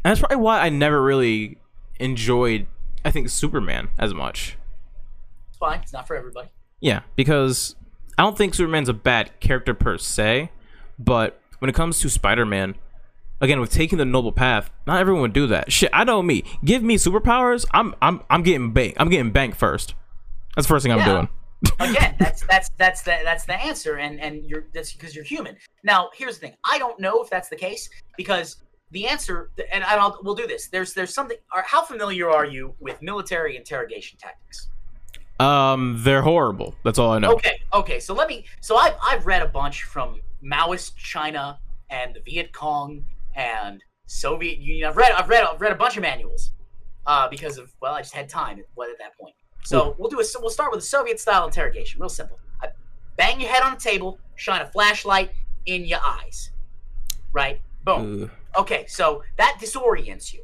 [0.03, 1.57] and that's probably why I never really
[1.99, 2.67] enjoyed
[3.05, 4.57] I think Superman as much.
[5.49, 5.79] it's fine.
[5.79, 6.49] It's not for everybody.
[6.81, 7.75] Yeah, because
[8.17, 10.51] I don't think Superman's a bad character per se,
[10.97, 12.75] but when it comes to Spider-Man,
[13.41, 15.71] again with taking the noble path, not everyone would do that.
[15.71, 16.43] Shit, I know me.
[16.63, 18.95] Give me superpowers, I'm I'm I'm getting bank.
[18.97, 19.95] I'm getting bank first.
[20.55, 21.05] That's the first thing I'm Yeah.
[21.05, 21.29] doing.
[21.81, 25.57] again that's that's that's the that's the answer and and you're that's because you're human
[25.83, 29.83] now here's the thing i don't know if that's the case because the answer and
[29.83, 31.35] I'll, we'll do this there's there's something
[31.65, 34.69] how familiar are you with military interrogation tactics
[35.41, 36.75] Um, they're horrible.
[36.85, 37.33] That's all I know.
[37.33, 37.99] Okay, okay.
[37.99, 38.45] So let me.
[38.61, 41.59] So I've I've read a bunch from Maoist China
[41.89, 43.03] and the Viet Cong
[43.39, 44.89] and Soviet Union.
[44.89, 46.51] I've read I've read I've read a bunch of manuals,
[47.07, 49.33] uh, because of well, I just had time at, at that point.
[49.63, 51.99] So we'll do a we'll start with a Soviet style interrogation.
[51.99, 52.39] Real simple.
[52.61, 52.67] I
[53.17, 55.31] bang your head on a table, shine a flashlight
[55.65, 56.51] in your eyes,
[57.31, 57.61] right?
[57.83, 58.23] Boom.
[58.23, 58.31] Ugh.
[58.57, 60.43] Okay, so that disorients you.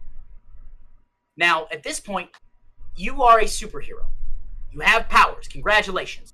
[1.37, 2.29] Now, at this point,
[2.95, 4.05] you are a superhero.
[4.71, 5.47] You have powers.
[5.47, 6.33] Congratulations.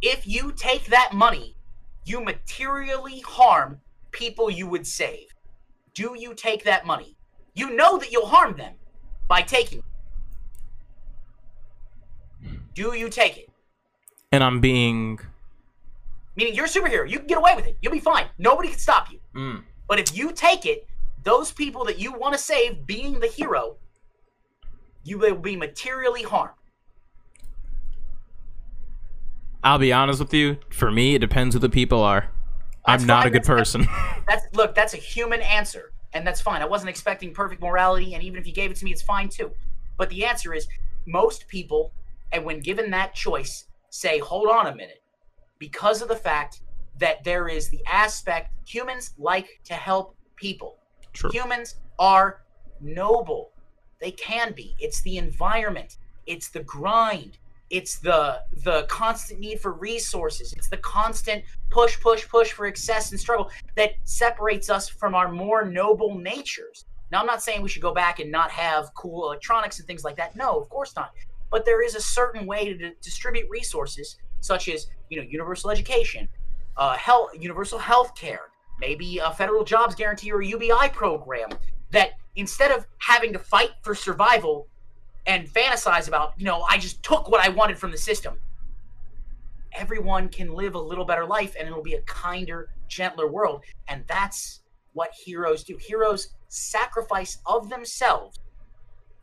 [0.00, 1.56] If you take that money,
[2.04, 3.80] you materially harm
[4.12, 5.26] people you would save.
[5.98, 7.16] Do you take that money?
[7.56, 8.74] You know that you'll harm them
[9.26, 9.84] by taking it.
[12.72, 13.50] Do you take it?
[14.30, 15.18] and I'm being
[16.36, 17.10] Meaning you're a superhero.
[17.10, 17.76] You can get away with it.
[17.82, 18.26] You'll be fine.
[18.38, 19.18] Nobody can stop you.
[19.34, 20.86] mm, But if you take it,
[21.24, 23.74] those people that you want to save, being the hero,
[25.02, 26.54] you will be materially harmed.
[29.64, 30.58] I'll be honest with you.
[30.70, 32.30] For me, it depends who the people are.
[32.88, 33.26] That's I'm not fine.
[33.28, 33.86] a good That's- person.
[34.28, 36.60] That's look, that's a human answer, and that's fine.
[36.60, 39.28] I wasn't expecting perfect morality, and even if you gave it to me, it's fine
[39.30, 39.52] too.
[39.96, 40.66] But the answer is
[41.06, 41.92] most people,
[42.32, 45.02] and when given that choice, say, hold on a minute,
[45.58, 46.60] because of the fact
[46.98, 50.76] that there is the aspect humans like to help people.
[51.14, 51.30] True.
[51.30, 52.42] Humans are
[52.80, 53.50] noble.
[54.00, 54.74] They can be.
[54.78, 55.96] It's the environment.
[56.26, 57.38] It's the grind.
[57.70, 60.52] It's the the constant need for resources.
[60.54, 65.30] It's the constant push, push, push for excess and struggle that separates us from our
[65.30, 66.86] more noble natures.
[67.10, 70.04] Now, I'm not saying we should go back and not have cool electronics and things
[70.04, 70.36] like that.
[70.36, 71.12] No, of course not.
[71.50, 75.70] But there is a certain way to d- distribute resources, such as you know universal
[75.70, 76.28] education,
[76.76, 78.50] uh, health, universal health care,
[78.80, 81.50] maybe a federal jobs guarantee or a UBI program.
[81.90, 84.68] That instead of having to fight for survival
[85.28, 88.34] and fantasize about, you know, I just took what I wanted from the system.
[89.76, 93.64] everyone can live a little better life and it'll be a kinder, gentler world.
[93.88, 94.60] And that's
[94.92, 95.76] what heroes do.
[95.76, 98.38] Heroes sacrifice of themselves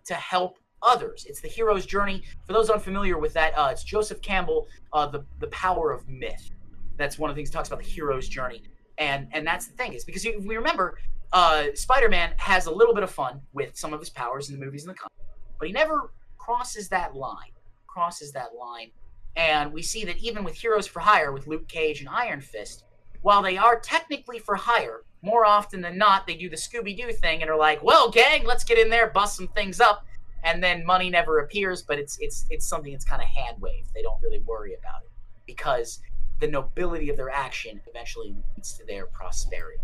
[0.05, 1.25] to help others.
[1.27, 2.23] It's the hero's journey.
[2.45, 6.51] For those unfamiliar with that, uh, it's Joseph Campbell, uh, the the power of myth.
[6.97, 8.61] That's one of the things talks about the hero's journey,
[8.97, 10.97] and and that's the thing is because we remember,
[11.33, 14.63] uh, Spider-Man has a little bit of fun with some of his powers in the
[14.63, 15.15] movies and the comics,
[15.59, 17.51] but he never crosses that line.
[17.87, 18.91] Crosses that line,
[19.35, 22.83] and we see that even with Heroes for Hire, with Luke Cage and Iron Fist,
[23.21, 27.11] while they are technically for hire, more often than not, they do the Scooby Doo
[27.11, 30.05] thing and are like, "Well, gang, let's get in there, bust some things up,"
[30.43, 31.81] and then money never appears.
[31.81, 33.93] But it's it's it's something that's kind of hand waved.
[33.95, 35.11] They don't really worry about it
[35.47, 35.99] because
[36.39, 39.81] the nobility of their action eventually leads to their prosperity,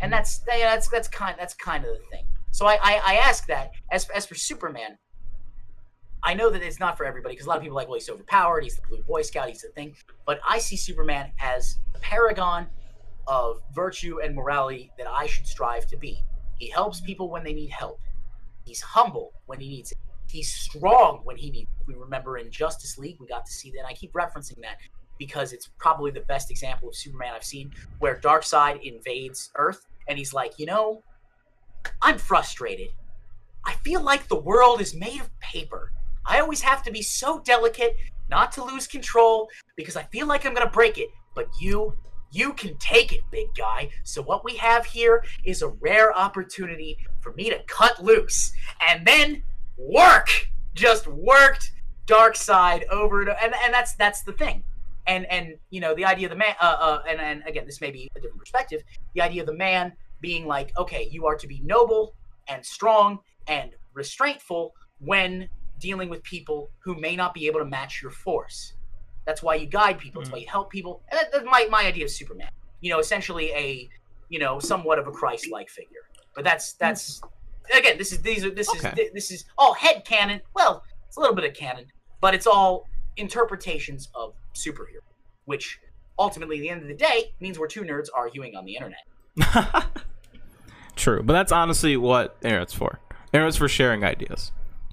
[0.00, 2.26] and that's that's that's kind that's kind of the thing.
[2.50, 4.98] So I I, I ask that as as for Superman.
[6.22, 7.98] I know that it's not for everybody because a lot of people are like, well,
[7.98, 8.62] he's overpowered.
[8.62, 9.48] He's the blue Boy Scout.
[9.48, 9.94] He's the thing.
[10.26, 12.66] But I see Superman as the paragon
[13.26, 16.22] of virtue and morality that I should strive to be.
[16.58, 18.00] He helps people when they need help.
[18.64, 19.98] He's humble when he needs it.
[20.28, 21.86] He's strong when he needs it.
[21.86, 23.78] We remember in Justice League, we got to see that.
[23.78, 24.76] And I keep referencing that
[25.18, 30.18] because it's probably the best example of Superman I've seen where Darkseid invades Earth and
[30.18, 31.02] he's like, you know,
[32.02, 32.88] I'm frustrated.
[33.64, 35.92] I feel like the world is made of paper.
[36.26, 37.96] I always have to be so delicate
[38.28, 41.08] not to lose control because I feel like I'm going to break it.
[41.34, 41.94] But you
[42.32, 43.90] you can take it, big guy.
[44.04, 48.52] So, what we have here is a rare opportunity for me to cut loose
[48.88, 49.42] and then
[49.76, 50.28] work.
[50.74, 51.72] Just worked
[52.06, 54.62] Darkseid over to, and, and that's that's the thing.
[55.06, 57.80] And and you know the idea of the man, uh, uh, and and again this
[57.80, 58.82] may be a different perspective.
[59.14, 62.14] The idea of the man being like, okay, you are to be noble
[62.48, 63.18] and strong
[63.48, 65.48] and restraintful when
[65.80, 68.74] dealing with people who may not be able to match your force.
[69.26, 70.20] That's why you guide people.
[70.20, 70.34] That's mm.
[70.34, 71.02] why you help people.
[71.10, 72.50] And that, that's my, my idea of Superman.
[72.80, 73.88] You know, essentially a,
[74.28, 76.00] you know, somewhat of a Christ-like figure.
[76.34, 77.20] But that's that's
[77.76, 79.02] again, this is these are this Okay.
[79.02, 80.40] is this is all head canon.
[80.54, 81.86] Well, it's a little bit of canon,
[82.20, 82.86] but it's all
[83.16, 85.02] interpretations of superhero,
[85.44, 85.78] which
[86.18, 89.00] ultimately, at the end of the day, means we're two nerds arguing on the internet.
[90.96, 93.00] True, but that's honestly what Internet's for.
[93.32, 94.52] Internet's for sharing ideas.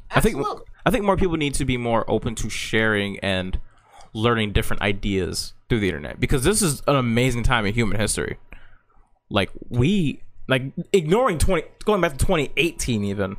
[0.09, 0.65] I think Absolutely.
[0.87, 3.59] I think more people need to be more open to sharing and
[4.13, 8.37] learning different ideas through the internet because this is an amazing time in human history.
[9.29, 13.35] Like we like ignoring 20 going back to 2018 even.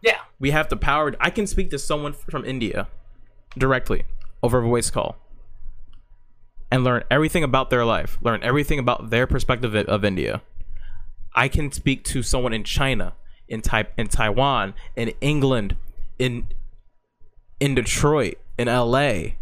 [0.00, 2.86] yeah, We have the power I can speak to someone from India
[3.58, 4.04] directly
[4.40, 5.16] over a voice call
[6.70, 10.40] and learn everything about their life, learn everything about their perspective of- India.
[11.34, 13.14] I can speak to someone in China,
[13.48, 15.74] in Tai- in Taiwan, in England,
[16.20, 16.46] in
[17.60, 19.36] in Detroit, in LA,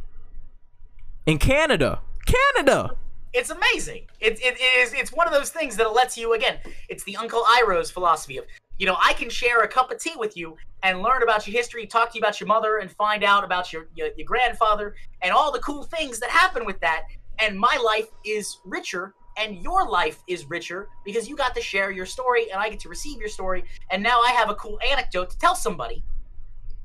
[1.26, 2.00] in Canada.
[2.26, 2.96] Canada.
[3.32, 4.06] it's amazing.
[4.20, 6.58] It, it is it's one of those things that lets you again.
[6.88, 8.44] It's the Uncle Iroh's philosophy of
[8.78, 11.56] you know I can share a cup of tea with you and learn about your
[11.56, 14.94] history, talk to you about your mother, and find out about your your, your grandfather
[15.22, 17.04] and all the cool things that happen with that.
[17.40, 21.90] And my life is richer, and your life is richer because you got to share
[21.90, 24.78] your story, and I get to receive your story, and now I have a cool
[24.88, 26.04] anecdote to tell somebody.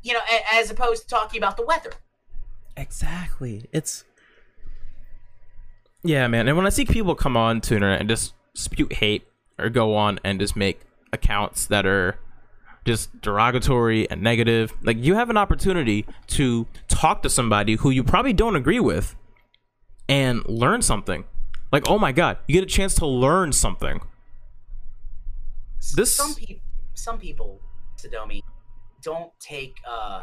[0.02, 1.92] You know, a- as opposed to talking about the weather.
[2.78, 3.66] Exactly.
[3.72, 4.06] It's
[6.04, 6.48] yeah, man.
[6.48, 9.28] And when I see people come on to internet and just spew hate
[9.58, 10.82] or go on and just make
[11.12, 12.18] accounts that are
[12.86, 18.04] just derogatory and negative, like you have an opportunity to talk to somebody who you
[18.04, 19.16] probably don't agree with
[20.08, 21.26] and learn something.
[21.72, 24.00] Like, oh my god, you get a chance to learn something.
[25.96, 26.62] This- some people
[26.94, 27.60] some people
[27.98, 28.42] Sadomi
[29.02, 30.22] don't take uh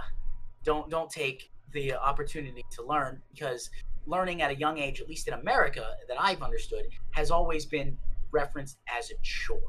[0.65, 3.71] don't don't take the opportunity to learn because
[4.07, 7.97] learning at a young age at least in America that I've understood has always been
[8.31, 9.61] referenced as a chore.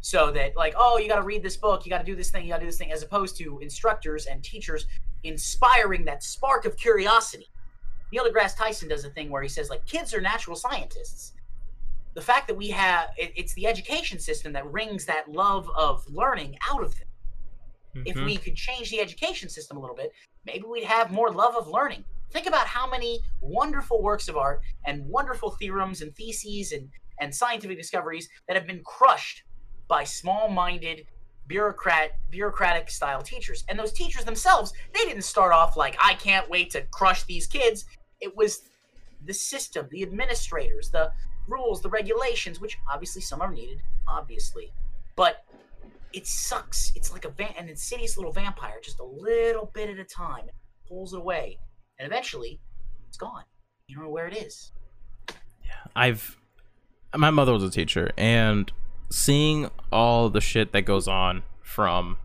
[0.00, 2.30] So that like oh you got to read this book you got to do this
[2.30, 4.86] thing you got to do this thing as opposed to instructors and teachers
[5.22, 7.48] inspiring that spark of curiosity.
[8.12, 11.34] Neil deGrasse Tyson does a thing where he says like kids are natural scientists.
[12.14, 16.04] The fact that we have it, it's the education system that wrings that love of
[16.08, 17.08] learning out of them
[17.94, 18.24] if Mhm.
[18.24, 20.12] we could change the education system a little bit
[20.44, 22.04] maybe we'd have more love of learning.
[22.30, 26.90] Think about how many wonderful works of art and wonderful theorems and theses and,
[27.20, 29.44] and scientific discoveries that have been crushed
[29.88, 31.06] by small-minded
[31.46, 33.64] bureaucrat bureaucratic style teachers.
[33.68, 37.46] And those teachers themselves they didn't start off like i can't wait to crush these
[37.46, 37.84] kids.
[38.20, 38.62] It was
[39.24, 41.12] the system the administrators the
[41.48, 44.72] rules the regulations which obviously some are needed obviously.
[45.14, 45.44] But
[46.12, 46.92] it sucks.
[46.94, 50.48] It's like a va- an insidious little vampire just a little bit at a time.
[50.48, 50.54] It
[50.88, 51.58] pulls it away
[51.98, 52.60] and eventually
[53.08, 53.44] it's gone.
[53.86, 54.72] You don't know where it is.
[55.28, 56.36] Yeah, I've
[57.14, 58.72] my mother was a teacher and
[59.10, 62.16] seeing all the shit that goes on from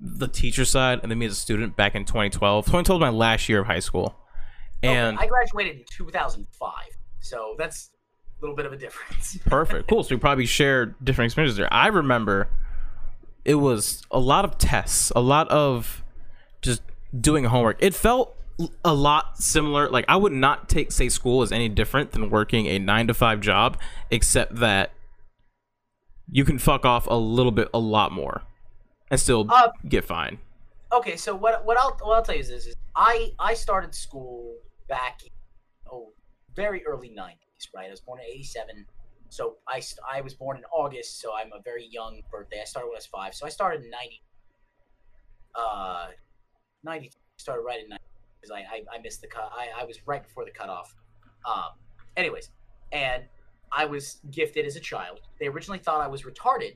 [0.00, 3.16] the teacher side and then me as a student back in 2012 2012 was my
[3.16, 4.16] last year of high school.
[4.82, 6.72] And okay, I graduated in 2005,
[7.20, 7.90] so that's
[8.38, 9.38] a little bit of a difference.
[9.46, 10.02] perfect cool.
[10.02, 11.72] So we probably share different experiences there.
[11.72, 12.48] I remember
[13.44, 16.02] it was a lot of tests a lot of
[16.62, 16.82] just
[17.18, 17.76] doing homework.
[17.80, 18.36] It felt
[18.84, 22.66] a lot similar like i would not take say school as any different than working
[22.66, 23.76] a nine to five job
[24.10, 24.92] except that
[26.30, 28.42] you can fuck off a little bit a lot more
[29.10, 30.38] and still Uh, get fine.
[30.92, 33.94] okay, so what what I'll what I'll tell you is this: is I I started
[33.94, 34.54] school
[34.88, 35.30] back in,
[35.90, 36.12] oh
[36.54, 37.88] very early '90s, right?
[37.88, 38.86] I was born in '87,
[39.32, 42.60] so I st- I was born in August, so I'm a very young birthday.
[42.60, 44.22] I started when I was five, so I started in '90.
[45.54, 46.06] Uh,
[46.84, 48.04] '90 started right in '90
[48.38, 49.50] because I, I I missed the cut.
[49.56, 50.94] I I was right before the cutoff.
[51.48, 51.70] Um,
[52.14, 52.50] anyways,
[52.92, 53.22] and
[53.72, 55.20] I was gifted as a child.
[55.40, 56.74] They originally thought I was retarded.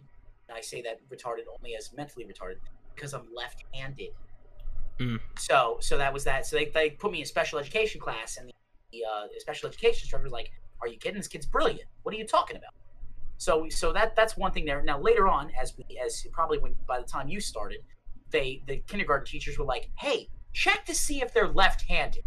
[0.49, 2.57] And I say that retarded only as mentally retarded
[2.95, 4.12] because I'm left-handed.
[4.99, 5.20] Mm.
[5.37, 6.47] So so that was that.
[6.47, 8.55] So they, they put me in special education class, and the,
[8.93, 11.19] the uh, special education instructor was like, "Are you kidding?
[11.19, 11.89] This kid's brilliant.
[12.03, 12.74] What are you talking about?"
[13.39, 14.82] So so that that's one thing there.
[14.82, 17.81] Now later on, as we as probably when by the time you started,
[18.31, 22.24] they the kindergarten teachers were like, "Hey, check to see if they're left-handed.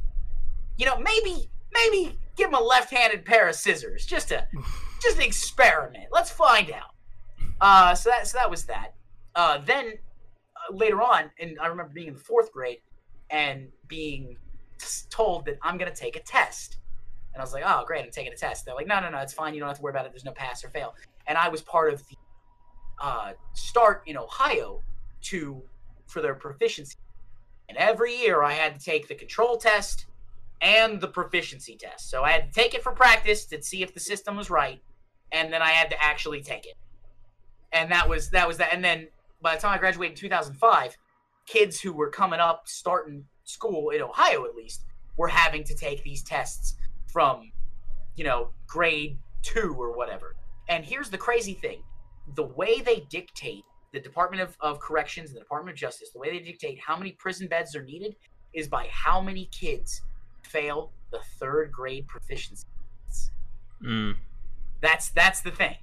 [0.78, 4.48] You know, maybe maybe give them a left-handed pair of scissors just to
[5.02, 6.06] just an experiment.
[6.12, 6.96] Let's find out."
[7.60, 8.94] Uh, so that so that was that.
[9.36, 9.94] Uh, then
[10.56, 12.82] uh, later on, and I remember being in the fourth grade
[13.30, 14.38] and being
[15.10, 16.78] told that I'm gonna take a test,
[17.34, 19.20] and I was like, "Oh, great, I'm taking a test." They're like, "No, no, no,
[19.20, 19.54] it's fine.
[19.54, 20.12] You don't have to worry about it.
[20.12, 20.96] There's no pass or fail."
[21.28, 22.16] And I was part of the
[23.02, 24.82] uh, start in Ohio
[25.24, 25.62] to
[26.08, 26.98] for their proficiency,
[27.68, 30.08] and every year I had to take the control test
[30.62, 32.10] and the proficiency test.
[32.10, 34.82] So I had to take it for practice to see if the system was right,
[35.32, 36.76] and then I had to actually take it
[37.72, 38.74] and that was that was that.
[38.74, 39.08] And then
[39.42, 40.98] by the time I graduated in 2005,
[41.46, 44.86] kids who were coming up, starting school in Ohio at least,
[45.18, 46.76] were having to take these tests
[47.12, 47.52] from,
[48.16, 50.36] you know, grade two or whatever.
[50.68, 51.84] And here's the crazy thing:
[52.36, 56.20] the way they dictate the Department of, of Corrections and the Department of Justice, the
[56.20, 58.16] way they dictate how many prison beds are needed,
[58.54, 60.02] is by how many kids
[60.44, 62.68] fail the third grade proficiency.
[63.84, 64.16] Mm.
[64.82, 65.76] That's that's the thing.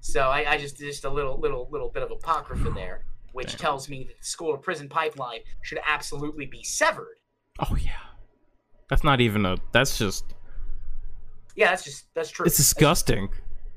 [0.00, 3.58] So I, I just just a little little little bit of apocrypha there, which Damn.
[3.58, 7.18] tells me that the school to prison pipeline should absolutely be severed.
[7.58, 7.90] oh yeah
[8.88, 10.24] that's not even a that's just
[11.60, 12.46] Yeah, that's just that's true.
[12.46, 13.28] it's disgusting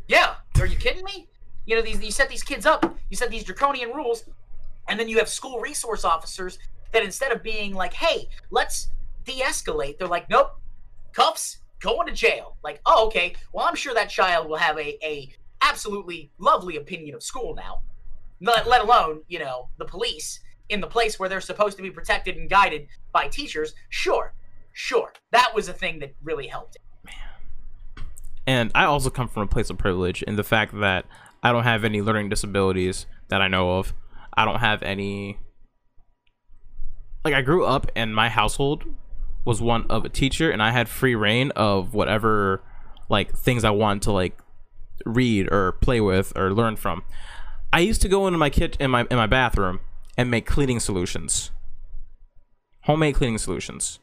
[0.08, 1.28] Yeah, are you kidding me?
[1.66, 4.24] You know, these you set these kids up, you set these draconian rules,
[4.88, 6.60] and then you have school resource officers
[6.94, 8.90] that instead of being like, "Hey, let's
[9.26, 10.52] de-escalate," they're like, "Nope,
[11.12, 13.36] cuffs, going to jail." Like, oh, okay.
[13.52, 17.82] Well, I'm sure that child will have a a absolutely lovely opinion of school now.
[18.40, 20.40] Let, let alone, you know, the police
[20.70, 23.74] in the place where they're supposed to be protected and guided by teachers.
[23.90, 24.34] Sure,
[24.72, 26.78] sure, that was a thing that really helped.
[28.46, 31.06] And i also come from a place of privilege in the fact that
[31.42, 33.94] i don't have any learning disabilities that i know of.
[34.36, 35.38] I don't have any
[37.24, 38.84] like i grew up and my household
[39.46, 42.64] was one of a teacher and i had free reign of whatever
[43.10, 44.40] like things i wanted to like
[45.06, 47.04] read or play with or learn from.
[47.72, 49.80] I used to go into my kit in my in my bathroom
[50.18, 51.52] and make cleaning solutions.
[52.82, 54.00] Homemade cleaning solutions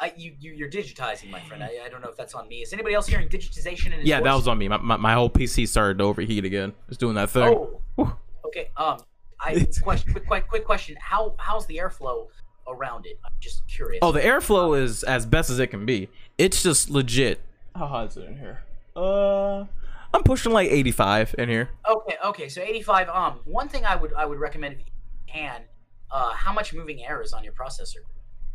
[0.00, 1.62] I, you, you you're digitizing, my friend.
[1.62, 2.62] I, I don't know if that's on me.
[2.62, 3.86] Is anybody else hearing digitization?
[3.86, 6.44] In his yeah that was on me my, my, my whole pc started to overheat
[6.44, 8.12] again it's doing that thing Oh, Whew.
[8.46, 8.70] okay.
[8.76, 8.98] Um,
[9.40, 10.12] I question.
[10.12, 10.96] Quick, quick, quick question.
[11.00, 12.26] How how's the airflow
[12.68, 13.18] around it?
[13.24, 13.98] I'm just curious.
[14.02, 16.08] Oh, the airflow is as best as it can be.
[16.36, 17.40] It's just legit.
[17.74, 18.62] How hot is it in here?
[18.96, 19.64] Uh,
[20.12, 21.70] I'm pushing like 85 in here.
[21.88, 22.48] Okay, okay.
[22.48, 23.08] So 85.
[23.08, 24.84] Um, one thing I would I would recommend if you
[25.26, 25.62] can,
[26.10, 27.98] uh, how much moving air is on your processor?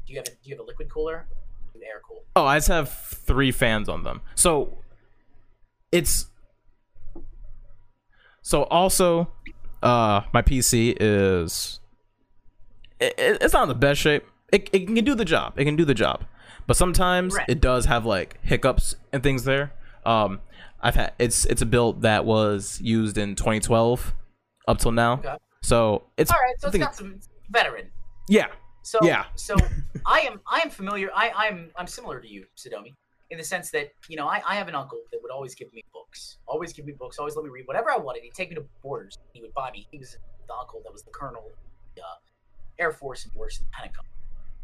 [0.06, 1.28] Do you have a, do you have a liquid cooler?
[1.76, 2.24] An Air cool.
[2.36, 4.22] Oh, I just have three fans on them.
[4.36, 4.78] So
[5.92, 6.28] it's
[8.42, 9.32] so also
[9.82, 11.80] uh my PC is
[13.00, 14.24] it, it- it's not in the best shape.
[14.52, 15.54] It, it can do the job.
[15.58, 16.26] It can do the job.
[16.68, 17.50] But sometimes Right.
[17.50, 19.74] it does have like hiccups and things there.
[20.06, 20.42] Um
[20.82, 24.14] I've had it's it's a build that was used in 2012
[24.68, 25.14] up till now.
[25.14, 25.36] Okay.
[25.62, 26.56] So it's All right.
[26.60, 27.20] So it's got some
[27.50, 27.90] veteran.
[28.30, 28.48] yeah.
[28.84, 29.26] So Yeah.
[29.36, 29.56] So
[30.06, 31.10] I am I am familiar.
[31.16, 32.94] I I'm I'm similar to you, Sadomi,
[33.32, 35.74] in the sense that you know I, I have an uncle that would always give
[35.74, 38.24] me books, always give me books, always let me read whatever I wanted.
[38.24, 39.18] He'd take me to borders.
[39.34, 39.88] He would buy me.
[39.92, 41.54] He was the uncle that was the colonel, of
[41.96, 42.06] the uh,
[42.78, 44.06] Air Force, and works in the Pentagon.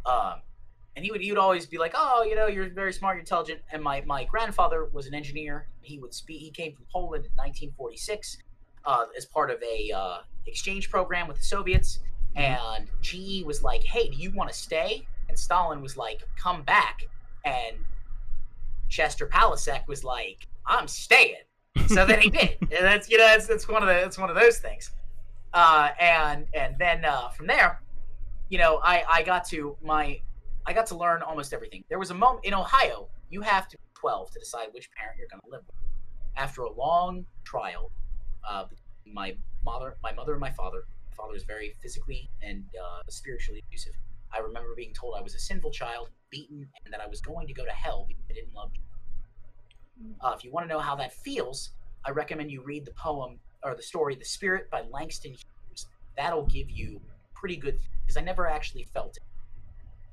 [0.05, 0.41] Um,
[0.95, 3.21] and he would he would always be like, "Oh, you know, you're very smart, you're
[3.21, 5.67] intelligent." And my my grandfather was an engineer.
[5.81, 6.41] He would speak.
[6.41, 8.37] He came from Poland in 1946
[8.85, 11.99] uh, as part of a uh, exchange program with the Soviets.
[12.35, 16.63] And GE was like, "Hey, do you want to stay?" And Stalin was like, "Come
[16.63, 17.07] back."
[17.43, 17.77] And
[18.87, 21.43] Chester Palasek was like, "I'm staying."
[21.87, 22.57] So then he did.
[22.61, 24.91] And that's you know that's, that's one of the that's one of those things.
[25.53, 27.81] Uh, and and then uh, from there,
[28.49, 30.21] you know, I I got to my
[30.65, 31.83] I got to learn almost everything.
[31.89, 35.17] There was a moment in Ohio, you have to be 12 to decide which parent
[35.17, 35.75] you're going to live with.
[36.37, 37.91] After a long trial,
[38.47, 38.65] uh,
[39.05, 39.35] my
[39.65, 40.83] mother, my mother, and my father.
[41.19, 43.93] Father was very physically and uh, spiritually abusive.
[44.33, 47.47] I remember being told I was a sinful child, beaten, and that I was going
[47.47, 48.81] to go to hell because I didn't love you.
[50.21, 51.71] Uh, if you want to know how that feels,
[52.05, 55.87] I recommend you read the poem or the story "The Spirit" by Langston Hughes.
[56.15, 57.01] That'll give you
[57.35, 59.23] pretty good because I never actually felt it.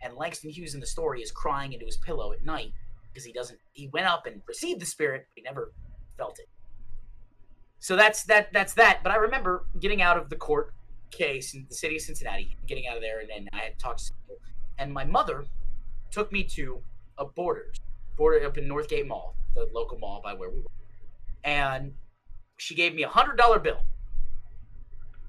[0.02, 2.72] And Langston Hughes in the story is crying into his pillow at night
[3.12, 3.58] because he doesn't.
[3.72, 5.72] He went up and received the Spirit, but he never
[6.16, 6.48] felt it.
[7.78, 8.52] So that's that.
[8.52, 9.04] That's that.
[9.04, 10.72] But I remember getting out of the court
[11.10, 14.06] case in the city of Cincinnati, getting out of there, and then I had talked
[14.06, 14.36] to people,
[14.78, 15.44] and my mother
[16.10, 16.82] took me to
[17.18, 17.76] a Borders,
[18.16, 20.70] border up in Northgate Mall, the local mall by where we were,
[21.44, 21.94] and
[22.58, 23.82] she gave me a hundred dollar bill,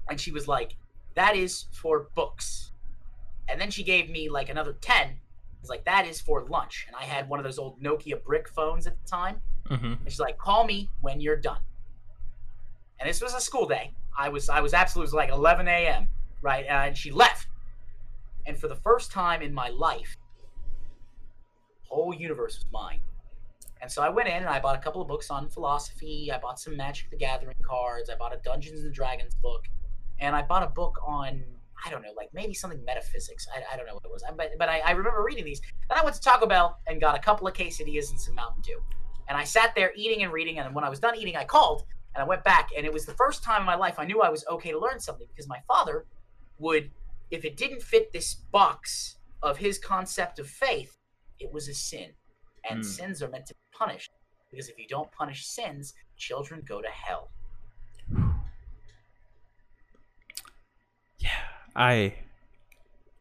[0.08, 0.76] and she was like,
[1.14, 2.72] "That is for books,"
[3.48, 5.18] and then she gave me like another ten.
[5.60, 8.48] It's like that is for lunch, and I had one of those old Nokia brick
[8.48, 9.84] phones at the time, Mm-hmm.
[9.86, 11.60] and she's like, "Call me when you're done."
[13.00, 13.92] And this was a school day.
[14.16, 16.08] I was I was absolutely like 11 a.m.
[16.42, 17.46] right, uh, and she left.
[18.46, 20.16] And for the first time in my life,
[21.88, 23.00] whole universe was mine.
[23.80, 26.30] And so I went in and I bought a couple of books on philosophy.
[26.32, 28.10] I bought some Magic the Gathering cards.
[28.10, 29.64] I bought a Dungeons and Dragons book,
[30.20, 31.42] and I bought a book on
[31.86, 33.46] I don't know, like maybe something metaphysics.
[33.54, 35.60] I, I don't know what it was, I- but but I, I remember reading these.
[35.88, 38.62] Then I went to Taco Bell and got a couple of quesadillas and some Mountain
[38.62, 38.82] Dew.
[39.28, 40.58] And I sat there eating and reading.
[40.58, 42.70] And when I was done eating, I called and I went back.
[42.76, 44.78] And it was the first time in my life I knew I was okay to
[44.78, 46.06] learn something because my father
[46.58, 46.90] would,
[47.30, 50.96] if it didn't fit this box of his concept of faith,
[51.38, 52.12] it was a sin.
[52.68, 52.82] And Hmm.
[52.82, 54.10] sins are meant to be punished
[54.50, 57.30] because if you don't punish sins, children go to hell.
[61.18, 61.30] Yeah,
[61.76, 62.14] I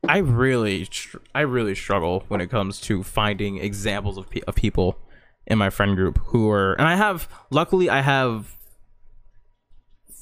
[0.07, 0.87] I really
[1.35, 4.97] I really struggle when it comes to finding examples of, pe- of people
[5.45, 8.56] in my friend group who are and I have luckily I have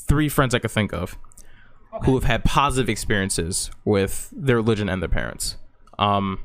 [0.08, 1.18] three friends I could think of
[1.94, 2.06] Okay.
[2.08, 5.56] who have had positive experiences with their religion and their parents.
[5.98, 6.40] Um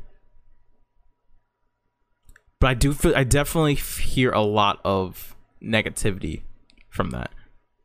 [2.61, 6.43] but I do feel I definitely hear a lot of negativity
[6.91, 7.31] from that.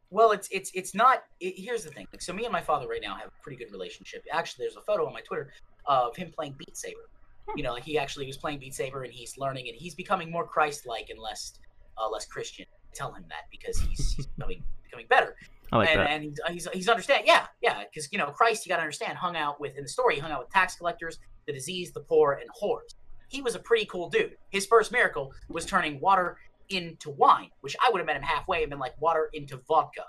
[0.10, 1.23] Well, it's it's it's not.
[1.39, 2.07] It, here's the thing.
[2.14, 4.23] Like, so me and my father right now have a pretty good relationship.
[4.31, 5.52] Actually, there's a photo on my Twitter
[5.85, 7.10] of him playing Beat Saber.
[7.56, 10.31] You know, like he actually was playing Beat Saber and he's learning and he's becoming
[10.31, 11.60] more Christ-like and less
[11.97, 12.65] uh, less Christian.
[12.93, 15.35] Tell him that because he's, he's becoming becoming better.
[15.71, 16.09] I like and that.
[16.09, 17.23] and he's, he's he's understand.
[17.25, 17.83] Yeah, yeah.
[17.83, 20.21] Because you know, Christ, you got to understand, hung out with in the story, he
[20.21, 22.95] hung out with tax collectors, the diseased, the poor, and whores.
[23.29, 24.37] He was a pretty cool dude.
[24.49, 26.37] His first miracle was turning water
[26.69, 30.03] into wine, which I would have met him halfway and been like water into vodka.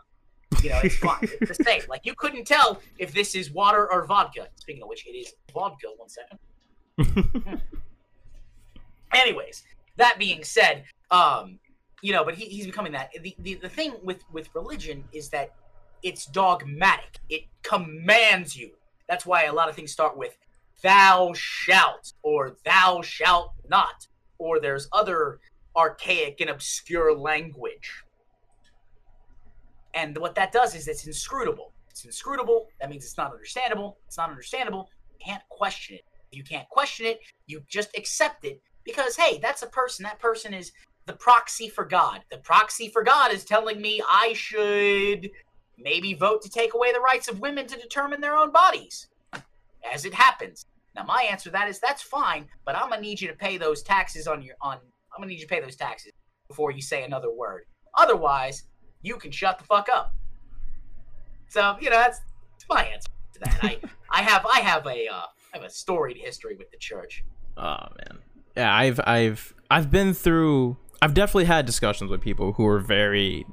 [0.62, 1.18] You know, it's fine.
[1.22, 1.82] it's the same.
[1.88, 4.48] Like you couldn't tell if this is water or vodka.
[4.56, 5.88] Speaking of which, it is vodka.
[5.96, 6.38] One second.
[9.14, 9.64] Anyways,
[9.96, 11.58] that being said, um,
[12.06, 13.10] you know, but he, he's becoming that.
[13.20, 15.50] The, the the thing with with religion is that
[16.04, 17.18] it's dogmatic.
[17.28, 18.70] It commands you.
[19.08, 20.38] That's why a lot of things start with
[20.84, 24.06] "thou shalt" or "thou shalt not,"
[24.38, 25.40] or there's other
[25.76, 28.04] archaic and obscure language.
[29.92, 31.72] And what that does is it's inscrutable.
[31.90, 32.68] It's inscrutable.
[32.80, 33.98] That means it's not understandable.
[34.06, 34.90] It's not understandable.
[35.10, 36.04] You can't question it.
[36.30, 40.04] You can't question it, you just accept it because hey, that's a person.
[40.04, 40.70] That person is
[41.06, 42.22] the proxy for God.
[42.30, 45.30] The proxy for God is telling me I should
[45.78, 49.08] maybe vote to take away the rights of women to determine their own bodies.
[49.92, 50.66] As it happens.
[50.94, 53.56] Now my answer to that is that's fine, but I'm gonna need you to pay
[53.56, 54.78] those taxes on your on
[55.14, 56.12] I'm gonna need you to pay those taxes
[56.48, 57.64] before you say another word.
[57.96, 58.64] Otherwise,
[59.02, 60.14] you can shut the fuck up.
[61.48, 62.20] So, you know, that's,
[62.52, 63.58] that's my answer to that.
[63.62, 63.78] I
[64.10, 67.24] I have I have a uh, I have a storied history with the church.
[67.56, 67.62] Oh
[67.98, 68.18] man.
[68.56, 73.46] Yeah, I've I've I've been through I've definitely had discussions with people who are very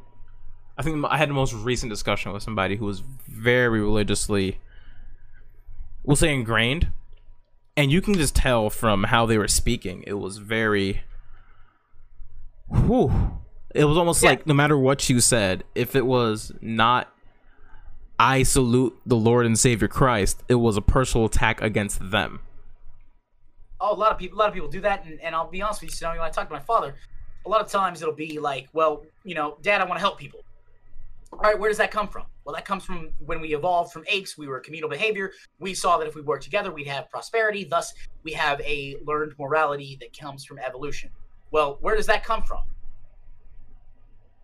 [0.78, 4.60] I think I had the most recent discussion with somebody who was very religiously
[6.03, 6.91] we'll say ingrained.
[7.76, 11.02] And you can just tell from how they were speaking, it was very
[12.70, 13.40] whew.
[13.74, 14.32] It was almost Yeah.
[14.32, 17.10] like no matter what you said, if it was not
[18.20, 22.40] I salute the Lord and Savior Christ, it was a personal attack against them.
[23.82, 25.61] oh, a lot of people, a lot of people do that, and, and I'll be
[25.61, 26.95] honest with you, so when I talk to my father,
[27.45, 30.18] a lot of times it'll be like, well, you know, Dad, I want to help
[30.18, 30.44] people.
[31.32, 32.26] All right, where does that come from?
[32.45, 34.38] Well, that comes from when we evolved from apes.
[34.38, 35.32] We were communal behavior.
[35.60, 37.64] We saw that if we work together, we'd have prosperity.
[37.64, 37.94] Thus,
[38.24, 41.10] we have a learned morality that comes from evolution.
[41.52, 42.64] Well, where does that come from?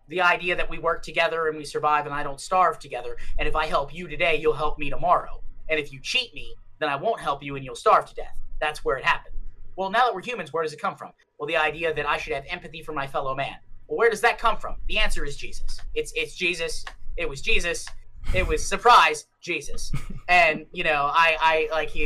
[0.08, 3.18] The idea that we work together and we survive and I don't starve together.
[3.38, 5.42] And if I help you today, you'll help me tomorrow.
[5.70, 8.36] And if you cheat me, then I won't help you and you'll starve to death.
[8.60, 9.36] That's where it happened
[9.80, 11.12] well, now that we're humans, where does it come from?
[11.38, 13.56] Well, the idea that I should have empathy for my fellow man.
[13.88, 14.76] Well, where does that come from?
[14.90, 15.80] The answer is Jesus.
[15.96, 16.84] It's it's Jesus.
[17.16, 17.88] It was Jesus.
[18.34, 19.90] It was surprise Jesus.
[20.28, 22.04] And you know, I I like he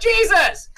[0.00, 0.70] Jesus.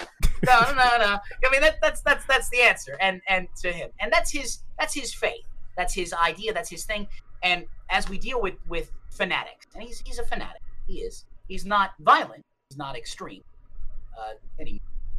[0.47, 1.19] No, no, no.
[1.45, 2.97] I mean, that, that's that's that's the answer.
[2.99, 5.45] And and to him, and that's his that's his faith.
[5.77, 6.55] That's his idea.
[6.55, 7.07] That's his thing.
[7.43, 10.63] And as we deal with with fanatics, and he's he's a fanatic.
[10.87, 11.27] He is.
[11.49, 13.43] He's not violent, He's not extreme.
[14.19, 14.65] Uh,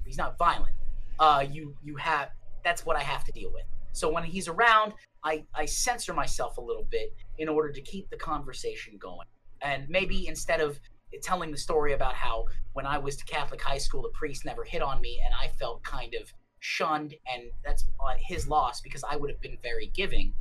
[0.06, 0.76] he's not violent.
[1.20, 2.30] Uh, you you have
[2.64, 3.64] that's what I have to deal with.
[3.92, 4.94] So when he's around,
[5.24, 9.26] I I censor myself a little bit in order to keep the conversation going.
[9.64, 10.80] And maybe instead of
[11.24, 14.64] telling the story about how when I was to Catholic high school, the priest never
[14.64, 19.04] hit on me, and I felt kind of shunned, and that's uh, his loss because
[19.10, 20.34] I would have been very giving.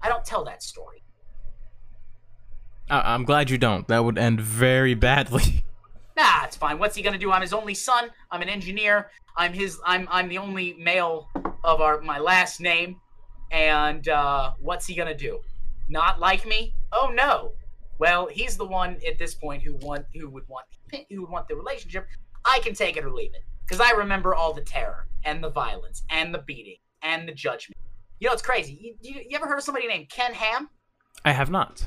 [0.00, 1.02] I don't tell that story.
[2.88, 3.86] I- I'm glad you don't.
[3.88, 5.64] That would end very badly.
[6.16, 6.78] Nah, it's fine.
[6.78, 7.32] What's he gonna do?
[7.32, 8.10] I'm his only son.
[8.30, 9.10] I'm an engineer.
[9.36, 9.80] I'm his.
[9.84, 11.28] I'm I'm the only male
[11.64, 13.00] of our my last name.
[13.50, 15.40] And uh, what's he gonna do?
[15.88, 16.74] Not like me?
[16.92, 17.52] Oh no.
[17.98, 20.66] Well, he's the one at this point who want who would want
[21.10, 22.06] who would want the relationship.
[22.44, 25.50] I can take it or leave it because I remember all the terror and the
[25.50, 27.78] violence and the beating and the judgment.
[28.20, 28.78] You know, it's crazy.
[28.80, 30.68] You, you, you ever heard of somebody named Ken Ham?
[31.24, 31.86] I have not.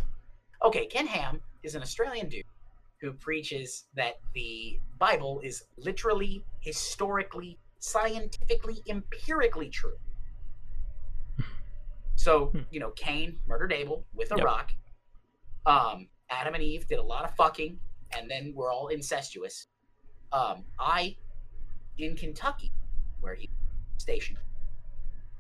[0.64, 2.44] Okay, Ken Ham is an Australian dude
[3.00, 9.98] who preaches that the Bible is literally, historically, scientifically, empirically true.
[12.16, 14.46] So, you know, Cain murdered Abel with a Yep.
[14.46, 14.74] rock.
[15.66, 17.80] Um, Adam and Eve did a lot of fucking,
[18.18, 19.68] and then we're all incestuous.
[20.32, 21.16] Um, I,
[21.98, 22.72] in Kentucky,
[23.22, 24.40] where he was stationed,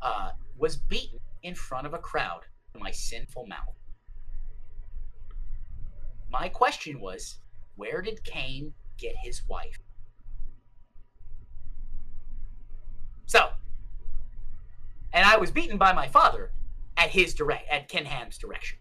[0.01, 3.75] uh, was beaten in front of a crowd in my sinful mouth.
[6.29, 7.39] My question was,
[7.77, 9.79] where did Cain get his wife?
[13.25, 13.49] So,
[15.13, 16.51] and I was beaten by my father
[16.97, 18.77] at his direct, at Ken Ham's direction.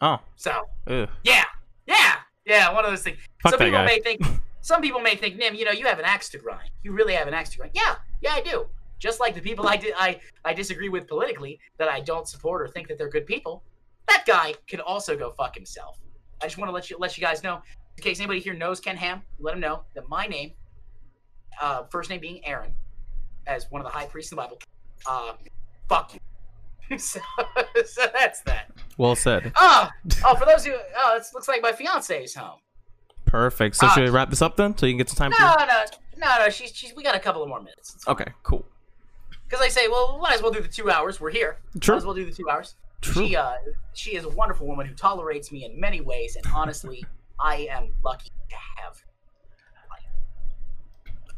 [0.00, 1.08] Oh, So, ugh.
[1.22, 1.44] yeah,
[1.86, 2.14] yeah,
[2.44, 3.18] yeah, one of those things.
[3.42, 3.86] Fuck some people guy.
[3.86, 4.20] may think,
[4.60, 6.70] some people may think, Nim, you know, you have an axe to grind.
[6.82, 7.72] You really have an axe to grind.
[7.74, 8.66] Yeah, yeah, I do.
[8.98, 12.62] Just like the people I, di- I, I disagree with politically that I don't support
[12.62, 13.62] or think that they're good people,
[14.08, 15.98] that guy can also go fuck himself.
[16.42, 17.62] I just want to let you let you guys know,
[17.96, 20.52] in case anybody here knows Ken Ham, let him know that my name,
[21.60, 22.74] uh, first name being Aaron,
[23.46, 24.58] as one of the high priests in the Bible,
[25.06, 25.34] uh,
[25.88, 26.20] fuck you.
[26.98, 27.20] so,
[27.86, 28.70] so that's that.
[28.98, 29.52] Well said.
[29.56, 29.88] Oh,
[30.24, 32.58] oh, for those who, oh, it looks like my fiance is home.
[33.24, 33.76] Perfect.
[33.76, 33.94] So Ah.
[33.94, 35.30] should we wrap this up then, so you can get some time?
[35.30, 35.66] No, to...
[35.66, 35.84] no,
[36.18, 36.50] no, no.
[36.50, 36.94] She's, she's.
[36.94, 37.96] We got a couple of more minutes.
[38.06, 38.26] Okay.
[38.42, 38.64] Cool.
[39.44, 41.20] Because I say, well, we might as well do the two hours.
[41.20, 41.58] We're here.
[41.80, 41.94] True.
[41.94, 42.76] Might as well do the two hours.
[43.00, 43.26] True.
[43.26, 43.52] She, uh,
[43.94, 47.04] she is a wonderful woman who tolerates me in many ways, and honestly,
[47.40, 49.02] I am lucky to have.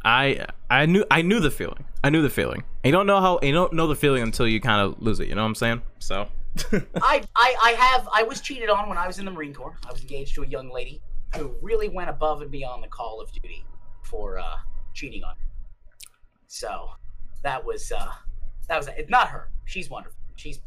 [0.04, 1.84] I I knew I knew the feeling.
[2.04, 2.62] I knew the feeling.
[2.84, 5.28] You don't know how you don't know the feeling until you kind of lose it.
[5.28, 5.82] You know what I'm saying?
[5.98, 6.28] So.
[6.72, 8.08] I, I, I have.
[8.14, 9.76] I was cheated on when I was in the Marine Corps.
[9.86, 11.02] I was engaged to a young lady
[11.34, 13.66] who really went above and beyond the call of duty
[14.04, 14.56] for uh,
[14.94, 15.34] cheating on.
[15.36, 15.44] me.
[16.46, 16.88] So
[17.42, 18.08] that was uh,
[18.68, 19.50] that was it's not her.
[19.64, 20.18] She's wonderful.
[20.36, 20.60] She's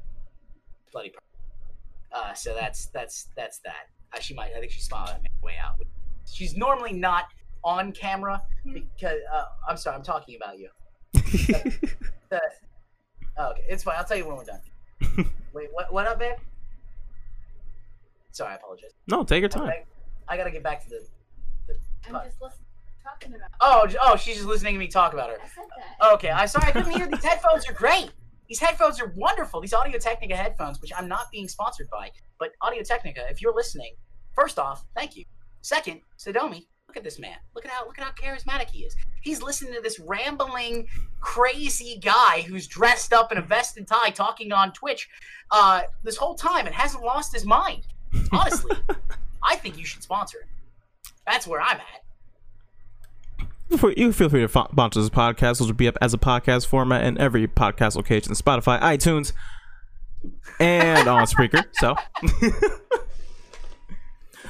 [0.92, 1.10] bloody.
[1.10, 1.26] perfect.
[2.12, 3.88] Uh, so that's that's that's that.
[4.14, 4.52] Uh, she might.
[4.56, 5.76] I think she smiled at me way out.
[6.26, 7.26] She's normally not
[7.64, 8.42] on camera
[8.74, 9.96] because uh, I'm sorry.
[9.98, 10.70] I'm talking about you.
[11.14, 12.02] The-
[13.38, 13.96] oh, okay, it's fine.
[13.98, 14.62] I'll tell you when we're done.
[15.54, 15.92] Wait, what?
[15.92, 16.36] What up, babe?
[18.32, 18.92] Sorry, I apologize.
[19.08, 19.64] no, take your time.
[19.70, 19.84] Okay,
[20.28, 21.06] I gotta get back to the.
[22.08, 22.66] I'm just listening,
[23.04, 23.50] talking about.
[23.62, 25.38] Oh, oh, she's just listening to me talk about her.
[25.44, 25.66] I said
[26.00, 26.14] that.
[26.14, 27.08] Okay, I'm sorry, I couldn't hear.
[27.08, 28.12] These headphones are great.
[28.50, 29.62] These headphones are wonderful.
[29.62, 32.10] These Audio Technica headphones, which I'm not being sponsored by,
[32.40, 33.94] but Audio Technica, if you're listening,
[34.34, 35.24] first off, thank you.
[35.62, 37.36] Second, Sadomi, look at this man.
[37.54, 38.96] Look at how look at how charismatic he is.
[39.22, 40.88] He's listening to this rambling,
[41.22, 45.08] crazy guy who's dressed up in a vest and tie talking on Twitch
[45.52, 47.84] uh, this whole time and hasn't lost his mind.
[48.32, 48.76] Honestly,
[49.44, 50.48] I think you should sponsor him.
[51.28, 52.04] That's where I'm at.
[53.70, 57.04] You feel free to sponsor this podcast, which will be up as a podcast format
[57.06, 59.32] in every podcast location: Spotify, iTunes,
[60.60, 61.64] and on Spreaker.
[61.74, 61.90] So,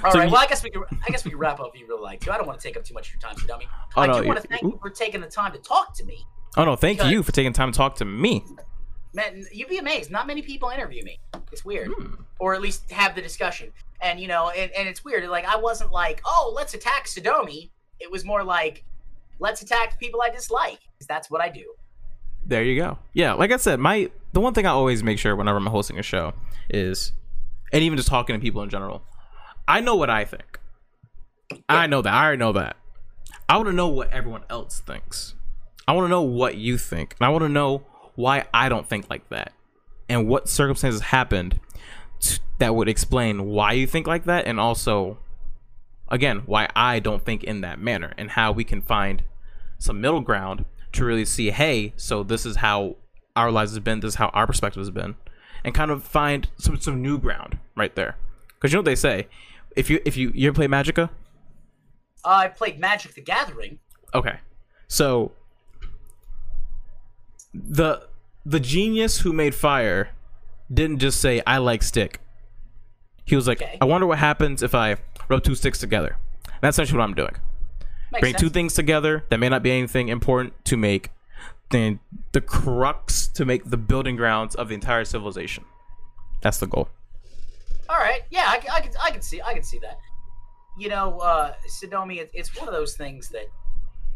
[0.04, 0.26] All So right.
[0.28, 0.84] you- Well, I guess we can.
[1.06, 2.34] I guess we can wrap up if you really like to.
[2.34, 3.66] I don't want to take up too much of your time, Sadomi.
[3.98, 6.06] Oh, I no, do want to thank you for taking the time to talk to
[6.06, 6.26] me.
[6.56, 8.44] Oh no, thank you for taking time to talk to me.
[9.14, 10.12] Man, you'd be amazed.
[10.12, 11.20] Not many people interview me.
[11.52, 12.14] It's weird, Hmm.
[12.40, 13.72] or at least have the discussion.
[14.02, 15.28] And you know, and, and it's weird.
[15.30, 17.70] Like I wasn't like, oh, let's attack Sadomi.
[18.00, 18.86] It was more like,
[19.40, 20.80] let's attack people I dislike.
[21.07, 21.66] that's what I do.
[22.45, 22.98] There you go.
[23.14, 25.99] Yeah, like I said, my the one thing I always make sure whenever I'm hosting
[25.99, 26.34] a show
[26.70, 27.11] is,
[27.72, 29.03] and even just talking to people in general,
[29.68, 30.60] I know what I think.
[31.68, 32.14] I know that.
[32.14, 32.78] I already know that.
[33.48, 35.36] I want to know what everyone else thinks.
[35.88, 37.84] I want to know what you think, and I want to know
[38.16, 39.53] why I don't think like that,
[40.07, 41.60] and what circumstances happened
[42.20, 45.18] t- that would explain why you think like that, and also,
[46.10, 49.24] again, why I don't think in that manner, and how we can find
[49.80, 52.96] some middle ground to really see, hey, so this is how
[53.36, 55.16] our lives have been, this is how our perspective has been,
[55.64, 58.16] and kind of find some some new ground right there.
[58.56, 59.28] Because you know what they say,
[59.76, 61.10] if you if you you ever play Magica,
[62.26, 63.80] Uh, I played Magic: The Gathering.
[64.14, 64.40] okay,
[64.88, 65.32] so
[67.54, 68.08] the
[68.46, 70.10] the genius who made fire
[70.74, 72.20] didn't just say I like stick.
[73.26, 73.78] He was like, Okay.
[73.82, 74.98] I wonder what happens if I
[75.30, 76.18] rub two sticks together.
[76.62, 77.36] That's essentially what I'm doing.
[78.11, 78.41] Makes bring sense.
[78.41, 81.11] two things together that may not be anything important to make
[81.69, 81.99] the
[82.31, 85.65] the crux to make the building grounds of the entire civilization.
[86.41, 86.90] That's the goal.
[87.90, 88.22] All right.
[88.30, 88.91] Yeah, I, I can.
[89.03, 89.41] I can see.
[89.41, 89.98] I can see that.
[90.77, 93.48] You know, uh, Sadomi, it, it's one of those things that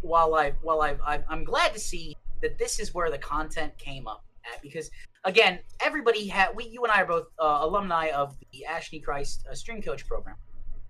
[0.01, 3.77] while I while I I'm, I'm glad to see that this is where the content
[3.77, 4.91] came up at because
[5.23, 9.45] again, everybody had we you and I are both uh, alumni of the Ashley Christ
[9.49, 10.35] uh, Stream Coach program,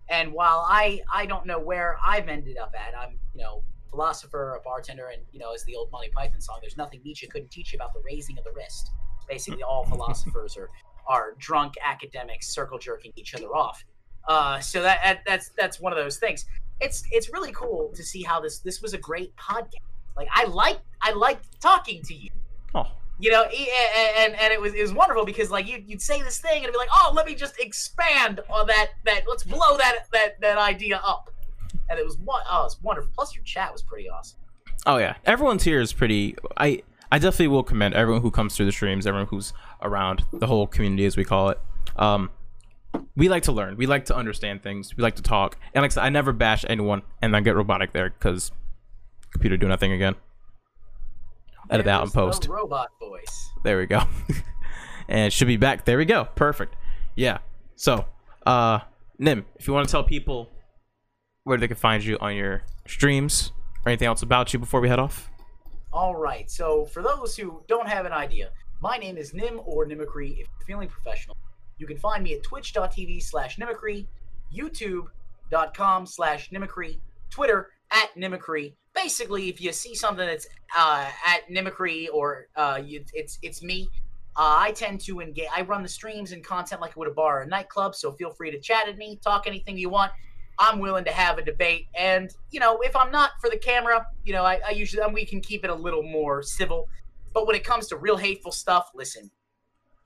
[0.09, 4.55] and while I I don't know where I've ended up at, I'm you know philosopher,
[4.55, 7.51] a bartender, and you know as the old Monty Python song, there's nothing Nietzsche couldn't
[7.51, 8.91] teach you about the raising of the wrist.
[9.27, 10.69] Basically, all philosophers are
[11.07, 13.83] are drunk academics circle jerking each other off.
[14.27, 16.45] Uh, so that, that that's that's one of those things.
[16.79, 19.75] It's it's really cool to see how this this was a great podcast.
[20.17, 22.29] Like I like I like talking to you.
[22.75, 22.85] Oh,
[23.23, 26.39] You know, and and it was it was wonderful because like you you'd say this
[26.39, 29.77] thing and it'd be like, oh, let me just expand on that that let's blow
[29.77, 31.29] that that that idea up.
[31.89, 33.09] And it was oh, it's wonderful.
[33.15, 34.39] Plus your chat was pretty awesome.
[34.85, 35.15] oh yeah.
[35.25, 36.35] Everyone's here is pretty.
[36.57, 36.83] I
[37.13, 40.67] I definitely will commend everyone who comes through the streams, everyone who's around the whole
[40.67, 41.61] community as we call it.
[41.95, 42.29] Um,
[43.15, 43.77] we like to learn.
[43.77, 44.97] We like to understand things.
[44.97, 45.57] We like to talk.
[45.73, 48.51] And like I said, I never bash anyone and then get robotic there because
[49.31, 50.15] computer do nothing again.
[51.73, 52.47] Edit out the post.
[52.47, 53.49] robot voice.
[53.63, 54.03] There we go.
[55.07, 55.85] and it should be back.
[55.85, 56.25] There we go.
[56.35, 56.75] Perfect.
[57.15, 57.39] Yeah.
[57.75, 58.05] So,
[58.45, 58.79] uh,
[59.17, 60.49] Nim, if you want to tell people
[61.43, 63.51] where they can find you on your streams
[63.85, 65.29] or anything else about you before we head off.
[65.91, 66.49] All right.
[66.49, 68.49] So for those who don't have an idea,
[68.81, 70.31] my name is Nim or Nimicry.
[70.31, 71.37] If you're feeling professional,
[71.77, 74.05] you can find me at twitch.tv slash Nimicry,
[74.55, 78.73] youtube.com slash Nimicry, Twitter at Nimicry.
[78.93, 80.47] Basically, if you see something that's
[80.77, 83.89] uh, at Nimicry or uh, you, it's it's me,
[84.35, 85.47] uh, I tend to engage.
[85.55, 87.95] I run the streams and content like I would a bar or a nightclub.
[87.95, 90.11] So feel free to chat at me, talk anything you want.
[90.59, 91.87] I'm willing to have a debate.
[91.95, 95.25] And, you know, if I'm not for the camera, you know, I, I usually, we
[95.25, 96.87] can keep it a little more civil.
[97.33, 99.31] But when it comes to real hateful stuff, listen,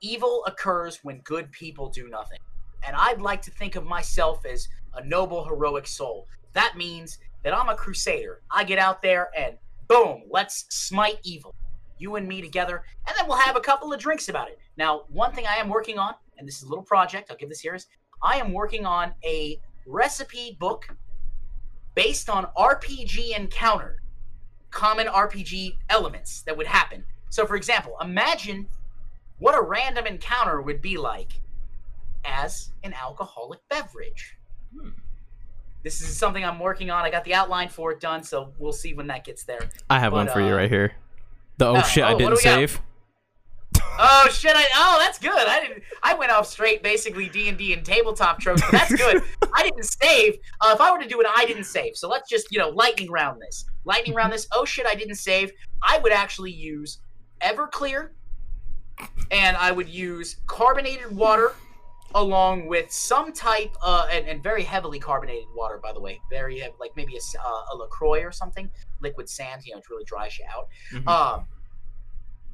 [0.00, 2.38] evil occurs when good people do nothing.
[2.86, 6.26] And I'd like to think of myself as a noble, heroic soul.
[6.54, 8.42] That means that I'm a crusader.
[8.50, 9.56] I get out there and
[9.88, 11.54] boom, let's smite evil.
[11.98, 14.58] You and me together, and then we'll have a couple of drinks about it.
[14.76, 17.48] Now, one thing I am working on, and this is a little project, I'll give
[17.48, 17.86] this here, is
[18.22, 20.88] I am working on a recipe book
[21.96, 24.00] based on RPG encounter,
[24.70, 27.04] common RPG elements that would happen.
[27.30, 28.68] So, for example, imagine
[29.38, 31.32] what a random encounter would be like
[32.24, 34.36] as an alcoholic beverage.
[34.72, 34.90] Hmm.
[35.88, 37.02] This is something I'm working on.
[37.06, 39.70] I got the outline for it done, so we'll see when that gets there.
[39.88, 40.92] I have But, one for you uh, right here.
[41.56, 42.78] The oh oh, shit, oh, I didn't save.
[43.98, 44.52] Oh shit!
[44.54, 45.32] I oh that's good.
[45.32, 45.82] I didn't.
[46.02, 48.60] I went off straight, basically D and D and tabletop tropes.
[48.60, 49.22] But that's good.
[49.54, 50.34] I didn't save.
[50.60, 51.96] Uh, if I were to do it, I didn't save.
[51.96, 53.64] So let's just you know lightning round this.
[53.86, 54.46] Lightning round this.
[54.52, 54.84] Oh shit!
[54.84, 55.52] I didn't save.
[55.82, 56.98] I would actually use
[57.40, 58.10] Everclear,
[59.30, 61.54] and I would use carbonated water,
[62.14, 65.78] along with some type uh and, and very heavily carbonated water.
[65.82, 68.70] By the way, very like maybe a, uh, a LaCroix or something.
[69.00, 69.62] Liquid sand.
[69.64, 70.68] You know, it really dries you out.
[70.92, 71.06] Mhm.
[71.08, 71.46] Um,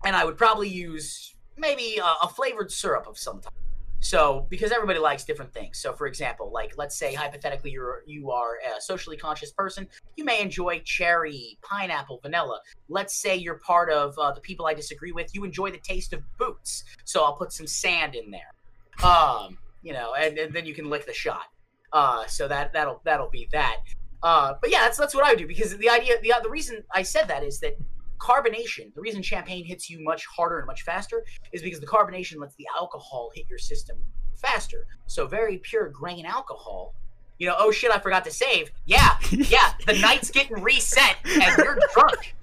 [0.04, 3.52] and I would probably use maybe a, a flavored syrup of some type.
[4.00, 5.78] So, because everybody likes different things.
[5.78, 10.24] So, for example, like let's say hypothetically you're you are a socially conscious person, you
[10.24, 12.60] may enjoy cherry, pineapple, vanilla.
[12.90, 16.12] Let's say you're part of uh, the people I disagree with, you enjoy the taste
[16.12, 16.84] of boots.
[17.04, 18.53] So I'll put some sand in there.
[19.02, 21.46] Um, you know, and, and then you can lick the shot.
[21.92, 23.76] Uh, so that that'll that'll be that.
[24.22, 26.82] Uh, but yeah, that's that's what I would do because the idea, the the reason
[26.92, 27.76] I said that is that
[28.18, 28.94] carbonation.
[28.94, 32.54] The reason champagne hits you much harder and much faster is because the carbonation lets
[32.56, 33.98] the alcohol hit your system
[34.40, 34.86] faster.
[35.06, 36.94] So very pure grain alcohol.
[37.38, 38.70] You know, oh shit, I forgot to save.
[38.86, 42.34] Yeah, yeah, the night's getting reset and you're drunk.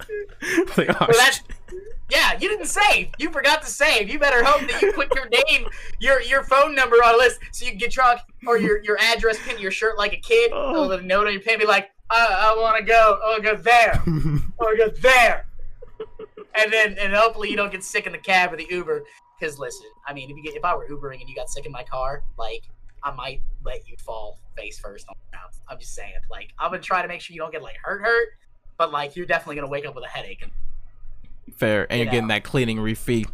[0.76, 1.42] like, oh, So that's
[2.12, 3.08] yeah, you didn't save.
[3.18, 4.10] You forgot to save.
[4.10, 5.66] You better hope that you put your name,
[5.98, 8.98] your your phone number on a list so you can get drunk, or your your
[9.00, 10.50] address pinned to your shirt like a kid.
[10.52, 10.78] Oh.
[10.78, 13.18] A little note on your pin be like, I, I want to go.
[13.24, 13.94] I want to go there.
[13.94, 14.10] I
[14.58, 15.46] want to go there.
[16.54, 19.04] And then and hopefully you don't get sick in the cab or the Uber.
[19.40, 21.64] Because listen, I mean, if you get if I were Ubering and you got sick
[21.64, 22.64] in my car, like
[23.04, 25.52] I might let you fall face first on the ground.
[25.68, 28.02] I'm just saying, like I'm gonna try to make sure you don't get like hurt,
[28.02, 28.28] hurt.
[28.78, 30.50] But like you're definitely gonna wake up with a headache and
[31.56, 33.26] Fair, and You you're getting that cleaning refee.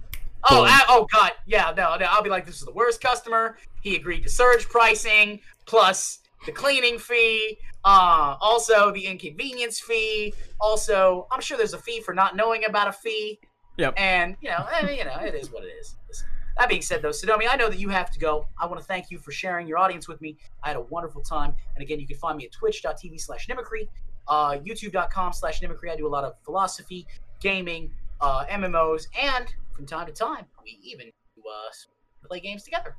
[0.51, 3.59] Oh, I, oh God, yeah, no, no, I'll be like, this is the worst customer.
[3.83, 10.33] He agreed to surge pricing plus the cleaning fee, uh, also the inconvenience fee.
[10.61, 13.41] Also, I'm sure there's a fee for not knowing about a fee.
[13.77, 13.95] Yep.
[13.97, 15.97] And you know, eh, you know, it is what it is.
[16.09, 16.27] Listen,
[16.59, 18.47] That being said, though, Sadomi, I know that you have to go.
[18.61, 20.37] I want to thank you for sharing your audience with me.
[20.65, 21.55] I had a wonderful time.
[21.77, 23.87] And again, you can find me at twitch.tv slash Nimicry,
[24.27, 25.91] uh, youtube.com slash Nimicry.
[25.91, 27.07] I do a lot of philosophy,
[27.41, 32.97] gaming, uh, MMOs, and from time to time, we even uh, play games together.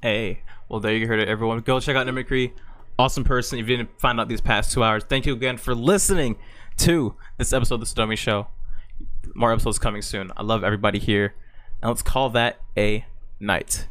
[0.00, 1.58] Hey, well, there you heard it, everyone.
[1.60, 2.52] Go check out Nimicry.
[2.96, 3.58] Awesome person.
[3.58, 6.36] If you didn't find out these past two hours, thank you again for listening
[6.78, 8.46] to this episode of the Sadomi Show.
[9.34, 10.30] More episodes coming soon.
[10.36, 11.34] I love everybody here.
[11.84, 13.04] And let's call that a
[13.38, 13.88] night.